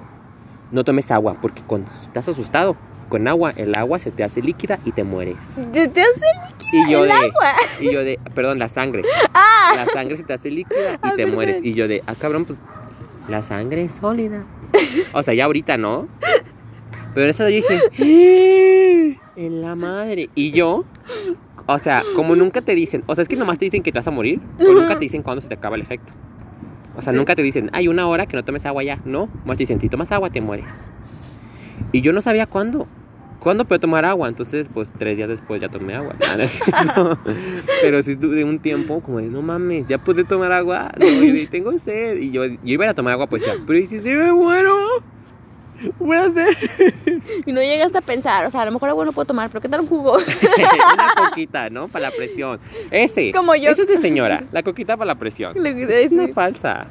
no 0.71 0.83
tomes 0.83 1.11
agua 1.11 1.35
porque 1.41 1.61
cuando 1.65 1.89
estás 1.91 2.27
asustado, 2.27 2.75
con 3.09 3.27
agua, 3.27 3.53
el 3.55 3.73
agua 3.75 3.99
se 3.99 4.11
te 4.11 4.23
hace 4.23 4.41
líquida 4.41 4.79
y 4.83 4.91
te 4.91 5.03
mueres. 5.03 5.37
¿Te, 5.71 5.87
te 5.87 6.01
hace 6.01 6.25
Y 6.73 6.91
yo 6.91 7.03
el 7.03 7.07
de, 7.09 7.13
agua? 7.13 7.53
y 7.79 7.91
yo 7.93 8.03
de, 8.03 8.19
perdón, 8.35 8.59
la 8.59 8.69
sangre. 8.69 9.03
La 9.75 9.85
sangre 9.85 10.15
se 10.17 10.23
te 10.23 10.33
hace 10.33 10.49
líquida 10.49 10.93
y 10.93 10.97
Ah, 11.01 11.09
te 11.11 11.17
perdón. 11.17 11.35
mueres. 11.35 11.61
Y 11.63 11.73
yo 11.73 11.87
de, 11.87 12.01
ah, 12.07 12.15
cabrón, 12.19 12.45
pues 12.45 12.57
la 13.29 13.43
sangre 13.43 13.83
es 13.83 13.91
sólida. 13.99 14.43
O 15.13 15.21
sea, 15.21 15.33
ya 15.33 15.45
ahorita, 15.45 15.77
¿no? 15.77 16.07
Pero 17.13 17.25
en 17.25 17.29
eso 17.29 17.43
yo 17.43 17.55
dije, 17.55 17.79
"Eh, 17.99 19.17
en 19.35 19.61
la 19.61 19.75
madre. 19.75 20.29
Y 20.35 20.51
yo, 20.51 20.85
o 21.67 21.77
sea, 21.79 22.01
como 22.15 22.35
nunca 22.35 22.61
te 22.61 22.73
dicen, 22.75 23.03
o 23.07 23.13
sea, 23.15 23.21
es 23.21 23.27
que 23.27 23.35
nomás 23.35 23.57
te 23.57 23.65
dicen 23.65 23.83
que 23.83 23.91
te 23.91 23.99
vas 23.99 24.07
a 24.07 24.11
morir, 24.11 24.39
o 24.59 24.71
nunca 24.73 24.95
te 24.95 25.01
dicen 25.01 25.21
cuándo 25.21 25.41
se 25.41 25.47
te 25.47 25.53
acaba 25.55 25.75
el 25.75 25.81
efecto. 25.81 26.13
O 26.95 27.01
sea, 27.01 27.13
Sí. 27.13 27.17
nunca 27.17 27.35
te 27.35 27.43
dicen, 27.43 27.69
hay 27.73 27.87
una 27.87 28.07
hora 28.07 28.25
que 28.25 28.35
no 28.35 28.43
tomes 28.43 28.65
agua 28.65 28.83
ya. 28.83 28.99
No, 29.05 29.29
más 29.45 29.57
te 29.57 29.63
dicen, 29.63 29.79
si 29.79 29.87
tomas 29.89 30.11
agua 30.11 30.29
te 30.31 30.41
mueres. 30.41 30.65
Y 31.91 32.01
yo 32.01 32.11
no 32.11 32.21
sabía 32.21 32.47
cuándo. 32.47 32.87
¿Cuándo 33.39 33.65
puedo 33.65 33.79
tomar 33.79 34.03
agua? 34.03 34.27
Entonces, 34.27 34.67
pues 34.73 34.91
tres 34.97 35.15
días 35.17 35.29
después 35.29 35.61
ya 35.61 35.69
tomé 35.69 35.93
agua. 35.93 36.15
Pero 37.81 38.01
sí 38.01 38.15
de 38.15 38.43
un 38.43 38.59
tiempo 38.59 38.99
como 39.01 39.19
de, 39.19 39.27
no 39.27 39.41
mames, 39.41 39.87
ya 39.87 39.99
pude 39.99 40.23
tomar 40.23 40.51
agua. 40.51 40.91
No, 40.99 41.05
tengo 41.51 41.77
sed. 41.79 42.17
Y 42.17 42.31
yo, 42.31 42.45
yo 42.45 42.57
iba 42.63 42.89
a 42.89 42.93
tomar 42.93 43.13
agua, 43.13 43.27
pues 43.27 43.45
ya. 43.45 43.53
Pero 43.65 43.77
¿y 43.79 43.85
si 43.85 43.99
se 43.99 44.15
me 44.15 44.33
muero? 44.33 44.73
¿Qué 45.81 45.91
Voy 45.99 46.17
a 46.17 46.25
hacer 46.25 46.47
Y 47.45 47.51
no 47.51 47.61
llegaste 47.61 47.97
a 47.97 48.01
pensar, 48.01 48.45
o 48.45 48.51
sea, 48.51 48.61
a 48.61 48.65
lo 48.65 48.71
mejor 48.71 48.89
agua 48.89 49.05
no 49.05 49.11
puedo 49.11 49.25
tomar, 49.25 49.49
pero 49.49 49.61
¿qué 49.61 49.69
tal 49.69 49.81
un 49.81 49.87
jugo? 49.87 50.13
una 50.93 51.13
coquita, 51.29 51.69
¿no? 51.69 51.87
Para 51.87 52.09
la 52.09 52.15
presión. 52.15 52.59
Ese. 52.91 53.31
Como 53.31 53.55
yo. 53.55 53.71
Eso 53.71 53.83
es 53.83 53.87
de 53.87 53.97
señora. 53.97 54.43
La 54.51 54.63
coquita 54.63 54.97
para 54.97 55.07
la 55.07 55.15
presión. 55.15 55.53
Es 55.65 56.11
una 56.11 56.27
falsa. 56.29 56.87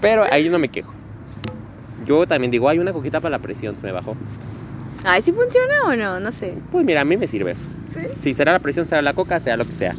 Pero 0.00 0.24
ahí 0.30 0.48
no 0.48 0.58
me 0.58 0.68
quejo. 0.68 0.92
Yo 2.04 2.26
también 2.26 2.50
digo, 2.50 2.68
hay 2.68 2.78
una 2.78 2.92
coquita 2.92 3.20
para 3.20 3.30
la 3.30 3.38
presión, 3.38 3.76
se 3.80 3.86
me 3.86 3.92
bajó. 3.92 4.16
Ay, 5.04 5.22
¿sí 5.22 5.32
funciona 5.32 5.82
o 5.84 5.94
no? 5.94 6.18
No 6.20 6.32
sé. 6.32 6.54
Pues 6.70 6.84
mira, 6.84 7.00
a 7.00 7.04
mí 7.04 7.16
me 7.16 7.28
sirve. 7.28 7.54
¿Sí? 7.92 8.00
Si 8.20 8.34
será 8.34 8.52
la 8.52 8.58
presión, 8.58 8.88
será 8.88 9.02
la 9.02 9.12
coca, 9.12 9.38
será 9.38 9.56
lo 9.56 9.64
que 9.64 9.74
sea. 9.74 9.94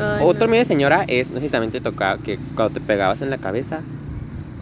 Ay, 0.00 0.24
Otro 0.24 0.46
no. 0.46 0.50
miedo 0.52 0.62
de 0.64 0.68
señora 0.68 1.04
es, 1.06 1.30
no 1.30 1.38
sé 1.38 1.46
si 1.46 1.50
también 1.50 1.70
te 1.70 1.80
tocaba 1.80 2.18
que 2.18 2.38
cuando 2.54 2.74
te 2.74 2.80
pegabas 2.80 3.22
en 3.22 3.30
la 3.30 3.38
cabeza 3.38 3.82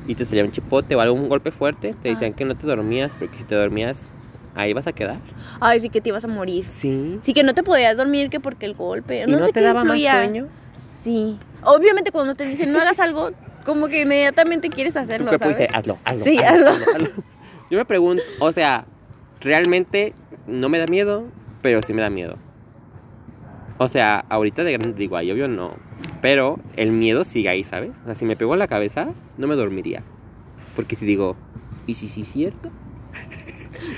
y 0.07 0.15
te 0.15 0.25
salía 0.25 0.45
un 0.45 0.53
chipote 0.53 0.95
o 0.95 1.01
algún 1.01 1.29
golpe 1.29 1.51
fuerte, 1.51 1.95
te 2.03 2.09
Ah. 2.09 2.13
decían 2.13 2.33
que 2.35 2.45
no 2.45 2.57
te 2.57 2.67
dormías 2.67 3.17
porque 3.17 3.39
si 3.39 3.45
te 3.45 3.55
dormías 3.55 4.01
ahí 4.55 4.73
vas 4.73 4.87
a 4.87 4.93
quedar. 4.93 5.19
Ay, 5.61 5.81
sí 5.81 5.89
que 5.91 6.01
te 6.01 6.09
ibas 6.11 6.25
a 6.25 6.29
morir. 6.29 6.67
Sí. 6.67 7.19
Sí 7.23 7.35
que 7.35 7.43
no 7.43 7.55
te 7.55 7.63
podías 7.63 7.97
dormir 7.97 8.31
que 8.31 8.41
porque 8.41 8.67
el 8.67 8.75
golpe. 8.75 9.25
¿Y 9.27 9.31
no, 9.31 9.45
sé 9.47 9.53
te 9.53 9.61
daba 9.61 9.81
influía. 9.83 10.15
más 10.15 10.25
sueño? 10.25 10.47
Sí. 11.05 11.39
Obviamente 11.63 12.11
cuando 12.13 12.35
te 12.35 12.45
dicen 12.45 12.73
no 12.73 12.79
hagas 12.81 12.99
algo, 13.01 13.31
como 13.65 13.89
que 13.89 14.03
inmediatamente 14.03 14.69
quieres 14.71 14.97
hacerlo, 14.97 15.31
¿sabes? 15.39 15.59
dice, 15.59 15.69
hazlo, 15.75 15.99
hazlo. 16.05 16.25
Sí, 16.25 16.39
hazlo, 16.39 16.69
hazlo. 16.69 16.85
hazlo". 16.95 17.09
Yo 17.71 17.79
me 17.79 17.85
pregunto, 17.85 18.23
o 18.39 18.53
sea, 18.53 18.85
realmente 19.41 20.15
no 20.47 20.69
me 20.69 20.79
da 20.79 20.87
miedo, 20.87 21.25
pero 21.63 21.83
sí 21.83 21.93
me 21.93 22.01
da 22.03 22.11
miedo. 22.11 22.37
O 23.79 23.89
sea, 23.89 24.25
ahorita 24.31 24.65
de 24.65 24.73
grande 24.73 24.99
digo, 24.99 25.17
ay, 25.17 25.31
obvio 25.31 25.49
no. 25.49 25.75
Pero 26.23 26.59
el 26.77 26.93
miedo 26.93 27.25
sigue 27.25 27.49
ahí, 27.49 27.63
¿sabes? 27.65 27.91
O 28.03 28.07
sea, 28.07 28.15
si 28.15 28.25
me 28.25 28.37
pegó 28.37 28.55
en 28.55 28.59
la 28.59 28.69
cabeza, 28.69 29.09
no 29.37 29.47
me 29.47 29.55
dormiría. 29.55 30.03
Porque 30.75 30.97
si 30.97 31.05
digo, 31.07 31.37
¿y 31.87 31.95
si 31.95 32.09
sí 32.09 32.23
es 32.23 32.29
cierto? 32.29 32.71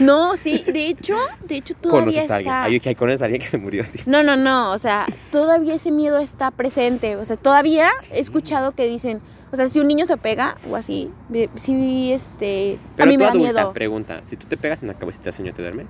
No, 0.01 0.37
sí, 0.37 0.65
de 0.67 0.89
hecho, 0.89 1.15
de 1.49 1.57
hecho 1.57 1.75
todavía 1.75 2.01
Conoces 2.05 2.31
a 2.31 2.37
alguien. 2.37 2.53
está. 2.55 2.65
Ay, 2.65 2.81
que 2.81 2.95
conoces 2.97 3.23
a 3.23 3.25
alguien 3.27 3.41
que 3.41 3.47
se 3.47 3.59
murió 3.59 3.83
así. 3.83 4.01
No, 4.07 4.23
no, 4.25 4.37
no, 4.37 4.73
o 4.73 4.79
sea, 4.79 5.07
todavía 5.31 5.75
ese 5.77 5.91
miedo 5.93 6.19
está 6.19 6.51
presente, 6.51 7.17
o 7.17 7.25
sea, 7.25 7.37
todavía 7.37 7.89
Sí. 8.01 8.09
he 8.13 8.21
escuchado 8.21 8.73
que 8.73 8.87
dicen, 8.89 9.21
o 9.53 9.57
sea, 9.57 9.69
si 9.69 9.79
un 9.81 9.87
niño 9.89 10.05
se 10.07 10.17
pega 10.17 10.57
o 10.69 10.75
así, 10.77 11.11
ve- 11.29 11.49
sí, 11.57 12.13
este, 12.13 12.79
Pero 12.97 13.05
a 13.05 13.07
mí 13.07 13.15
tú 13.15 13.19
me 13.19 13.25
da 13.25 13.31
adulta, 13.31 13.53
miedo. 13.53 13.73
pregunta, 13.73 14.21
si 14.27 14.37
tú 14.37 14.47
te 14.47 14.57
pegas 14.57 14.83
en 14.83 14.89
la 14.89 14.95
hace 14.95 15.33
sueño, 15.33 15.55
¿te 15.55 15.63
duermes? 15.63 15.87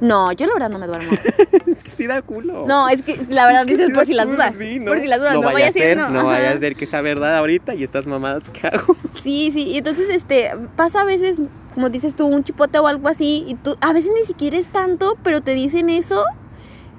No, 0.00 0.32
yo 0.32 0.46
la 0.46 0.52
verdad 0.54 0.70
no 0.70 0.78
me 0.78 0.86
duermo. 0.86 1.12
es 1.66 1.82
que 1.82 1.90
sí 1.90 2.06
da 2.06 2.20
culo. 2.20 2.64
No, 2.66 2.88
es 2.88 3.02
que 3.02 3.18
la 3.28 3.46
verdad 3.46 3.64
dices 3.64 3.86
Sí 3.88 3.92
por 3.94 4.06
si 4.06 4.12
las 4.12 4.26
culo, 4.26 4.36
dudas. 4.36 4.54
sí, 4.58 4.80
Por 4.84 4.98
si 4.98 5.06
las 5.06 5.18
dudas, 5.20 5.34
no, 5.34 5.40
vaya 5.42 5.52
vaya 5.54 5.68
a 5.68 5.72
ser, 5.72 5.82
siendo. 5.82 6.08
no 6.08 6.26
vaya 6.26 6.50
a 6.50 6.58
ser 6.58 6.76
que 6.76 6.86
sea 6.86 7.00
verdad 7.00 7.36
ahorita 7.36 7.74
y 7.74 7.84
estas 7.84 8.06
mamadas 8.06 8.42
que 8.50 8.66
hago. 8.66 8.96
Sí, 9.22 9.50
sí, 9.52 9.62
y 9.68 9.78
entonces 9.78 10.10
este 10.10 10.50
pasa 10.76 11.00
a 11.00 11.04
veces, 11.04 11.38
como 11.74 11.88
dices 11.88 12.14
tú, 12.14 12.26
un 12.26 12.44
chipote 12.44 12.78
o 12.78 12.86
algo 12.86 13.08
así, 13.08 13.44
y 13.46 13.54
tú 13.54 13.76
a 13.80 13.92
veces 13.94 14.10
ni 14.18 14.26
siquiera 14.26 14.58
es 14.58 14.66
tanto, 14.66 15.16
pero 15.22 15.40
te 15.40 15.54
dicen 15.54 15.88
eso, 15.88 16.22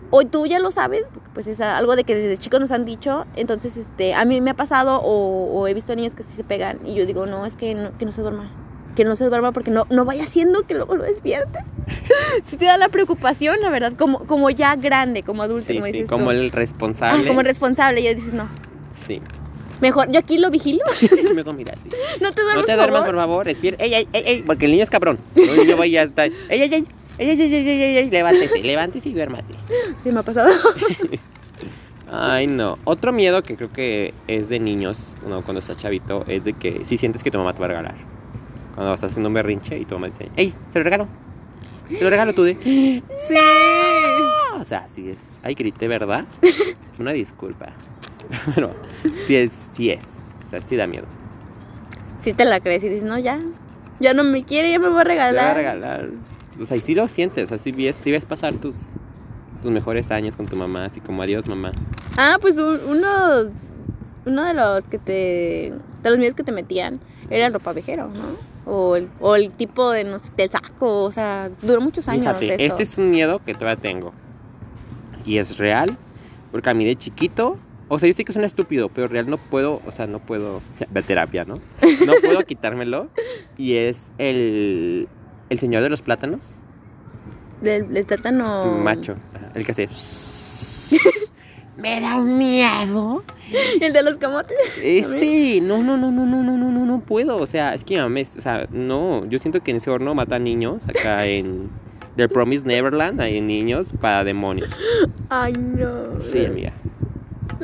o 0.09 0.23
tú 0.25 0.47
ya 0.47 0.57
lo 0.59 0.71
sabes, 0.71 1.03
porque, 1.13 1.29
pues 1.35 1.47
es 1.47 1.59
algo 1.61 1.95
de 1.95 2.03
que 2.03 2.15
desde 2.15 2.37
chicos 2.37 2.59
nos 2.59 2.71
han 2.71 2.85
dicho, 2.85 3.25
entonces 3.35 3.77
este 3.77 4.13
a 4.15 4.25
mí 4.25 4.39
me 4.41 4.51
ha 4.51 4.55
pasado 4.55 5.01
o, 5.01 5.51
o 5.59 5.67
he 5.67 5.73
visto 5.75 5.95
niños 5.95 6.15
que 6.15 6.23
sí 6.23 6.29
se 6.35 6.43
pegan 6.43 6.79
y 6.85 6.95
yo 6.95 7.05
digo, 7.05 7.25
no, 7.27 7.45
es 7.45 7.55
que 7.55 7.75
no, 7.75 7.95
que 7.97 8.05
no 8.05 8.11
se 8.11 8.21
duerma. 8.21 8.49
Que 8.95 9.03
no 9.05 9.15
se 9.15 9.25
duerma 9.25 9.51
porque 9.51 9.71
no, 9.71 9.85
no 9.89 10.05
vaya 10.05 10.23
haciendo 10.23 10.63
que 10.63 10.73
luego 10.73 10.95
lo 10.95 11.03
despierte. 11.03 11.59
sí 12.45 12.57
te 12.57 12.65
da 12.65 12.77
la 12.77 12.89
preocupación, 12.89 13.59
la 13.61 13.69
verdad, 13.69 13.93
como, 13.97 14.19
como 14.19 14.49
ya 14.49 14.75
grande, 14.75 15.23
como 15.23 15.43
adulto, 15.43 15.67
Sí, 15.67 15.73
como 15.75 15.85
sí, 15.87 15.91
dices 15.91 16.09
como 16.09 16.25
tú. 16.25 16.31
el 16.31 16.47
Ah, 16.47 16.55
responsable. 16.55 17.27
como 17.27 17.41
el 17.41 17.45
responsable, 17.47 18.01
ya 18.01 18.13
dices, 18.13 18.33
no. 18.33 18.47
Sí. 19.05 19.21
Mejor, 19.81 20.09
yo 20.09 20.19
aquí 20.19 20.37
lo 20.37 20.49
vigilo. 20.49 20.79
Luego 21.33 21.53
mira, 21.57 21.73
sí. 21.83 21.89
no 22.21 22.31
te 22.31 22.41
duermas, 22.41 22.63
No 22.63 22.65
te 22.65 22.75
duermas, 22.75 23.03
por 23.05 23.15
favor. 23.15 23.45
Despierta. 23.45 23.83
Ey, 23.83 23.93
ey, 23.93 24.07
ey, 24.13 24.23
ey, 24.25 24.41
porque 24.43 24.65
el 24.65 24.71
niño 24.71 24.83
es 24.83 24.89
cabrón. 24.89 25.19
No, 25.35 25.63
yo 25.63 25.75
voy 25.75 25.95
a 25.97 26.03
estar. 26.03 26.27
Ey, 26.49 26.61
ey, 26.61 26.73
ey. 26.73 26.85
Ey, 27.17 27.29
ey, 27.29 27.41
ey, 27.41 27.53
ey, 27.53 27.67
ey, 27.81 27.97
ey, 27.97 28.09
levántese, 28.09 28.63
levántese 28.63 29.09
y 29.09 29.13
duérmate. 29.13 29.53
Sí, 30.03 30.11
me 30.11 30.19
ha 30.19 30.23
pasado. 30.23 30.49
Ay, 32.11 32.47
no. 32.47 32.77
Otro 32.83 33.11
miedo 33.13 33.41
que 33.43 33.55
creo 33.55 33.71
que 33.71 34.13
es 34.27 34.47
de 34.49 34.59
niños, 34.59 35.15
¿no? 35.27 35.41
cuando 35.41 35.59
estás 35.59 35.77
chavito, 35.77 36.23
es 36.27 36.43
de 36.43 36.53
que 36.53 36.85
si 36.85 36.97
sientes 36.97 37.23
que 37.23 37.31
tu 37.31 37.37
mamá 37.37 37.53
te 37.53 37.59
va 37.59 37.65
a 37.65 37.69
regalar. 37.69 37.95
Cuando 38.75 38.93
estás 38.93 39.11
haciendo 39.11 39.29
un 39.29 39.33
berrinche 39.33 39.77
y 39.79 39.85
tu 39.85 39.95
mamá 39.95 40.07
dice, 40.07 40.29
¡Ey, 40.35 40.53
se 40.69 40.79
lo 40.79 40.83
regalo! 40.83 41.07
Se 41.89 42.03
lo 42.03 42.09
regalo 42.09 42.33
tú 42.33 42.43
de. 42.43 42.55
Sí. 43.27 43.35
O 44.59 44.63
sea, 44.65 44.87
si 44.87 45.09
es. 45.09 45.19
Ay, 45.43 45.53
grité, 45.53 45.87
¿verdad? 45.87 46.25
Una 46.99 47.11
disculpa. 47.11 47.67
Pero 48.55 48.71
sí 49.25 49.35
es, 49.35 49.51
sí 49.73 49.89
es. 49.91 50.05
O 50.45 50.49
sea, 50.49 50.61
sí 50.61 50.75
da 50.75 50.87
miedo. 50.87 51.05
Si 52.21 52.33
te 52.33 52.45
la 52.45 52.59
crees 52.59 52.83
y 52.83 52.89
dices, 52.89 53.03
no, 53.03 53.17
ya. 53.19 53.39
Ya 53.99 54.13
no 54.13 54.23
me 54.23 54.43
quiere, 54.43 54.71
ya 54.71 54.79
me 54.79 54.89
voy 54.89 54.99
a 55.01 55.03
Te 55.03 55.09
va 55.15 55.21
a 55.21 55.29
regalar. 55.29 55.55
regalar. 55.55 56.09
O 56.59 56.65
sea, 56.65 56.77
y 56.77 56.79
sí 56.79 56.95
lo 56.95 57.07
sientes. 57.07 57.45
O 57.45 57.47
sea, 57.47 57.57
sí 57.57 57.71
ves, 57.71 57.95
sí 58.01 58.11
ves 58.11 58.25
pasar 58.25 58.53
tus, 58.55 58.75
tus 59.61 59.71
mejores 59.71 60.09
años 60.11 60.35
con 60.35 60.47
tu 60.47 60.55
mamá, 60.55 60.85
así 60.85 60.99
como 61.01 61.21
adiós, 61.21 61.47
mamá. 61.47 61.71
Ah, 62.17 62.37
pues 62.41 62.57
un- 62.57 62.79
uno, 62.87 63.51
uno 64.25 64.43
de 64.45 64.53
los 64.53 64.83
que 64.85 64.97
te. 64.97 65.73
De 66.03 66.09
los 66.09 66.17
miedos 66.17 66.35
que 66.35 66.43
te 66.43 66.51
metían 66.51 66.99
era 67.29 67.47
el 67.47 67.53
ropavejero, 67.53 68.07
¿no? 68.07 68.54
O 68.65 68.95
el, 68.95 69.09
o 69.19 69.35
el 69.35 69.51
tipo 69.53 69.91
de, 69.91 70.03
no 70.03 70.17
sé, 70.19 70.31
del 70.35 70.49
saco. 70.49 71.03
O 71.03 71.11
sea, 71.11 71.49
duró 71.61 71.81
muchos 71.81 72.07
años. 72.07 72.35
Fíjate, 72.37 72.65
eso. 72.65 72.75
este 72.75 72.83
es 72.83 72.97
un 72.97 73.11
miedo 73.11 73.39
que 73.45 73.53
todavía 73.53 73.81
tengo. 73.81 74.13
Y 75.25 75.37
es 75.37 75.57
real, 75.57 75.95
porque 76.51 76.69
a 76.69 76.73
mí 76.73 76.85
de 76.85 76.95
chiquito, 76.95 77.57
o 77.87 77.99
sea, 77.99 78.07
yo 78.07 78.13
sé 78.13 78.23
que 78.25 78.33
suena 78.33 78.47
estúpido, 78.47 78.89
pero 78.89 79.07
real 79.07 79.29
no 79.29 79.37
puedo, 79.37 79.81
o 79.85 79.91
sea, 79.91 80.07
no 80.07 80.19
puedo, 80.19 80.61
ver 80.89 81.03
terapia, 81.03 81.45
¿no? 81.45 81.55
No 82.05 82.13
puedo 82.23 82.39
quitármelo. 82.45 83.09
Y 83.57 83.75
es 83.75 84.01
el, 84.17 85.07
el 85.49 85.59
señor 85.59 85.81
de 85.83 85.89
los 85.89 86.01
plátanos, 86.01 86.61
Del, 87.61 87.91
del 87.93 88.05
plátano. 88.05 88.65
macho, 88.83 89.15
el 89.53 89.65
que 89.65 89.71
hace... 89.71 89.87
Me 91.77 91.99
da 91.99 92.17
un 92.17 92.37
miedo. 92.37 93.23
El 93.81 93.93
de 93.93 94.03
los 94.03 94.17
camotes. 94.17 94.57
Ese, 94.81 95.59
no, 95.61 95.83
no, 95.83 95.97
no, 95.97 96.11
no, 96.11 96.25
no, 96.25 96.41
no, 96.41 96.57
no, 96.57 96.71
no, 96.71 96.85
no 96.85 96.99
puedo. 97.01 97.37
O 97.37 97.47
sea, 97.47 97.73
es 97.73 97.83
que 97.83 98.01
me, 98.07 98.21
o 98.21 98.41
sea, 98.41 98.67
no, 98.71 99.25
yo 99.25 99.39
siento 99.39 99.61
que 99.61 99.71
en 99.71 99.77
ese 99.77 99.89
horno 99.89 100.15
matan 100.15 100.43
niños 100.43 100.83
acá 100.87 101.25
en 101.25 101.69
The 102.15 102.29
Promise 102.29 102.65
Neverland, 102.65 103.19
hay 103.19 103.41
niños 103.41 103.93
para 103.99 104.23
demonios. 104.23 104.69
Ay, 105.29 105.53
no. 105.53 106.21
Sí, 106.23 106.45
amiga. 106.45 106.71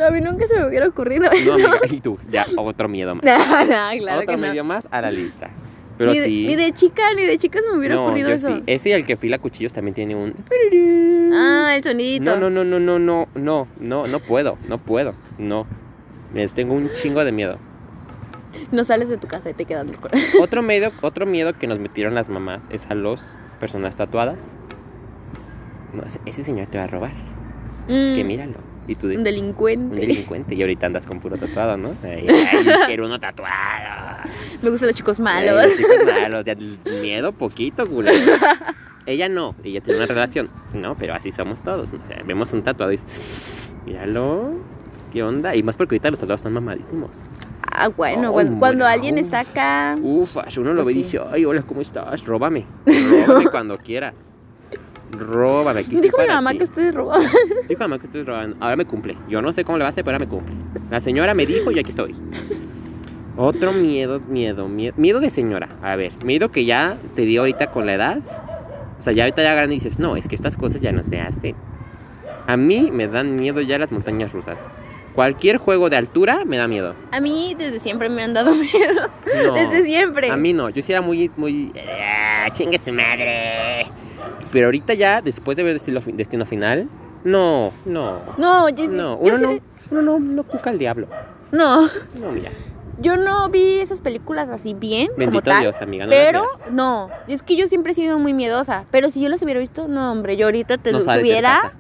A 0.06 0.12
mí 0.12 0.22
nunca 0.22 0.48
se 0.48 0.56
me 0.58 0.68
hubiera 0.68 0.88
ocurrido. 0.88 1.30
No, 1.46 1.54
amiga, 1.54 1.80
y 1.90 2.00
tú, 2.02 2.18
ya, 2.30 2.46
otro 2.58 2.88
miedo 2.88 3.16
más. 3.16 3.24
No, 3.26 3.38
no, 3.38 3.66
claro 3.66 4.22
otro 4.22 4.36
que 4.36 4.38
medio 4.38 4.64
más 4.64 4.86
a 4.92 5.02
la 5.02 5.12
lista. 5.12 5.50
Pero 6.02 6.14
ni, 6.14 6.20
de, 6.20 6.26
sí. 6.26 6.46
ni 6.48 6.56
de 6.56 6.74
chica, 6.74 7.14
ni 7.16 7.26
de 7.28 7.38
chica 7.38 7.60
se 7.62 7.70
me 7.70 7.78
hubiera 7.78 7.94
no, 7.94 8.06
ocurrido 8.08 8.30
yo 8.30 8.36
eso. 8.36 8.48
sí. 8.48 8.64
Ese 8.66 8.90
y 8.90 8.92
el 8.94 9.06
que 9.06 9.16
fila 9.18 9.38
cuchillos 9.38 9.72
también 9.72 9.94
tiene 9.94 10.16
un. 10.16 10.34
Ah, 11.32 11.74
el 11.76 11.84
sonidito. 11.84 12.36
No, 12.38 12.50
no, 12.50 12.50
no, 12.50 12.64
no, 12.64 12.80
no, 12.80 12.98
no, 13.00 13.28
no, 13.36 13.68
no, 13.80 14.08
no 14.08 14.20
puedo, 14.20 14.58
no 14.68 14.80
puedo, 14.80 15.14
no. 15.38 15.68
Les 16.34 16.54
tengo 16.56 16.74
un 16.74 16.90
chingo 16.90 17.24
de 17.24 17.32
miedo. 17.32 17.60
No 18.72 18.84
sales 18.84 19.10
de 19.10 19.18
tu 19.18 19.28
casa 19.28 19.52
y 19.52 19.54
te 19.54 19.66
quedas 19.66 19.90
loco. 19.90 20.08
Otro 20.42 20.62
miedo, 20.64 20.92
otro 21.02 21.26
miedo 21.28 21.54
que 21.58 21.68
nos 21.68 21.78
metieron 21.80 22.16
las 22.16 22.30
mamás 22.30 22.68
es 22.72 22.86
a 22.90 22.96
los 22.96 23.24
personas 23.60 23.96
tatuadas. 23.96 24.58
No, 25.94 26.04
ese, 26.04 26.20
ese 26.26 26.44
señor 26.44 26.68
te 26.68 26.78
va 26.78 26.86
a 26.86 26.88
robar. 26.88 27.12
Es 27.88 28.14
que 28.14 28.24
Mm, 28.24 28.28
míralo. 28.28 28.56
Y 28.88 28.96
tú 28.96 29.08
de, 29.08 29.14
Un 29.14 29.20
un 29.20 29.24
delincuente. 29.24 29.96
delincuente. 29.96 30.56
Y 30.56 30.62
ahorita 30.62 30.88
andas 30.88 31.06
con 31.06 31.20
puro 31.20 31.38
tatuado, 31.38 31.78
¿no? 31.78 31.96
Ay, 32.04 32.26
ay, 32.28 32.66
quiero 32.88 33.06
uno 33.06 33.20
tatuado. 33.20 34.28
Me 34.62 34.70
gustan 34.70 34.88
los 34.88 34.96
chicos 34.96 35.18
Ay, 35.20 35.24
malos. 35.24 35.66
los 35.68 35.78
chicos 35.78 35.96
malos. 36.06 36.46
Ya, 36.46 36.56
miedo 37.02 37.32
poquito, 37.32 37.86
culero. 37.86 38.18
Ella 39.06 39.30
no, 39.30 39.56
ella 39.64 39.82
tiene 39.82 40.00
una 40.00 40.08
relación. 40.08 40.50
No, 40.74 40.96
pero 40.96 41.14
así 41.14 41.32
somos 41.32 41.62
todos. 41.62 41.92
O 41.94 42.06
sea, 42.06 42.22
vemos 42.26 42.52
un 42.54 42.64
tatuado 42.64 42.92
y 42.94 43.00
míralo. 43.86 44.54
¿Qué 45.12 45.24
onda? 45.24 45.56
Y 45.56 45.64
más 45.64 45.78
porque 45.78 45.96
ahorita 45.96 46.10
los 46.10 46.20
tatuados 46.20 46.40
están 46.40 46.54
mamadísimos. 46.54 47.12
Ah, 47.74 47.88
bueno, 47.90 48.34
cuando, 48.60 48.86
alguien 48.86 49.18
está 49.18 49.42
acá. 49.42 49.96
Uf, 50.02 50.36
uno 50.58 50.74
lo 50.74 50.84
Pues 50.84 50.96
ve 50.96 51.00
y 51.02 51.04
sí. 51.04 51.18
dice, 51.18 51.20
ay, 51.32 51.46
hola, 51.46 51.62
¿cómo 51.64 51.82
estás? 51.82 52.24
Róbame. 52.26 52.66
Róbame 53.28 53.50
cuando 53.50 53.76
quieras. 53.78 54.16
Róbame. 55.12 55.82
Aquí 55.82 55.96
Dijo 55.98 56.18
mi 56.22 56.28
mamá 56.28 56.54
que 56.54 56.64
ustedes 56.64 56.94
robaban. 56.96 57.28
Dijo 57.68 57.80
mamá 57.80 58.00
que 58.00 58.06
estoy 58.06 58.24
robando. 58.24 58.56
Ahora 58.60 58.76
me 58.76 58.86
cumple. 58.86 59.18
Yo 59.28 59.42
no 59.42 59.54
sé 59.54 59.64
cómo 59.64 59.78
le 59.78 59.84
va 59.84 59.90
a 59.90 59.92
hacer, 59.92 60.04
pero 60.04 60.16
ahora 60.16 60.26
me 60.26 60.30
cumple. 60.30 60.56
La 60.90 61.00
señora 61.02 61.34
me 61.34 61.46
dijo 61.46 61.72
y 61.72 61.80
aquí 61.80 61.90
estoy. 61.90 62.16
Otro 63.38 63.72
miedo, 63.74 64.20
miedo, 64.20 64.68
miedo. 64.68 64.94
Miedo 64.98 65.20
de 65.20 65.30
señora. 65.30 65.70
A 65.82 65.96
ver, 65.96 66.12
miedo 66.26 66.52
que 66.52 66.66
ya 66.66 66.98
te 67.16 67.22
dio 67.24 67.42
ahorita 67.42 67.72
con 67.72 67.86
la 67.86 67.94
edad. 67.96 68.20
O 69.00 69.02
sea, 69.02 69.14
ya 69.14 69.24
ahorita 69.24 69.42
ya 69.42 69.54
grande 69.56 69.74
dices, 69.76 70.00
no, 70.00 70.16
es 70.16 70.28
que 70.28 70.36
estas 70.36 70.56
cosas 70.58 70.80
ya 70.82 70.92
no 70.92 71.02
se 71.02 71.20
hacen. 71.20 71.56
A 72.48 72.58
mí 72.58 72.90
me 72.92 73.08
dan 73.08 73.36
miedo 73.36 73.62
ya 73.62 73.78
las 73.80 73.92
montañas 73.92 74.34
rusas. 74.34 74.70
Cualquier 75.16 75.58
juego 75.58 75.90
de 75.90 75.98
altura 75.98 76.44
me 76.46 76.58
da 76.58 76.68
miedo. 76.68 76.94
A 77.12 77.20
mí 77.20 77.56
desde 77.58 77.80
siempre 77.80 78.10
me 78.10 78.22
han 78.24 78.34
dado 78.34 78.54
miedo. 78.56 79.10
No, 79.46 79.54
Desde 79.56 79.84
siempre. 79.86 80.30
A 80.30 80.38
mí 80.38 80.54
no, 80.54 80.70
yo 80.70 80.82
sí 80.82 80.92
era 80.92 81.02
muy, 81.02 81.32
muy... 81.38 81.72
"Ah, 82.00 82.50
chingue 82.52 82.80
su 82.84 82.94
madre. 82.94 83.88
Pero 84.52 84.68
ahorita 84.68 84.94
ya, 84.94 85.22
después 85.22 85.58
de 85.58 85.64
ver 85.64 85.74
Destino, 85.74 86.02
Destino 86.06 86.46
Final, 86.46 86.90
no, 87.24 87.72
no, 87.86 88.20
No, 88.38 88.70
yo, 88.70 88.88
no. 88.88 89.18
Uno 89.18 89.38
no, 89.38 89.60
uno 89.92 90.02
no, 90.02 90.20
no 90.20 90.44
cuca 90.44 90.70
al 90.70 90.80
diablo. 90.80 91.08
no. 91.52 91.82
No, 92.16 92.32
mira. 92.32 92.52
Yo 93.00 93.18
no 93.18 93.50
vi 93.50 93.80
esas 93.80 94.00
películas 94.00 94.48
así 94.50 94.76
bien, 94.76 95.08
como 95.08 95.18
Bendito 95.18 95.42
tal. 95.42 95.62
Dios, 95.62 95.82
amiga. 95.82 96.06
No 96.06 96.12
pero 96.12 96.46
no, 96.72 97.10
es 97.28 97.42
que 97.42 97.56
yo 97.56 97.68
siempre 97.68 97.94
he 97.94 97.96
sido 97.96 98.20
muy 98.20 98.34
miedosa. 98.34 98.86
Pero 98.92 99.10
si 99.10 99.22
yo 99.22 99.30
las 99.30 99.42
hubiera 99.42 99.60
visto, 99.60 99.88
no, 99.88 100.12
hombre, 100.12 100.38
yo 100.38 100.46
ahorita 100.46 100.78
te 100.78 100.92
estuviera, 100.92 101.74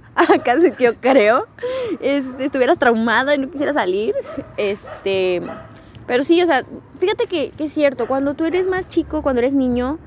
casi 0.44 0.72
que 0.72 0.86
yo 0.86 0.96
creo, 0.96 1.46
este, 2.00 2.46
estuviera 2.46 2.76
traumada 2.76 3.36
y 3.36 3.38
no 3.38 3.52
quisiera 3.52 3.72
salir. 3.72 4.16
Este, 4.58 5.44
pero 6.08 6.24
sí, 6.24 6.42
o 6.42 6.48
sea, 6.48 6.66
fíjate 7.00 7.28
que, 7.28 7.52
que 7.52 7.66
es 7.66 7.74
cierto, 7.74 8.08
cuando 8.08 8.34
tú 8.34 8.46
eres 8.46 8.68
más 8.68 8.90
chico, 8.90 9.22
cuando 9.22 9.42
eres 9.42 9.54
niño, 9.54 10.00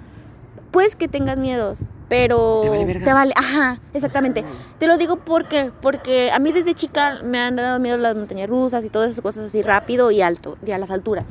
puedes 0.73 0.97
que 0.97 1.07
tengas 1.07 1.37
miedos, 1.39 1.79
pero 2.09 2.61
Te 2.63 2.69
vale 2.69 2.85
verga. 2.85 3.05
te 3.05 3.13
vale- 3.13 3.33
ajá, 3.37 3.79
exactamente. 3.93 4.45
Te 4.79 4.87
lo 4.87 4.97
digo 4.99 5.17
porque, 5.17 5.71
porque 5.81 6.31
a 6.31 6.39
mí 6.39 6.53
desde 6.53 6.75
chica 6.75 7.21
me 7.23 7.39
han 7.39 7.57
dado 7.57 7.79
miedo 7.79 7.97
las 7.97 8.15
montañas 8.17 8.49
rusas 8.49 8.85
y 8.85 8.89
todas 8.89 9.11
esas 9.13 9.23
cosas 9.23 9.47
así 9.47 9.63
rápido 9.63 10.11
y 10.11 10.21
alto, 10.23 10.57
y 10.67 10.73
a 10.73 10.79
las 10.79 10.91
alturas. 10.91 11.25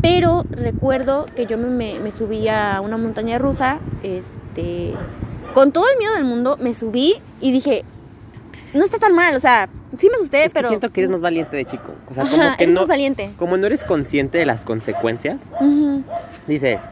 Pero 0.00 0.44
recuerdo 0.50 1.26
que 1.36 1.46
yo 1.46 1.58
me, 1.58 1.98
me, 2.00 2.12
subí 2.12 2.48
a 2.48 2.80
una 2.80 2.96
montaña 2.96 3.38
rusa, 3.38 3.78
este, 4.02 4.94
con 5.54 5.70
todo 5.72 5.84
el 5.92 5.98
miedo 5.98 6.14
del 6.14 6.24
mundo, 6.24 6.56
me 6.60 6.74
subí 6.74 7.14
y 7.40 7.52
dije, 7.52 7.84
no 8.74 8.84
está 8.84 8.98
tan 8.98 9.14
mal, 9.14 9.36
o 9.36 9.40
sea, 9.40 9.68
sí 9.96 10.08
me 10.08 10.16
asusté, 10.16 10.44
Es 10.44 10.52
que 10.52 10.58
pero... 10.58 10.68
siento 10.68 10.90
que 10.90 11.00
eres 11.02 11.10
más 11.10 11.20
valiente 11.20 11.56
de 11.56 11.64
chico. 11.64 11.94
O 12.10 12.14
sea, 12.14 12.24
Ajá, 12.24 12.32
como 12.32 12.56
que 12.56 12.64
eres 12.64 12.74
no... 12.74 12.80
más 12.80 12.88
valiente. 12.88 13.30
Como 13.38 13.56
no 13.56 13.66
eres 13.66 13.84
consciente 13.84 14.38
de 14.38 14.46
las 14.46 14.64
consecuencias, 14.64 15.50
Ujú. 15.60 16.02
dices... 16.46 16.82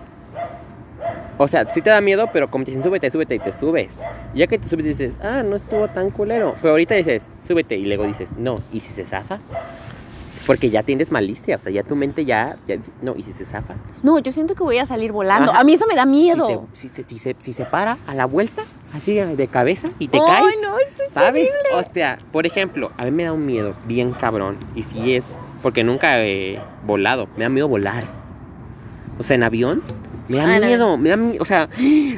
O 1.42 1.48
sea, 1.48 1.66
sí 1.72 1.80
te 1.80 1.88
da 1.88 2.02
miedo, 2.02 2.28
pero 2.30 2.50
como 2.50 2.66
te 2.66 2.70
dicen, 2.70 2.84
súbete, 2.84 3.10
súbete 3.10 3.34
y 3.34 3.38
te 3.38 3.54
subes. 3.54 3.96
Ya 4.34 4.46
que 4.46 4.58
te 4.58 4.68
subes 4.68 4.84
dices, 4.84 5.14
ah, 5.22 5.42
no 5.42 5.56
estuvo 5.56 5.88
tan 5.88 6.10
culero. 6.10 6.54
Pero 6.60 6.72
ahorita 6.72 6.94
dices, 6.96 7.30
súbete 7.38 7.78
y 7.78 7.86
luego 7.86 8.04
dices, 8.04 8.32
no, 8.36 8.60
¿y 8.70 8.80
si 8.80 8.92
se 8.92 9.04
zafa? 9.04 9.38
Porque 10.46 10.68
ya 10.68 10.82
tienes 10.82 11.10
malicia, 11.10 11.56
o 11.56 11.58
sea, 11.58 11.72
ya 11.72 11.82
tu 11.82 11.96
mente 11.96 12.26
ya, 12.26 12.58
ya- 12.68 12.76
no, 13.00 13.16
¿y 13.16 13.22
si 13.22 13.32
se 13.32 13.46
zafa? 13.46 13.76
No, 14.02 14.18
yo 14.18 14.32
siento 14.32 14.54
que 14.54 14.62
voy 14.62 14.76
a 14.76 14.84
salir 14.84 15.12
volando. 15.12 15.50
Ajá. 15.52 15.60
A 15.60 15.64
mí 15.64 15.72
eso 15.72 15.86
me 15.86 15.94
da 15.94 16.02
Si, 16.02 16.08
miedo. 16.10 16.68
te- 16.72 16.76
si 16.78 16.88
se, 16.90 17.04
si, 17.04 17.18
se, 17.18 17.34
si 17.38 17.54
se 17.54 17.64
para 17.64 17.96
a 18.06 18.14
la 18.14 18.26
vuelta, 18.26 18.60
así 18.94 19.14
de 19.14 19.48
cabeza, 19.48 19.88
y 19.98 20.08
te 20.08 20.18
Ay, 20.18 20.24
caes, 20.26 20.56
no, 20.62 20.78
eso 20.78 21.02
es 21.06 21.10
¿sabes? 21.12 21.50
terrible. 21.52 21.68
O 21.88 21.90
sea, 21.90 22.18
por 22.32 22.44
ejemplo, 22.44 22.92
a 22.98 23.06
mí 23.06 23.12
me 23.12 23.24
da 23.24 23.32
un 23.32 23.46
miedo 23.46 23.74
bien 23.86 24.12
cabrón, 24.12 24.58
y 24.74 24.82
si 24.82 25.14
es, 25.14 25.24
porque 25.62 25.84
nunca 25.84 26.20
he 26.22 26.60
volado, 26.84 27.28
me 27.38 27.44
da 27.44 27.48
miedo 27.48 27.66
volar. 27.66 28.04
O 29.18 29.22
sea, 29.22 29.36
en 29.36 29.42
avión, 29.42 29.82
me 30.30 30.36
da 30.38 30.56
Ah, 30.56 30.60
miedo, 30.60 30.96
me 30.96 31.08
da 31.10 31.16
miedo, 31.16 31.42
o 31.42 31.44
sea, 31.44 31.68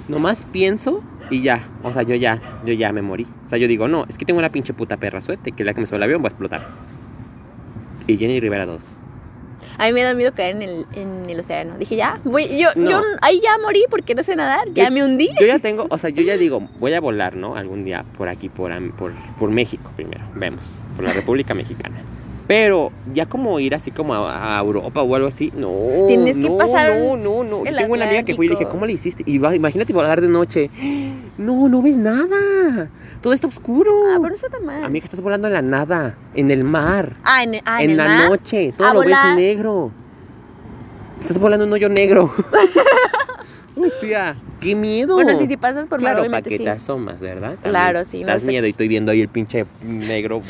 nomás 0.09 0.45
pienso 0.53 1.03
Y 1.31 1.43
ya, 1.43 1.65
o 1.83 1.93
sea, 1.93 2.03
yo 2.03 2.15
ya, 2.15 2.41
yo 2.67 2.75
ya 2.75 2.93
me 2.93 3.01
morí. 3.03 3.27
O 3.47 3.49
sea, 3.49 3.57
yo 3.59 3.67
digo, 3.67 3.89
no, 3.89 4.05
es 4.09 4.19
que 4.19 4.25
tengo 4.27 4.39
una 4.39 4.51
pinche 4.53 4.75
puta 4.75 4.99
perra 4.99 5.21
suerte, 5.23 5.53
que 5.53 5.65
la 5.65 5.73
que 5.75 5.81
me 5.81 5.87
sube 5.87 5.97
el 5.97 6.03
avión 6.03 6.21
va 6.23 6.27
a 6.27 6.29
explotar. 6.29 6.67
Y 8.07 8.17
Jenny 8.19 8.39
Rivera 8.41 8.67
2. 8.67 8.83
A 9.79 9.87
mí 9.87 9.93
me 9.95 10.03
da 10.03 10.13
miedo 10.13 10.33
caer 10.35 10.57
en 10.57 10.63
el, 10.63 10.87
en 10.93 11.31
el 11.31 11.41
océano. 11.41 11.79
Dije, 11.79 11.97
ya, 11.97 12.21
voy, 12.25 12.59
yo, 12.59 12.69
No. 12.77 12.91
yo 12.91 13.01
ahí 13.23 13.41
ya 13.43 13.57
morí 13.63 13.85
porque 13.89 14.15
no 14.15 14.23
sé 14.23 14.37
nadar, 14.37 14.69
ya 14.75 14.85
Yo- 14.85 14.91
me 14.91 15.03
hundí. 15.03 15.31
Yo 15.41 15.47
ya 15.47 15.59
tengo, 15.61 15.87
o 15.89 15.97
sea, 15.99 16.11
yo 16.11 16.23
ya 16.23 16.37
digo, 16.37 16.69
voy 16.79 16.93
a 16.93 17.01
volar, 17.01 17.37
¿no? 17.37 17.57
Algún 17.57 17.83
día 17.85 18.05
por 18.19 18.29
aquí, 18.29 18.49
por, 18.51 18.71
por 19.39 19.51
México 19.51 19.91
primero, 19.97 20.21
vemos, 20.35 20.85
por 20.97 21.05
la 21.07 21.13
República 21.15 21.55
Mexicana. 21.55 21.97
Pero 22.47 22.91
ya 23.15 23.27
como 23.27 23.59
ir 23.61 23.75
así 23.75 23.91
como 23.91 24.15
a, 24.15 24.59
a 24.59 24.61
Europa 24.61 25.03
o 25.03 25.15
algo 25.15 25.29
así, 25.29 25.53
no. 25.57 25.71
Tienes 26.09 26.37
que 26.37 26.51
pasar 26.51 26.89
No, 26.89 27.17
no, 27.17 27.45
no. 27.45 27.65
Yo 27.65 27.75
tengo 27.75 27.95
una 27.95 28.07
amiga 28.07 28.23
que 28.25 28.35
fue 28.35 28.47
y 28.47 28.49
le 28.49 28.57
dije. 28.57 28.69
¿cómo 28.69 28.85
le 28.87 28.93
hiciste? 28.95 29.23
Y 29.27 29.39
va, 29.39 29.55
imagínate 29.55 29.93
volar 29.93 30.21
de 30.21 30.29
noche. 30.29 30.69
No, 31.39 31.69
no 31.69 31.81
ves 31.83 31.97
nada. 31.97 32.89
Todo 33.23 33.33
está 33.33 33.47
oscuro. 33.47 33.93
Ah, 34.13 34.19
pero 34.21 34.35
tan 34.37 34.65
mal. 34.67 34.85
Amiga, 34.85 35.05
estás 35.05 35.21
volando 35.21 35.47
en 35.47 35.53
la 35.55 35.63
nada, 35.63 36.17
en 36.35 36.51
el 36.51 36.65
mar, 36.65 37.15
Ah, 37.23 37.45
en, 37.45 37.61
ah, 37.65 37.83
en 37.83 37.85
en, 37.85 37.91
el 37.93 37.97
la 37.97 38.05
mar. 38.09 38.29
noche. 38.31 38.75
Todo 38.77 38.89
A 38.89 38.95
lo 38.95 39.03
volar. 39.03 39.27
ves 39.29 39.37
negro. 39.37 39.93
Estás 41.21 41.39
volando 41.39 41.65
en 41.65 41.71
un 41.71 41.75
hoyo 41.75 41.89
negro. 41.89 42.35
o 43.77 43.89
sea, 44.01 44.37
qué 44.61 44.75
miedo. 44.75 45.15
Bueno, 45.15 45.39
sí, 45.39 45.47
si 45.47 45.57
pasas 45.57 45.87
por 45.87 46.01
Claro, 46.01 46.25
para 46.25 46.43
que 46.43 46.59
sí. 46.59 46.65
te 46.65 46.71
asomas, 46.71 47.21
¿verdad? 47.21 47.51
También 47.55 47.71
Claro, 47.71 48.03
sí, 48.11 48.23
no 48.23 48.27
Das 48.27 48.41
sé. 48.43 48.49
miedo 48.49 48.67
y 48.67 48.71
estoy 48.71 48.89
viendo 48.89 49.13
ahí 49.13 49.21
el 49.21 49.29
pinche 49.29 49.65
negro 49.85 50.43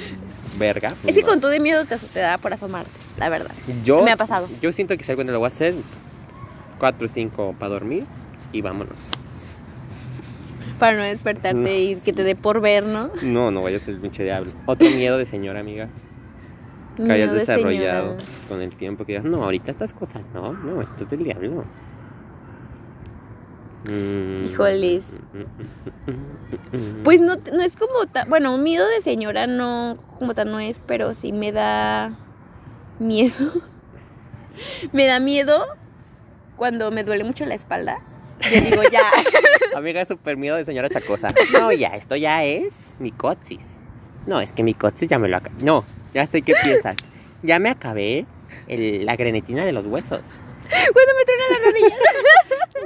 verga. 0.63 0.95
Es 1.07 1.15
que 1.15 1.21
no. 1.23 1.29
con 1.29 1.41
todo 1.41 1.51
de 1.51 1.61
miedo 1.61 1.85
te, 1.85 1.99
te 1.99 2.21
da 2.21 2.39
por 2.39 2.53
asomarte, 2.53 2.91
la 3.19 3.29
verdad. 3.29 3.51
yo, 3.85 4.03
me 4.03 4.11
ha 4.13 4.17
pasado. 4.17 4.49
Yo 4.63 4.73
siento 4.73 4.97
que 4.97 5.05
si 5.05 5.11
algo 5.11 5.25
no 5.25 5.33
lo 5.33 5.39
voy 5.39 5.47
a 5.47 5.49
hacer, 5.49 5.75
cuatro 6.79 7.07
o 7.07 7.09
cinco 7.09 7.55
para 7.59 7.73
dormir 7.73 8.05
y 8.53 8.63
vámonos. 8.63 9.11
Para 10.79 10.97
no 10.97 11.03
despertarte 11.05 11.59
No, 11.61 11.69
y 11.69 11.97
que 11.97 12.13
te 12.13 12.25
dé 12.25 12.35
por 12.35 12.61
ver, 12.61 12.85
¿no? 12.85 13.11
No, 13.23 13.51
no 13.51 13.63
vaya 13.63 13.77
a 13.77 13.81
ser 13.81 13.95
el 13.95 14.01
pinche 14.01 14.25
diablo. 14.25 14.51
Otro 14.67 14.91
miedo 14.91 15.17
de 15.17 15.27
señora, 15.27 15.61
amiga. 15.61 15.89
Que 16.97 17.11
hayas 17.11 17.33
desarrollado 17.33 18.17
con 18.49 18.61
el 18.61 18.75
tiempo. 18.75 19.05
Que 19.05 19.13
digas, 19.13 19.25
no, 19.25 19.45
ahorita 19.45 19.71
estas 19.71 19.93
cosas, 19.93 20.27
no, 20.35 20.53
no, 20.53 20.83
esto 20.83 21.05
es 21.05 21.11
del 21.11 21.25
diablo. 21.25 21.65
Mm. 23.89 24.45
Híjoles. 24.45 25.07
Pues 27.05 27.21
no, 27.21 27.37
no 27.53 27.63
es 27.63 27.77
como 27.77 28.07
tan, 28.07 28.29
bueno, 28.29 28.57
miedo 28.59 28.87
de 28.89 29.01
señora 29.03 29.47
no, 29.47 29.99
como 30.19 30.35
tal 30.35 30.51
no 30.51 30.61
es, 30.61 30.81
pero 30.87 31.15
sí 31.15 31.33
me 31.33 31.53
da 31.53 32.17
miedo. 32.99 33.35
me 34.93 35.07
da 35.07 35.19
miedo 35.21 35.67
cuando 36.57 36.91
me 36.91 37.05
duele 37.05 37.25
mucho 37.25 37.45
la 37.47 37.55
espalda. 37.55 38.01
Yo 38.53 38.61
digo, 38.61 38.83
ya, 38.91 39.03
Amiga, 39.77 40.01
es 40.01 40.09
súper 40.09 40.37
miedo 40.37 40.57
de 40.57 40.65
señora 40.65 40.89
chacosa. 40.89 41.29
No, 41.53 41.73
ya, 41.73 41.89
esto 41.89 42.17
ya 42.17 42.45
es 42.45 42.95
mi 42.99 43.11
coxis. 43.13 43.67
No, 44.27 44.41
es 44.41 44.53
que 44.53 44.63
mi 44.63 44.75
coxis 44.75 45.09
ya 45.09 45.19
me 45.19 45.29
lo 45.29 45.37
acabé. 45.37 45.57
No, 45.65 45.85
ya 46.15 46.27
sé 46.27 46.43
qué 46.43 46.55
piensas. 46.63 46.97
Ya 47.43 47.59
me 47.59 47.71
acabé 47.71 48.27
el- 48.69 49.05
la 49.07 49.17
grenetina 49.17 49.65
de 49.65 49.73
los 49.73 49.87
huesos. 49.87 50.21
Cuando 50.93 51.13
me 51.17 51.25
truena 51.25 51.45
la 51.51 51.71
rodilla. 51.71 51.97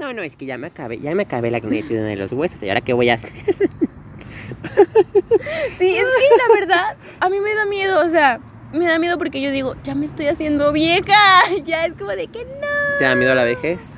No, 0.00 0.12
no, 0.12 0.22
es 0.22 0.36
que 0.36 0.44
ya 0.44 0.58
me 0.58 0.66
acabé, 0.66 1.00
ya 1.00 1.14
me 1.14 1.22
acabé 1.22 1.50
la 1.50 1.58
grenetina 1.58 2.02
de 2.02 2.16
los 2.16 2.30
huesos. 2.30 2.62
¿Y 2.62 2.68
ahora 2.68 2.82
qué 2.82 2.92
voy 2.92 3.08
a 3.08 3.14
hacer? 3.14 3.32
Sí, 5.78 5.96
es 5.96 6.04
que 6.04 6.48
la 6.48 6.54
verdad, 6.60 6.96
a 7.20 7.28
mí 7.28 7.40
me 7.40 7.54
da 7.54 7.64
miedo, 7.66 8.06
o 8.06 8.10
sea, 8.10 8.40
me 8.72 8.86
da 8.86 8.98
miedo 8.98 9.18
porque 9.18 9.40
yo 9.40 9.50
digo, 9.50 9.74
ya 9.84 9.94
me 9.94 10.06
estoy 10.06 10.28
haciendo 10.28 10.72
vieja. 10.72 11.14
Ya 11.64 11.86
es 11.86 11.94
como 11.94 12.10
de 12.10 12.28
que 12.28 12.44
no. 12.44 12.98
¿Te 12.98 13.04
da 13.04 13.14
miedo 13.14 13.34
la 13.34 13.44
vejez? 13.44 13.95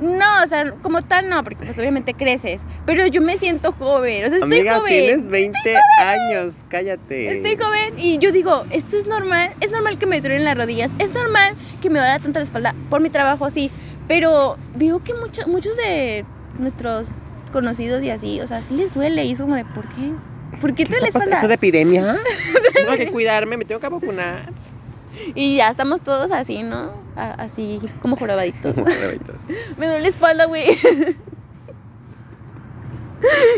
No, 0.00 0.42
o 0.42 0.46
sea, 0.46 0.72
como 0.82 1.02
tal 1.02 1.28
no, 1.28 1.44
porque 1.44 1.64
pues 1.64 1.78
obviamente 1.78 2.14
creces. 2.14 2.62
Pero 2.86 3.06
yo 3.06 3.20
me 3.20 3.36
siento 3.36 3.72
joven, 3.72 4.24
o 4.24 4.28
sea, 4.28 4.36
estoy 4.38 4.58
Amiga, 4.58 4.78
joven. 4.78 4.88
tienes 4.88 5.26
20 5.28 5.76
años, 5.98 6.56
cállate. 6.68 7.36
Estoy 7.36 7.56
joven 7.56 7.98
y 7.98 8.18
yo 8.18 8.32
digo, 8.32 8.64
esto 8.70 8.96
es 8.96 9.06
normal, 9.06 9.50
es 9.60 9.70
normal 9.70 9.98
que 9.98 10.06
me 10.06 10.20
truenen 10.22 10.44
las 10.44 10.56
rodillas, 10.56 10.90
es 10.98 11.12
normal 11.12 11.54
que 11.82 11.90
me 11.90 11.98
duela 11.98 12.18
tanto 12.18 12.38
la 12.38 12.44
espalda 12.46 12.74
por 12.88 13.00
mi 13.00 13.10
trabajo 13.10 13.50
sí, 13.50 13.70
pero 14.08 14.56
veo 14.74 15.02
que 15.04 15.12
muchos 15.14 15.46
muchos 15.46 15.76
de 15.76 16.24
nuestros 16.58 17.06
conocidos 17.52 18.02
y 18.02 18.10
así, 18.10 18.40
o 18.40 18.46
sea, 18.46 18.62
sí 18.62 18.74
les 18.74 18.94
duele 18.94 19.24
y 19.24 19.32
es 19.32 19.40
como 19.40 19.54
de, 19.54 19.64
¿por 19.66 19.86
qué? 19.88 20.12
¿Por 20.60 20.74
qué 20.74 20.84
te 20.84 20.92
duele 20.92 21.00
la 21.00 21.00
¿Qué 21.00 21.06
está 21.08 21.18
pasando? 21.18 21.36
espalda? 21.36 21.42
¿Es 21.42 21.48
de 21.48 21.54
epidemia? 21.54 22.16
Tengo 22.74 22.92
que 22.96 23.06
cuidarme, 23.10 23.56
me 23.56 23.64
tengo 23.66 23.80
que 23.80 23.88
vacunar. 23.88 24.52
Y 25.34 25.56
ya 25.56 25.70
estamos 25.70 26.00
todos 26.00 26.30
así, 26.30 26.62
¿no? 26.62 26.92
A- 27.20 27.34
así 27.34 27.80
como 28.00 28.16
jorobaditos. 28.16 28.76
¿no? 28.76 28.84
Bebitos. 28.84 29.42
me 29.78 29.86
duele 29.86 30.00
la 30.02 30.08
espalda, 30.08 30.46
güey. 30.46 30.64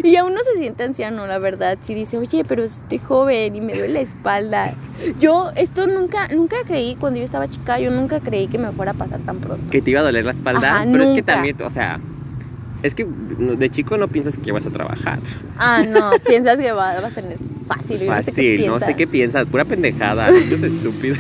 Y 0.02 0.16
a 0.16 0.24
uno 0.24 0.38
se 0.42 0.58
siente 0.58 0.82
anciano, 0.82 1.26
la 1.28 1.38
verdad. 1.38 1.78
Si 1.82 1.94
dice, 1.94 2.18
oye, 2.18 2.44
pero 2.44 2.64
estoy 2.64 2.98
joven 2.98 3.54
y 3.54 3.60
me 3.60 3.74
duele 3.74 3.94
la 3.94 4.00
espalda. 4.00 4.74
Yo, 5.20 5.52
esto 5.54 5.86
nunca, 5.86 6.26
nunca 6.28 6.56
creí, 6.66 6.96
cuando 6.96 7.20
yo 7.20 7.24
estaba 7.24 7.48
chica, 7.48 7.78
yo 7.78 7.92
nunca 7.92 8.18
creí 8.18 8.48
que 8.48 8.58
me 8.58 8.72
fuera 8.72 8.90
a 8.90 8.94
pasar 8.94 9.20
tan 9.20 9.38
pronto. 9.38 9.70
que 9.70 9.80
te 9.80 9.90
iba 9.92 10.00
a 10.00 10.02
doler 10.02 10.24
la 10.24 10.32
espalda, 10.32 10.78
Ajá, 10.80 10.86
pero 10.90 11.04
es 11.04 11.12
que 11.12 11.22
también, 11.22 11.56
o 11.62 11.70
sea, 11.70 12.00
es 12.82 12.94
que 12.96 13.04
de 13.06 13.70
chico 13.70 13.96
no 13.98 14.08
piensas 14.08 14.36
que 14.36 14.50
vas 14.50 14.66
a 14.66 14.70
trabajar. 14.70 15.20
Ah, 15.56 15.84
no, 15.88 16.10
piensas 16.26 16.56
que 16.56 16.72
va- 16.72 17.00
vas 17.00 17.12
a 17.12 17.20
tener 17.20 17.38
fácil. 17.68 18.00
yo 18.00 18.06
no 18.12 18.22
sé 18.24 18.32
qué 18.32 18.56
Fácil, 18.56 18.66
no 18.66 18.80
sé 18.80 18.96
qué 18.96 19.06
piensas, 19.06 19.46
pura 19.46 19.64
pendejada, 19.64 20.28
es 20.30 20.50
estúpido. 20.62 21.16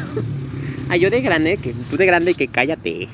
Ah, 0.92 0.96
yo 0.96 1.08
de 1.08 1.22
grande, 1.22 1.56
que 1.56 1.72
tú 1.72 1.96
de 1.96 2.04
grande 2.04 2.34
que 2.34 2.48
cállate. 2.48 3.08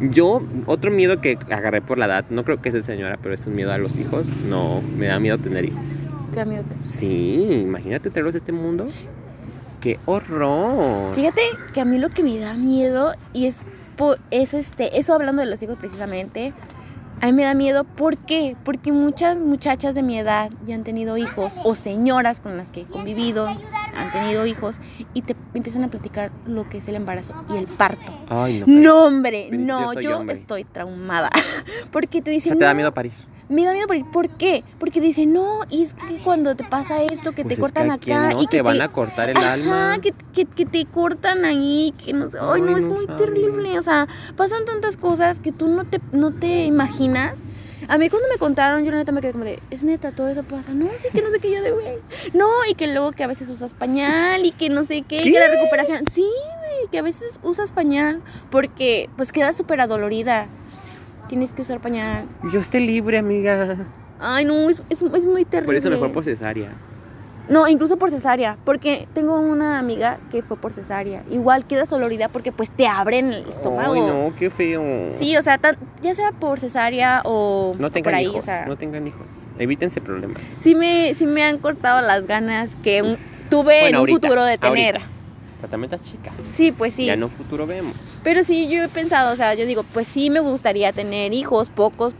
Yo, 0.00 0.42
otro 0.66 0.90
miedo 0.90 1.20
que 1.20 1.38
agarré 1.50 1.80
por 1.80 1.98
la 1.98 2.06
edad, 2.06 2.24
no 2.30 2.42
creo 2.42 2.60
que 2.60 2.72
sea 2.72 2.82
señora, 2.82 3.16
pero 3.22 3.32
es 3.32 3.46
un 3.46 3.54
miedo 3.54 3.72
a 3.72 3.78
los 3.78 3.96
hijos. 3.96 4.26
No, 4.48 4.82
me 4.82 5.06
da 5.06 5.20
miedo 5.20 5.38
tener 5.38 5.66
hijos. 5.66 5.88
Te 6.32 6.38
da 6.38 6.44
miedo. 6.44 6.64
Sí, 6.80 7.46
imagínate 7.62 8.10
tenerlos 8.10 8.34
en 8.34 8.38
este 8.38 8.50
mundo. 8.50 8.88
¡Qué 9.80 10.00
horror! 10.04 11.14
Fíjate 11.14 11.42
que 11.72 11.80
a 11.80 11.84
mí 11.84 11.98
lo 11.98 12.08
que 12.08 12.24
me 12.24 12.36
da 12.40 12.54
miedo 12.54 13.14
y 13.32 13.46
es 13.46 13.58
es 14.32 14.52
este, 14.52 14.98
eso 14.98 15.14
hablando 15.14 15.42
de 15.42 15.48
los 15.48 15.62
hijos 15.62 15.78
precisamente, 15.78 16.52
a 17.20 17.26
mí 17.26 17.32
me 17.34 17.44
da 17.44 17.54
miedo 17.54 17.84
¿por 17.84 18.16
qué? 18.16 18.56
Porque 18.64 18.90
muchas 18.90 19.38
muchachas 19.38 19.94
de 19.94 20.02
mi 20.02 20.18
edad 20.18 20.50
ya 20.66 20.74
han 20.74 20.82
tenido 20.82 21.16
hijos 21.18 21.52
o 21.62 21.76
señoras 21.76 22.40
con 22.40 22.56
las 22.56 22.72
que 22.72 22.80
he 22.80 22.84
convivido 22.84 23.46
han 23.96 24.10
tenido 24.10 24.46
hijos 24.46 24.76
y 25.14 25.22
te 25.22 25.34
empiezan 25.54 25.84
a 25.84 25.88
platicar 25.88 26.32
lo 26.44 26.64
que 26.64 26.78
es 26.78 26.88
el 26.88 26.96
embarazo 26.96 27.34
y 27.52 27.56
el 27.56 27.66
parto. 27.66 28.12
Ay, 28.28 28.60
no. 28.60 28.66
No, 28.66 29.04
hombre, 29.06 29.48
no, 29.50 29.92
yo 30.00 30.18
hombre. 30.18 30.36
estoy 30.38 30.64
traumada. 30.64 31.30
Porque 31.90 32.22
te 32.22 32.30
O 32.30 32.34
dicen, 32.34 32.50
sea, 32.52 32.58
te 32.58 32.64
da 32.64 32.72
"No, 32.72 32.76
miedo 32.76 32.92
parir. 32.94 33.12
me 33.48 33.64
da 33.64 33.72
miedo 33.72 33.86
por, 33.88 34.04
¿por 34.12 34.28
qué? 34.36 34.64
Porque 34.78 35.00
dicen, 35.00 35.32
no, 35.32 35.46
y 35.68 35.82
es 35.82 35.92
que 35.94 36.18
cuando 36.22 36.54
te 36.54 36.64
pasa 36.64 37.02
esto, 37.02 37.32
que 37.32 37.42
Pues 37.42 37.48
te 37.48 37.54
es 37.54 37.60
cortan 37.60 37.98
que 37.98 38.12
acá 38.14 38.30
no 38.32 38.42
y 38.42 38.46
te 38.46 38.62
van 38.62 38.80
a 38.80 38.88
cortar 38.88 39.28
el 39.30 39.36
Ajá, 39.36 39.52
alma. 39.54 39.96
que, 40.00 40.12
que, 40.32 40.46
que 40.46 40.66
te 40.66 40.86
cortan 40.86 41.44
ahí, 41.44 41.92
que 42.02 42.12
no 42.12 42.28
sé, 42.30 42.38
ay, 42.40 42.48
Ay, 42.54 42.60
no, 42.62 42.76
es 42.76 42.86
muy 42.86 43.06
terrible, 43.06 43.78
o 43.78 43.82
sea, 43.82 44.06
pasan 44.36 44.64
tantas 44.66 44.96
cosas 44.96 45.40
que 45.40 45.52
tú 45.52 45.68
no 45.68 45.84
te, 45.84 46.00
no 46.12 46.30
te 46.32 46.64
imaginas. 46.64 47.32
A 47.88 47.98
mí 47.98 48.08
cuando 48.10 48.28
me 48.28 48.38
contaron, 48.38 48.84
yo 48.84 48.90
la 48.90 48.98
neta 48.98 49.12
me 49.12 49.20
quedé 49.20 49.32
como 49.32 49.44
de, 49.44 49.58
es 49.70 49.82
neta, 49.82 50.12
todo 50.12 50.28
eso 50.28 50.42
pasa, 50.42 50.72
no, 50.72 50.88
sí 50.98 51.08
que 51.12 51.22
no 51.22 51.30
sé 51.30 51.38
qué, 51.40 51.50
yo 51.50 51.62
de, 51.62 51.72
güey, 51.72 51.98
no, 52.34 52.48
y 52.70 52.74
que 52.74 52.86
luego 52.86 53.12
que 53.12 53.24
a 53.24 53.26
veces 53.26 53.48
usas 53.48 53.72
pañal 53.72 54.44
y 54.44 54.52
que 54.52 54.68
no 54.68 54.84
sé 54.84 55.02
qué, 55.02 55.16
y 55.16 55.22
¿Qué? 55.22 55.32
que 55.32 55.38
la 55.38 55.48
recuperación, 55.48 56.04
sí, 56.12 56.22
güey, 56.22 56.90
que 56.90 56.98
a 56.98 57.02
veces 57.02 57.40
usas 57.42 57.72
pañal 57.72 58.20
porque 58.50 59.08
pues 59.16 59.32
quedas 59.32 59.56
súper 59.56 59.80
adolorida, 59.80 60.46
tienes 61.28 61.52
que 61.52 61.62
usar 61.62 61.80
pañal. 61.80 62.24
Yo 62.52 62.60
esté 62.60 62.80
libre, 62.80 63.18
amiga. 63.18 63.76
Ay, 64.18 64.44
no, 64.44 64.68
es, 64.68 64.82
es, 64.90 65.00
es 65.00 65.24
muy 65.24 65.44
terrible. 65.44 65.66
Por 65.66 65.76
eso 65.76 65.90
mejor 65.90 66.12
por 66.12 66.24
cesárea. 66.24 66.72
No, 67.50 67.66
incluso 67.66 67.96
por 67.96 68.10
cesárea, 68.10 68.56
porque 68.64 69.08
tengo 69.12 69.38
una 69.40 69.78
amiga 69.80 70.18
que 70.30 70.40
fue 70.42 70.56
por 70.56 70.72
cesárea. 70.72 71.24
Igual 71.30 71.66
quedas 71.66 71.90
dolorida 71.90 72.28
porque 72.28 72.52
pues 72.52 72.70
te 72.70 72.86
abren 72.86 73.32
el 73.32 73.46
estómago. 73.48 73.92
Ay, 73.94 74.00
no, 74.02 74.32
qué 74.38 74.50
feo. 74.50 75.10
Sí, 75.10 75.36
o 75.36 75.42
sea, 75.42 75.58
tan- 75.58 75.76
ya 76.00 76.14
sea 76.14 76.30
por 76.30 76.60
cesárea 76.60 77.22
o 77.24 77.72
No 77.74 77.80
por 77.80 77.90
tengan 77.90 78.14
ahí, 78.14 78.26
hijos, 78.26 78.36
o 78.38 78.42
sea, 78.42 78.66
no 78.66 78.76
tengan 78.76 79.04
hijos. 79.06 79.28
Evítense 79.58 80.00
problemas. 80.00 80.40
sí 80.62 80.74
me 80.76 81.12
sí 81.14 81.26
me 81.26 81.42
han 81.42 81.58
cortado 81.58 82.00
las 82.06 82.26
ganas 82.28 82.70
que 82.84 83.02
un- 83.02 83.18
tuve 83.50 83.80
en 83.88 83.88
un 83.88 83.94
ahorita, 83.96 84.20
futuro 84.28 84.44
de 84.44 84.56
tener. 84.56 84.96
ahorita. 84.98 85.10
O 85.56 85.60
sea, 85.60 85.68
también 85.68 85.92
estás 85.92 86.08
chica. 86.08 86.30
Sí, 86.54 86.70
pues 86.72 86.94
sí. 86.94 87.06
Ya 87.06 87.14
en 87.14 87.24
un 87.24 87.30
futuro 87.30 87.66
vemos. 87.66 88.20
Pero 88.22 88.44
sí, 88.44 88.68
yo 88.68 88.82
he 88.84 88.88
pensado, 88.88 89.32
o 89.32 89.36
sea, 89.36 89.54
yo 89.54 89.66
digo, 89.66 89.82
pues 89.92 90.06
sí 90.06 90.30
me 90.30 90.38
gustaría 90.40 90.92
tener 90.92 91.34
hijos, 91.34 91.68
pocos, 91.68 92.14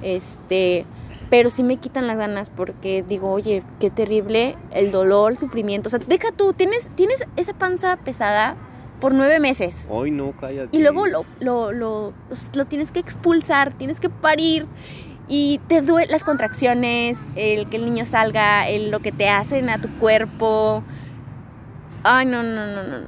este, 0.00 0.86
pero 1.30 1.50
sí 1.50 1.62
me 1.62 1.76
quitan 1.78 2.06
las 2.06 2.16
ganas 2.16 2.50
porque 2.50 3.04
digo, 3.08 3.30
oye, 3.32 3.62
qué 3.80 3.90
terrible 3.90 4.56
el 4.72 4.90
dolor, 4.92 5.32
el 5.32 5.38
sufrimiento. 5.38 5.88
O 5.88 5.90
sea, 5.90 5.98
deja 6.06 6.28
tú, 6.32 6.52
tienes, 6.52 6.88
tienes 6.94 7.24
esa 7.36 7.52
panza 7.52 7.96
pesada 7.96 8.54
por 9.00 9.12
nueve 9.14 9.40
meses. 9.40 9.74
Ay, 9.90 10.10
no, 10.10 10.32
cállate. 10.40 10.76
Y 10.76 10.80
luego 10.80 11.06
lo, 11.06 11.24
lo, 11.40 11.72
lo, 11.72 12.12
lo 12.54 12.64
tienes 12.66 12.92
que 12.92 13.00
expulsar, 13.00 13.72
tienes 13.72 14.00
que 14.00 14.08
parir. 14.08 14.66
Y 15.28 15.60
te 15.66 15.82
duelen 15.82 16.12
las 16.12 16.22
contracciones, 16.22 17.18
el 17.34 17.68
que 17.68 17.78
el 17.78 17.84
niño 17.84 18.04
salga, 18.04 18.68
el, 18.68 18.92
lo 18.92 19.00
que 19.00 19.10
te 19.10 19.28
hacen 19.28 19.68
a 19.70 19.80
tu 19.80 19.88
cuerpo. 19.98 20.84
Ay, 22.04 22.26
no, 22.26 22.44
no, 22.44 22.66
no, 22.66 22.82
no, 22.84 22.98
no. 23.00 23.06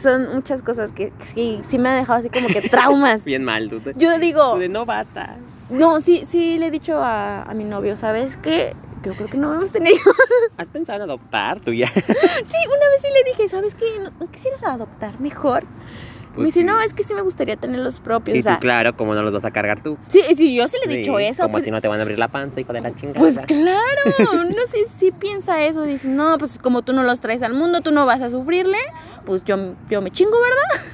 Son 0.00 0.32
muchas 0.34 0.62
cosas 0.62 0.92
que, 0.92 1.10
que 1.10 1.26
sí, 1.26 1.60
sí 1.68 1.78
me 1.78 1.88
han 1.88 1.98
dejado 1.98 2.20
así 2.20 2.28
como 2.30 2.46
que 2.48 2.62
traumas. 2.70 3.24
Bien 3.24 3.42
mal, 3.42 3.68
tú. 3.68 3.80
te- 3.80 3.94
Yo 3.96 4.16
digo, 4.20 4.52
tú 4.52 4.58
de 4.58 4.68
no 4.68 4.86
basta. 4.86 5.36
No, 5.70 6.00
sí, 6.00 6.24
sí 6.28 6.58
le 6.58 6.66
he 6.66 6.70
dicho 6.70 6.96
a, 7.02 7.42
a 7.42 7.54
mi 7.54 7.64
novio, 7.64 7.96
¿sabes 7.96 8.36
qué? 8.36 8.74
Yo 9.02 9.12
creo 9.14 9.28
que 9.28 9.36
no 9.38 9.48
vamos 9.50 9.70
a 9.70 9.72
tener 9.72 9.92
hijos. 9.94 10.14
¿Has 10.56 10.68
pensado 10.68 10.96
en 10.96 11.02
adoptar 11.02 11.60
tú 11.60 11.72
ya? 11.72 11.88
Sí, 11.88 12.02
una 12.02 12.88
vez 12.88 13.02
sí 13.02 13.08
le 13.12 13.24
dije, 13.30 13.48
¿sabes 13.48 13.74
qué? 13.74 13.84
¿No, 14.02 14.10
no 14.18 14.30
quisieras 14.30 14.62
adoptar 14.64 15.20
mejor? 15.20 15.64
me 15.64 16.34
Pues 16.42 16.46
dice, 16.48 16.60
sí. 16.60 16.64
no, 16.66 16.80
es 16.80 16.92
que 16.92 17.02
sí 17.02 17.14
me 17.14 17.20
gustaría 17.22 17.56
tener 17.56 17.80
los 17.80 17.98
propios. 17.98 18.36
Y 18.36 18.40
o 18.40 18.42
sea, 18.42 18.54
tú, 18.54 18.60
claro, 18.60 18.96
¿cómo 18.96 19.14
no 19.14 19.22
los 19.22 19.32
vas 19.32 19.44
a 19.44 19.50
cargar 19.50 19.82
tú? 19.82 19.96
sí, 20.08 20.20
sí, 20.36 20.54
yo 20.54 20.66
sí 20.68 20.76
le 20.84 20.92
he 20.92 20.96
dicho 20.98 21.16
Sí, 21.18 21.24
eso. 21.24 21.42
Como 21.42 21.52
pues, 21.52 21.64
si 21.64 21.70
no 21.70 21.80
te 21.80 21.88
van 21.88 21.98
a 21.98 22.02
abrir 22.02 22.18
la 22.18 22.28
panza, 22.28 22.60
hijo 22.60 22.72
de 22.72 22.80
la 22.80 22.94
chingada. 22.94 23.20
Pues 23.20 23.38
claro, 23.46 24.02
uno 24.34 24.56
sí, 24.72 24.84
sí 24.98 25.10
piensa 25.12 25.62
eso, 25.64 25.82
dice, 25.82 26.08
no, 26.08 26.36
pues 26.38 26.58
como 26.58 26.82
tú 26.82 26.92
no 26.92 27.02
los 27.02 27.20
traes 27.20 27.42
al 27.42 27.54
mundo, 27.54 27.80
tú 27.80 27.90
no 27.92 28.06
vas 28.06 28.20
a 28.20 28.30
sufrirle, 28.30 28.78
pues 29.24 29.44
yo, 29.44 29.56
yo 29.88 30.00
me 30.02 30.10
chingo, 30.10 30.36
¿verdad? 30.40 30.92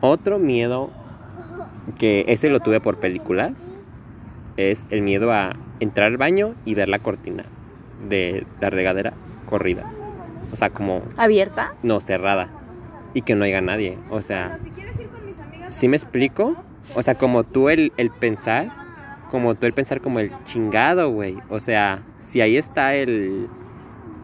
Otro 0.00 0.38
miedo 0.38 0.90
que 1.98 2.24
ese 2.28 2.48
lo 2.50 2.60
tuve 2.60 2.80
por 2.80 2.98
películas 2.98 3.52
es 4.56 4.84
el 4.90 5.02
miedo 5.02 5.32
a 5.32 5.56
entrar 5.80 6.08
al 6.08 6.16
baño 6.16 6.54
y 6.64 6.74
ver 6.74 6.88
la 6.88 6.98
cortina 6.98 7.44
de 8.08 8.46
la 8.60 8.70
regadera 8.70 9.14
corrida. 9.46 9.90
O 10.52 10.56
sea, 10.56 10.70
como 10.70 11.02
¿Abierta? 11.16 11.74
no 11.82 12.00
cerrada 12.00 12.48
y 13.12 13.22
que 13.22 13.34
no 13.34 13.44
haya 13.44 13.60
nadie. 13.60 13.98
O 14.10 14.22
sea, 14.22 14.58
¿sí 15.68 15.88
me 15.88 15.96
explico? 15.96 16.56
O 16.94 17.02
sea, 17.02 17.14
como 17.14 17.44
tú 17.44 17.68
el, 17.68 17.92
el 17.96 18.10
pensar, 18.10 18.68
como 19.30 19.54
tú 19.54 19.66
el 19.66 19.72
pensar 19.72 20.00
como 20.00 20.20
el 20.20 20.30
chingado, 20.44 21.10
güey. 21.10 21.36
O 21.48 21.60
sea, 21.60 22.02
si 22.18 22.40
ahí 22.40 22.56
está 22.56 22.94
el 22.94 23.48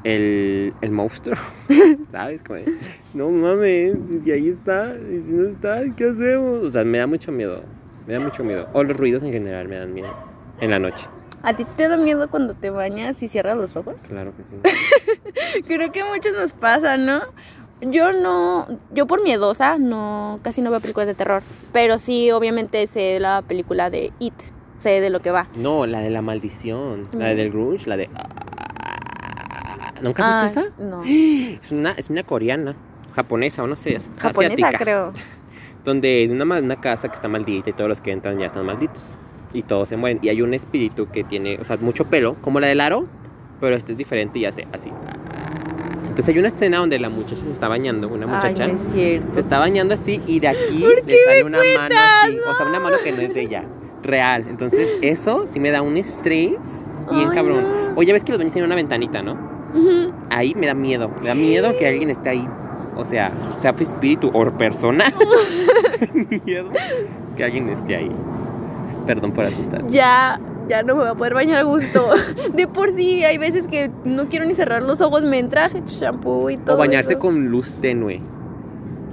el, 0.05 0.73
el 0.81 0.91
monstruo, 0.91 1.37
¿sabes? 2.11 2.43
Como 2.43 2.61
no 3.15 3.31
mames, 3.31 3.97
y 4.25 4.31
ahí 4.31 4.49
está, 4.49 4.95
y 4.97 5.21
si 5.21 5.33
no 5.33 5.49
está, 5.49 5.83
¿qué 5.97 6.05
hacemos? 6.11 6.59
O 6.65 6.71
sea, 6.71 6.85
me 6.85 6.99
da 6.99 7.07
mucho 7.07 7.33
miedo, 7.33 7.63
me 8.07 8.15
da 8.15 8.21
mucho 8.21 8.43
miedo. 8.45 8.69
O 8.73 8.83
los 8.83 8.97
ruidos 8.97 9.23
en 9.23 9.33
general 9.33 9.69
me 9.69 9.77
dan 9.79 9.93
miedo 9.93 10.13
en 10.61 10.71
la 10.71 10.79
noche. 10.79 11.07
¿A 11.43 11.55
ti 11.55 11.65
te 11.65 11.89
da 11.89 11.97
miedo 11.97 12.29
cuando 12.29 12.55
te 12.55 12.69
bañas 12.71 13.23
y 13.23 13.29
cierras 13.29 13.57
los 13.57 13.75
ojos? 13.75 13.95
Claro 14.09 14.33
que 14.37 14.43
sí. 14.43 14.57
Creo 15.67 15.91
que 15.91 16.03
a 16.03 16.07
muchos 16.07 16.33
nos 16.33 16.53
pasa, 16.53 16.97
¿no? 16.99 17.21
Yo 17.81 18.13
no, 18.13 18.67
yo 18.93 19.07
por 19.07 19.23
miedosa 19.23 19.79
no, 19.79 20.39
casi 20.43 20.61
no 20.61 20.71
veo 20.71 20.81
películas 20.81 21.07
de 21.07 21.15
terror, 21.15 21.43
pero 21.73 21.97
sí, 21.99 22.31
obviamente 22.31 22.87
sé 22.89 23.19
la 23.21 23.41
película 23.41 23.89
de 23.89 24.13
It, 24.19 24.35
sé 24.77 25.01
de 25.01 25.09
lo 25.09 25.21
que 25.21 25.31
va. 25.31 25.47
No, 25.57 25.87
la 25.87 26.01
de 26.01 26.11
la 26.11 26.21
maldición, 26.21 27.09
la 27.15 27.29
de 27.29 27.35
Mm. 27.35 27.39
del 27.39 27.51
grunge, 27.51 27.89
la 27.89 27.97
de... 27.97 28.11
¿Nunca 30.03 30.29
has 30.29 30.35
Ah, 30.35 30.43
visto 30.45 30.61
esa? 30.61 30.83
No. 30.85 31.03
Es 31.63 31.73
una, 31.73 31.93
es 31.93 32.11
una 32.11 32.23
coreana, 32.23 32.75
japonesa 33.15 33.63
o 33.63 33.67
no 33.67 33.77
sé, 33.77 33.97
es 33.97 34.09
Japonesa, 34.19 34.55
asiática, 34.55 34.79
creo. 34.85 35.13
donde 35.85 36.25
es 36.25 36.31
una, 36.31 36.45
una 36.45 36.77
casa 36.81 37.09
que 37.09 37.15
está 37.15 37.29
maldita 37.29 37.71
y 37.71 37.73
todos 37.73 37.89
los 37.89 38.01
que 38.01 38.13
entran 38.13 38.39
ya 38.39 38.47
están 38.47 38.67
malditos 38.67 39.11
y 39.53 39.63
todos 39.63 39.89
se 39.89 39.97
mueren 39.97 40.19
y 40.23 40.29
hay 40.29 40.43
un 40.43 40.55
espíritu 40.55 41.09
que 41.11 41.25
tiene, 41.25 41.59
o 41.61 41.65
sea, 41.65 41.77
mucho 41.79 42.05
pelo, 42.05 42.37
como 42.41 42.61
la 42.61 42.67
del 42.67 42.81
aro, 42.81 43.07
pero 43.61 43.75
este 43.77 43.93
es 43.93 43.99
diferente 43.99 44.39
y 44.39 44.45
hace 44.45 44.67
así. 44.73 44.91
Entonces 46.03 46.29
hay 46.35 46.39
una 46.39 46.49
escena 46.49 46.79
donde 46.79 46.99
la 46.99 47.09
muchacha 47.09 47.37
se 47.37 47.51
está 47.51 47.69
bañando, 47.69 48.09
una 48.09 48.27
muchacha 48.27 48.65
Ay, 48.65 48.73
no 48.73 48.79
es 48.79 48.93
cierto. 48.93 49.35
se 49.35 49.41
está 49.41 49.59
bañando 49.59 49.95
así 49.95 50.21
y 50.27 50.41
de 50.41 50.49
aquí 50.49 50.81
¿Por 50.83 51.03
qué 51.03 51.13
le 51.13 51.25
sale 51.25 51.45
una 51.45 51.59
mano 51.59 51.71
cuentas? 51.77 52.01
así, 52.25 52.37
o 52.49 52.55
sea, 52.57 52.67
una 52.67 52.81
mano 52.81 52.97
que 53.03 53.13
no 53.13 53.21
es 53.23 53.35
de 53.35 53.41
ella, 53.43 53.65
real. 54.03 54.45
Entonces 54.49 54.89
eso 55.03 55.47
sí 55.53 55.61
me 55.61 55.71
da 55.71 55.83
un 55.83 55.97
estrés 55.97 56.85
bien 57.11 57.29
Ay, 57.31 57.35
cabrón. 57.35 57.63
no. 57.63 57.93
Oye, 57.97 58.13
ves 58.13 58.25
que 58.25 58.33
los 58.33 58.39
baños 58.39 58.53
tienen 58.53 58.67
una 58.69 58.75
ventanita, 58.77 59.23
¿no? 59.23 59.60
Ahí 60.31 60.55
me 60.55 60.67
da 60.67 60.75
miedo. 60.75 61.11
Me 61.21 61.29
da 61.29 61.35
miedo 61.35 61.77
que 61.77 61.87
alguien 61.87 62.11
esté 62.11 62.31
ahí. 62.31 62.49
O 62.97 63.05
sea, 63.05 63.33
sea 63.59 63.73
fue 63.73 63.85
espíritu 63.85 64.31
o 64.33 64.51
persona. 64.53 65.05
miedo 66.45 66.71
que 67.37 67.45
alguien 67.45 67.69
esté 67.69 67.97
ahí. 67.97 68.11
Perdón 69.07 69.33
por 69.33 69.45
asustar. 69.45 69.87
Ya, 69.89 70.41
ya 70.69 70.83
no 70.83 70.95
me 70.95 71.03
voy 71.03 71.11
a 71.11 71.15
poder 71.15 71.35
bañar 71.35 71.61
a 71.61 71.63
gusto. 71.63 72.07
De 72.55 72.67
por 72.67 72.95
sí, 72.95 73.25
hay 73.25 73.39
veces 73.39 73.67
que 73.67 73.91
no 74.05 74.27
quiero 74.27 74.45
ni 74.45 74.55
cerrar 74.55 74.83
los 74.83 75.01
ojos, 75.01 75.23
me 75.23 75.39
entra 75.39 75.71
shampoo 75.87 76.51
y 76.51 76.57
todo. 76.57 76.77
O 76.77 76.79
bañarse 76.79 77.13
eso. 77.13 77.21
con 77.21 77.49
luz 77.49 77.75
tenue. 77.81 78.21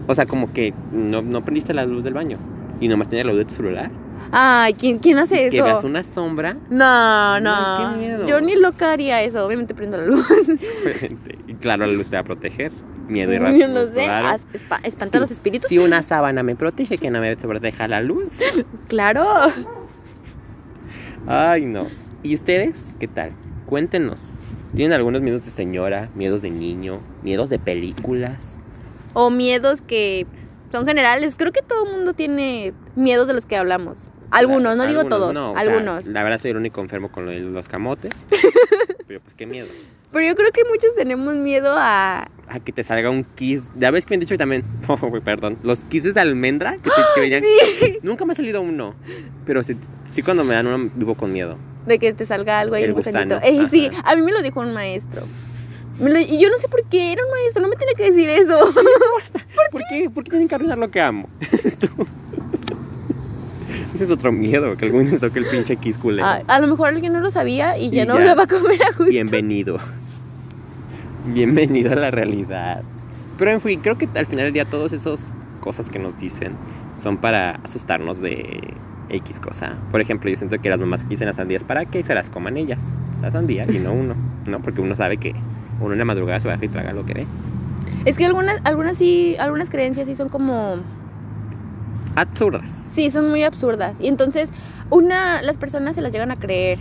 O 0.08 0.16
sea, 0.16 0.26
como 0.26 0.52
que 0.54 0.74
no, 0.92 1.22
no 1.22 1.42
prendiste 1.42 1.74
la 1.74 1.86
luz 1.86 2.04
del 2.04 2.14
baño. 2.14 2.38
Y 2.80 2.88
nomás 2.88 3.08
tenía 3.08 3.26
la 3.26 3.32
luz 3.32 3.40
de 3.40 3.46
tu 3.46 3.56
celular. 3.56 3.90
Ay, 4.32 4.74
¿quién, 4.74 5.00
quién 5.00 5.18
hace 5.20 5.50
Que 5.50 5.62
veas 5.62 5.80
eso? 5.80 5.88
una 5.88 6.04
sombra. 6.04 6.58
No, 6.70 7.40
no. 7.40 7.54
Ay, 7.56 7.86
qué 7.94 8.00
miedo. 8.00 8.28
Yo 8.28 8.42
ni 8.42 8.56
loca 8.56 8.92
haría 8.92 9.22
eso. 9.24 9.46
Obviamente 9.46 9.74
prendo 9.74 9.98
la 9.98 10.06
luz. 10.06 10.26
y 11.48 11.54
claro, 11.56 11.86
la 11.86 11.94
luz 11.94 12.08
te 12.08 12.16
va 12.18 12.22
a 12.22 12.24
proteger. 12.24 12.72
Miedo 13.08 13.32
y 13.34 13.58
Yo 13.60 13.68
no 13.70 13.86
sé. 13.88 14.06
as- 14.06 14.42
espa- 14.54 14.82
¿Espanta 14.84 15.20
los 15.22 15.32
espíritus? 15.32 15.70
Si 15.70 15.78
una 15.78 16.04
sábana 16.04 16.44
me 16.44 16.58
protege, 16.58 16.98
que 16.98 17.10
no 17.10 17.22
me 17.22 17.38
proteja 17.38 17.88
la 17.88 18.02
luz. 18.02 18.26
Claro. 18.90 19.26
Ay, 21.26 21.66
no. 21.66 21.88
¿Y 22.24 22.36
ustedes 22.36 22.96
qué 23.00 23.08
tal? 23.08 23.32
Cuéntenos. 23.66 24.22
¿Tienen 24.76 24.94
algunos 24.94 25.22
miedos 25.22 25.46
de 25.46 25.52
señora, 25.52 26.10
miedos 26.16 26.42
de 26.42 26.52
niño, 26.52 27.00
miedos 27.24 27.50
de 27.50 27.60
películas? 27.60 28.60
O 29.14 29.30
miedos 29.30 29.82
que 29.82 30.26
son 30.72 30.86
generales. 30.86 31.36
Creo 31.38 31.52
que 31.52 31.62
todo 31.62 31.86
el 31.86 31.92
mundo 31.96 32.14
tiene 32.14 32.74
miedos 32.98 33.28
de 33.28 33.34
los 33.34 33.46
que 33.46 33.56
hablamos. 33.56 34.08
Algunos, 34.32 34.76
no 34.76 34.86
digo 34.88 35.00
Algunos, 35.02 35.20
todos. 35.20 35.34
no, 35.34 35.52
o 35.52 35.54
sea, 35.54 35.62
algunos. 35.62 36.06
la 36.06 36.24
verdad 36.24 36.40
soy 36.40 36.52
el 36.52 36.58
único 36.58 36.82
enfermo 36.82 37.10
con 37.12 37.54
los 37.54 37.68
camotes. 37.70 38.14
pero 39.08 39.22
pues 39.22 39.34
qué 39.36 39.46
miedo. 39.46 39.68
Pero 40.12 40.26
yo 40.26 40.36
creo 40.36 40.52
que 40.52 40.64
muchos 40.66 40.96
tenemos 40.96 41.36
miedo 41.36 41.74
a. 41.78 42.30
A 42.50 42.60
que 42.62 42.72
te 42.72 42.84
salga 42.84 43.10
un 43.10 43.24
kiss. 43.24 43.64
Ya 43.76 43.92
ves 43.92 44.06
que 44.06 44.12
me 44.12 44.16
han 44.16 44.20
dicho 44.22 44.38
también. 44.38 44.64
Oh, 44.88 44.96
güey, 44.98 45.22
perdón. 45.22 45.58
Los 45.64 45.80
kisses 45.82 46.14
de 46.14 46.22
almendra 46.22 46.74
que, 46.78 46.90
te- 46.90 47.02
que 47.16 47.22
venían. 47.22 47.42
Sí. 47.44 47.98
Nunca 48.04 48.26
me 48.26 48.34
ha 48.34 48.36
salido 48.36 48.62
uno. 48.62 48.96
Pero 49.46 49.64
sí, 49.64 49.78
sí 50.10 50.22
cuando 50.24 50.44
me 50.44 50.54
dan 50.56 50.68
uno 50.68 50.90
vivo 50.96 51.16
con 51.16 51.32
miedo. 51.32 51.58
De 51.86 52.00
que 52.00 52.12
te 52.14 52.26
salga 52.26 52.60
algo 52.60 52.76
ahí, 52.76 52.84
El 52.84 52.94
gusanito. 52.94 53.40
Eh, 53.44 53.68
sí, 53.72 53.90
a 54.04 54.16
mí 54.16 54.22
me 54.22 54.32
lo 54.32 54.42
dijo 54.42 54.60
un 54.60 54.74
maestro. 54.74 55.24
Lo- 56.00 56.20
y 56.20 56.40
yo 56.40 56.50
no 56.50 56.58
sé 56.58 56.68
por 56.70 56.84
qué, 56.90 57.12
era 57.14 57.24
un 57.26 57.32
maestro, 57.32 57.62
no 57.62 57.68
me 57.70 57.76
tenía 57.76 57.94
que 57.96 58.12
decir 58.12 58.30
eso. 58.30 58.74
¿Por 59.72 59.82
qué? 59.90 60.10
¿Por 60.10 60.24
qué 60.24 60.30
tienen 60.32 60.48
que 60.48 60.56
arruinar 60.56 60.78
lo 60.78 60.90
que 60.92 61.02
amo? 61.02 61.30
Ese 63.98 64.04
es 64.04 64.12
otro 64.12 64.32
miedo, 64.32 64.78
que 64.78 64.86
algún 64.86 65.10
día 65.10 65.18
toque 65.18 65.40
el 65.40 65.46
pinche 65.46 65.76
kiss 65.78 65.98
culero. 65.98 66.24
a, 66.28 66.42
a 66.48 66.60
lo 66.60 66.68
mejor 66.68 66.90
alguien 66.90 67.14
no 67.14 67.20
lo 67.20 67.32
sabía 67.32 67.80
y 67.80 67.90
ya 67.90 68.04
Y 68.04 68.06
no 68.06 68.20
ya. 68.20 68.26
lo 68.26 68.36
va 68.36 68.44
a 68.44 68.48
comer 68.48 68.80
a 68.84 68.90
gusto. 68.90 69.06
Bienvenido. 69.06 69.80
Bienvenido 71.26 71.94
a 71.94 71.96
la 71.96 72.12
realidad. 72.12 72.84
Pero 73.40 73.50
en 73.50 73.60
fin, 73.60 73.80
creo 73.82 73.98
que 73.98 74.08
al 74.14 74.28
final 74.28 74.46
del 74.46 74.54
día 74.54 74.66
todas 74.66 74.94
esas 74.94 75.34
cosas 75.62 75.90
que 75.90 75.98
nos 75.98 76.16
dicen 76.16 76.54
son 77.02 77.18
para 77.18 77.60
asustarnos 77.64 78.22
de 78.22 78.60
X 79.10 79.40
cosa. 79.40 79.74
Por 79.90 80.00
ejemplo, 80.00 80.30
yo 80.30 80.36
siento 80.36 80.60
que 80.62 80.70
las 80.70 80.80
mamás 80.80 81.04
que 81.04 81.10
dicen 81.10 81.26
las 81.26 81.38
sandías 81.38 81.64
para 81.64 81.86
que 81.86 82.04
se 82.04 82.14
las 82.14 82.30
coman 82.30 82.56
ellas. 82.56 82.94
La 83.20 83.32
sandía 83.32 83.66
y 83.68 83.80
no 83.80 83.94
uno. 83.94 84.14
No, 84.48 84.60
porque 84.60 84.80
uno 84.82 84.94
sabe 84.94 85.18
que 85.18 85.34
uno 85.82 85.94
en 85.94 85.98
la 85.98 86.06
madrugada 86.06 86.40
se 86.40 86.48
va 86.48 86.54
a 86.54 86.64
y 86.64 86.68
traga 86.68 86.94
lo 86.94 87.04
que 87.04 87.14
ve. 87.16 87.26
Es 88.06 88.16
que 88.16 88.26
algunas, 88.28 88.62
algunas 88.64 88.96
sí, 88.98 89.36
algunas 89.40 89.72
creencias 89.72 90.06
sí 90.08 90.16
son 90.16 90.30
como, 90.30 90.78
Absurdas. 92.18 92.70
sí, 92.96 93.12
son 93.12 93.30
muy 93.30 93.44
absurdas. 93.44 94.02
Y 94.02 94.08
entonces, 94.08 94.50
una, 94.90 95.42
las 95.44 95.58
personas 95.58 95.96
se 95.96 96.02
las 96.02 96.12
llegan 96.12 96.32
a 96.32 96.36
creer. 96.36 96.80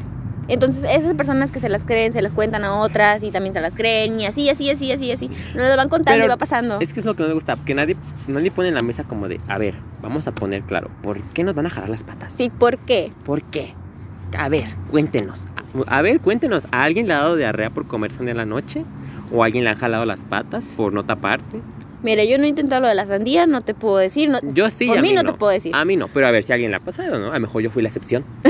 Entonces, 0.49 0.85
esas 0.89 1.15
personas 1.15 1.51
que 1.51 1.61
se 1.61 1.69
las 1.69 1.83
creen, 1.83 2.13
se 2.13 2.23
las 2.23 2.33
cuentan 2.33 2.65
a 2.65 2.77
otras 2.77 3.23
y 3.23 3.31
también 3.31 3.53
se 3.53 3.61
las 3.61 3.75
creen 3.75 4.21
y 4.21 4.27
así, 4.27 4.49
así, 4.49 4.71
así, 4.71 4.93
así, 4.93 5.11
así. 5.11 5.29
Nos 5.55 5.69
lo 5.69 5.77
van 5.77 5.89
contando 5.89 6.13
Pero 6.13 6.25
y 6.25 6.29
va 6.29 6.37
pasando. 6.37 6.79
Es 6.81 6.93
que 6.93 7.01
es 7.01 7.07
lo 7.07 7.15
que 7.15 7.25
no 7.25 7.29
me 7.29 7.35
gusta, 7.35 7.59
que 7.67 7.75
nadie, 7.75 7.97
nadie 8.29 8.51
pone 8.51 8.69
en 8.69 8.75
la 8.75 8.83
mesa 8.83 9.05
como 9.05 9.29
de, 9.29 9.41
a 9.49 9.59
ver, 9.59 9.75
vamos 10.03 10.27
a 10.29 10.33
poner 10.33 10.63
claro, 10.63 10.89
¿por 11.03 11.21
qué 11.21 11.43
nos 11.43 11.55
van 11.55 11.67
a 11.67 11.71
jalar 11.71 11.91
las 11.91 12.05
patas? 12.05 12.33
Sí, 12.37 12.49
¿por 12.49 12.79
qué? 12.79 13.13
¿Por 13.25 13.43
qué? 13.43 13.75
A 14.39 14.49
ver, 14.49 14.69
cuéntenos. 14.91 15.47
A, 15.87 15.99
a 15.99 16.03
ver, 16.03 16.21
cuéntenos. 16.21 16.67
¿A 16.71 16.85
alguien 16.85 17.09
le 17.09 17.15
ha 17.15 17.19
dado 17.19 17.37
diarrea 17.37 17.71
por 17.71 17.87
comer 17.87 18.13
en 18.21 18.37
la 18.37 18.47
noche? 18.47 18.85
¿O 19.33 19.43
a 19.43 19.47
alguien 19.47 19.65
le 19.65 19.71
han 19.71 19.77
jalado 19.77 20.07
las 20.07 20.23
patas 20.23 20.69
por 20.77 20.93
no 20.93 21.05
taparte? 21.05 21.61
Mira, 22.07 22.23
yo 22.25 22.39
no 22.39 22.45
he 22.45 22.49
intentado 22.49 22.83
lo 22.83 22.89
de 22.89 22.95
la 22.95 23.05
sandía, 23.05 23.47
no 23.47 23.63
te 23.63 23.75
puedo 23.75 23.97
decir. 23.97 24.29
No, 24.29 24.39
Yo 24.55 24.71
sí, 24.71 24.87
por 24.87 24.99
a 24.99 25.03
mí 25.03 25.09
mí 25.09 25.15
no 25.15 25.25
te 25.25 25.33
puedo 25.33 25.51
decir. 25.51 25.75
A 25.75 25.85
mí 25.85 25.97
no, 25.97 26.07
pero 26.07 26.29
a 26.29 26.31
ver 26.31 26.45
si 26.45 26.53
a 26.53 26.55
alguien 26.55 26.71
le 26.71 26.77
ha 26.77 26.81
pasado, 26.81 27.19
¿no? 27.19 27.31
A 27.33 27.35
lo 27.35 27.41
mejor 27.41 27.63
yo 27.63 27.71
fui 27.71 27.83
la 27.83 27.89
excepción. 27.89 28.25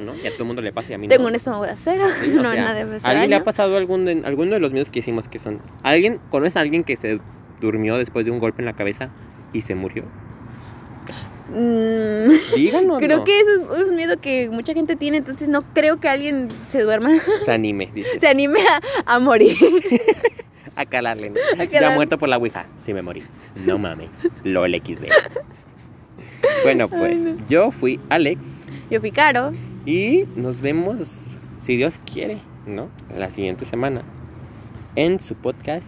¿no? 0.00 0.14
Y 0.22 0.26
a 0.26 0.30
todo 0.30 0.42
el 0.42 0.44
mundo 0.46 0.62
le 0.62 0.72
pasa 0.72 0.92
y 0.92 0.94
a 0.94 0.98
mí 0.98 1.08
Tengo 1.08 1.24
no. 1.24 1.28
un 1.30 1.34
estómago 1.34 1.64
de 1.64 1.70
acero, 1.72 2.04
Sí, 2.22 2.30
o 2.30 2.34
no 2.42 2.52
sea, 2.52 2.62
nada 2.64 2.74
de 2.84 2.98
¿A 3.02 3.10
alguien 3.10 3.30
le 3.30 3.36
ha 3.36 3.42
pasado 3.44 3.76
algún 3.76 4.04
de, 4.04 4.22
alguno 4.24 4.52
de 4.54 4.60
los 4.60 4.72
miedos 4.72 4.88
que 4.88 5.00
hicimos 5.00 5.26
que 5.28 5.40
son? 5.40 5.60
¿Alguien 5.82 6.20
conoce 6.30 6.58
a 6.60 6.62
alguien 6.62 6.84
que 6.84 6.96
se 6.96 7.18
durmió 7.60 7.96
después 7.98 8.24
de 8.24 8.30
un 8.32 8.38
golpe 8.38 8.62
en 8.62 8.66
la 8.66 8.74
cabeza 8.74 9.10
y 9.52 9.62
se 9.62 9.74
murió? 9.74 10.04
Mm, 11.50 12.30
Díganos. 12.54 12.98
creo 13.00 13.24
que 13.24 13.40
eso 13.40 13.74
es 13.82 13.88
un 13.88 13.96
miedo 13.96 14.16
que 14.16 14.48
mucha 14.50 14.72
gente 14.74 14.96
tiene, 14.96 15.18
entonces 15.18 15.48
no 15.48 15.62
creo 15.74 16.00
que 16.00 16.08
alguien 16.08 16.48
se 16.70 16.82
duerma, 16.82 17.10
Se 17.44 17.50
anime, 17.52 17.90
dices. 17.94 18.20
se 18.20 18.28
anime 18.28 18.60
a, 19.04 19.14
a 19.14 19.18
morir. 19.18 19.56
A 20.76 20.86
calarle. 20.86 21.30
¿no? 21.30 21.36
Ya 21.56 21.68
calar. 21.68 21.94
muerto 21.94 22.18
por 22.18 22.28
la 22.28 22.38
ouija. 22.38 22.66
Sí 22.76 22.94
me 22.94 23.02
morí. 23.02 23.22
No 23.66 23.78
mames. 23.78 24.10
LOL 24.44 24.74
XD. 24.74 25.04
Bueno, 26.64 26.88
pues 26.88 27.20
yo 27.48 27.70
fui 27.70 28.00
Alex 28.08 28.40
Yo 28.90 29.00
fui 29.00 29.10
Caro. 29.10 29.52
y 29.86 30.24
nos 30.36 30.60
vemos, 30.60 31.36
si 31.58 31.76
Dios 31.76 31.98
quiere, 32.10 32.38
¿no? 32.66 32.88
La 33.16 33.30
siguiente 33.30 33.64
semana 33.64 34.02
en 34.96 35.20
su 35.20 35.34
podcast 35.34 35.86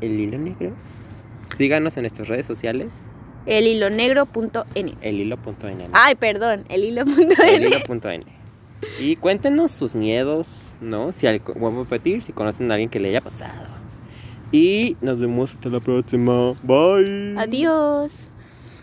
El 0.00 0.18
Hilo 0.20 0.38
Negro. 0.38 0.72
Síganos 1.56 1.96
en 1.96 2.02
nuestras 2.02 2.28
redes 2.28 2.46
sociales 2.46 2.88
elhilonegro.n. 3.46 4.94
El 5.00 5.20
hilo.n. 5.20 5.88
Ay, 5.92 6.14
perdón, 6.14 6.64
El 6.68 6.84
hilo.n. 6.84 8.24
Y 9.00 9.16
cuéntenos 9.16 9.70
sus 9.70 9.94
miedos, 9.94 10.72
¿no? 10.80 11.12
Si 11.12 11.26
al, 11.26 11.40
vamos 11.56 11.86
a 11.86 11.90
repetir, 11.90 12.22
si 12.22 12.32
conocen 12.32 12.70
a 12.70 12.74
alguien 12.74 12.90
que 12.90 13.00
le 13.00 13.08
haya 13.08 13.20
pasado. 13.20 13.68
Y 14.54 14.96
nos 15.00 15.18
vemos 15.18 15.52
hasta 15.52 15.68
la 15.68 15.80
próxima. 15.80 16.52
Bye. 16.62 17.34
Adiós. 17.36 18.28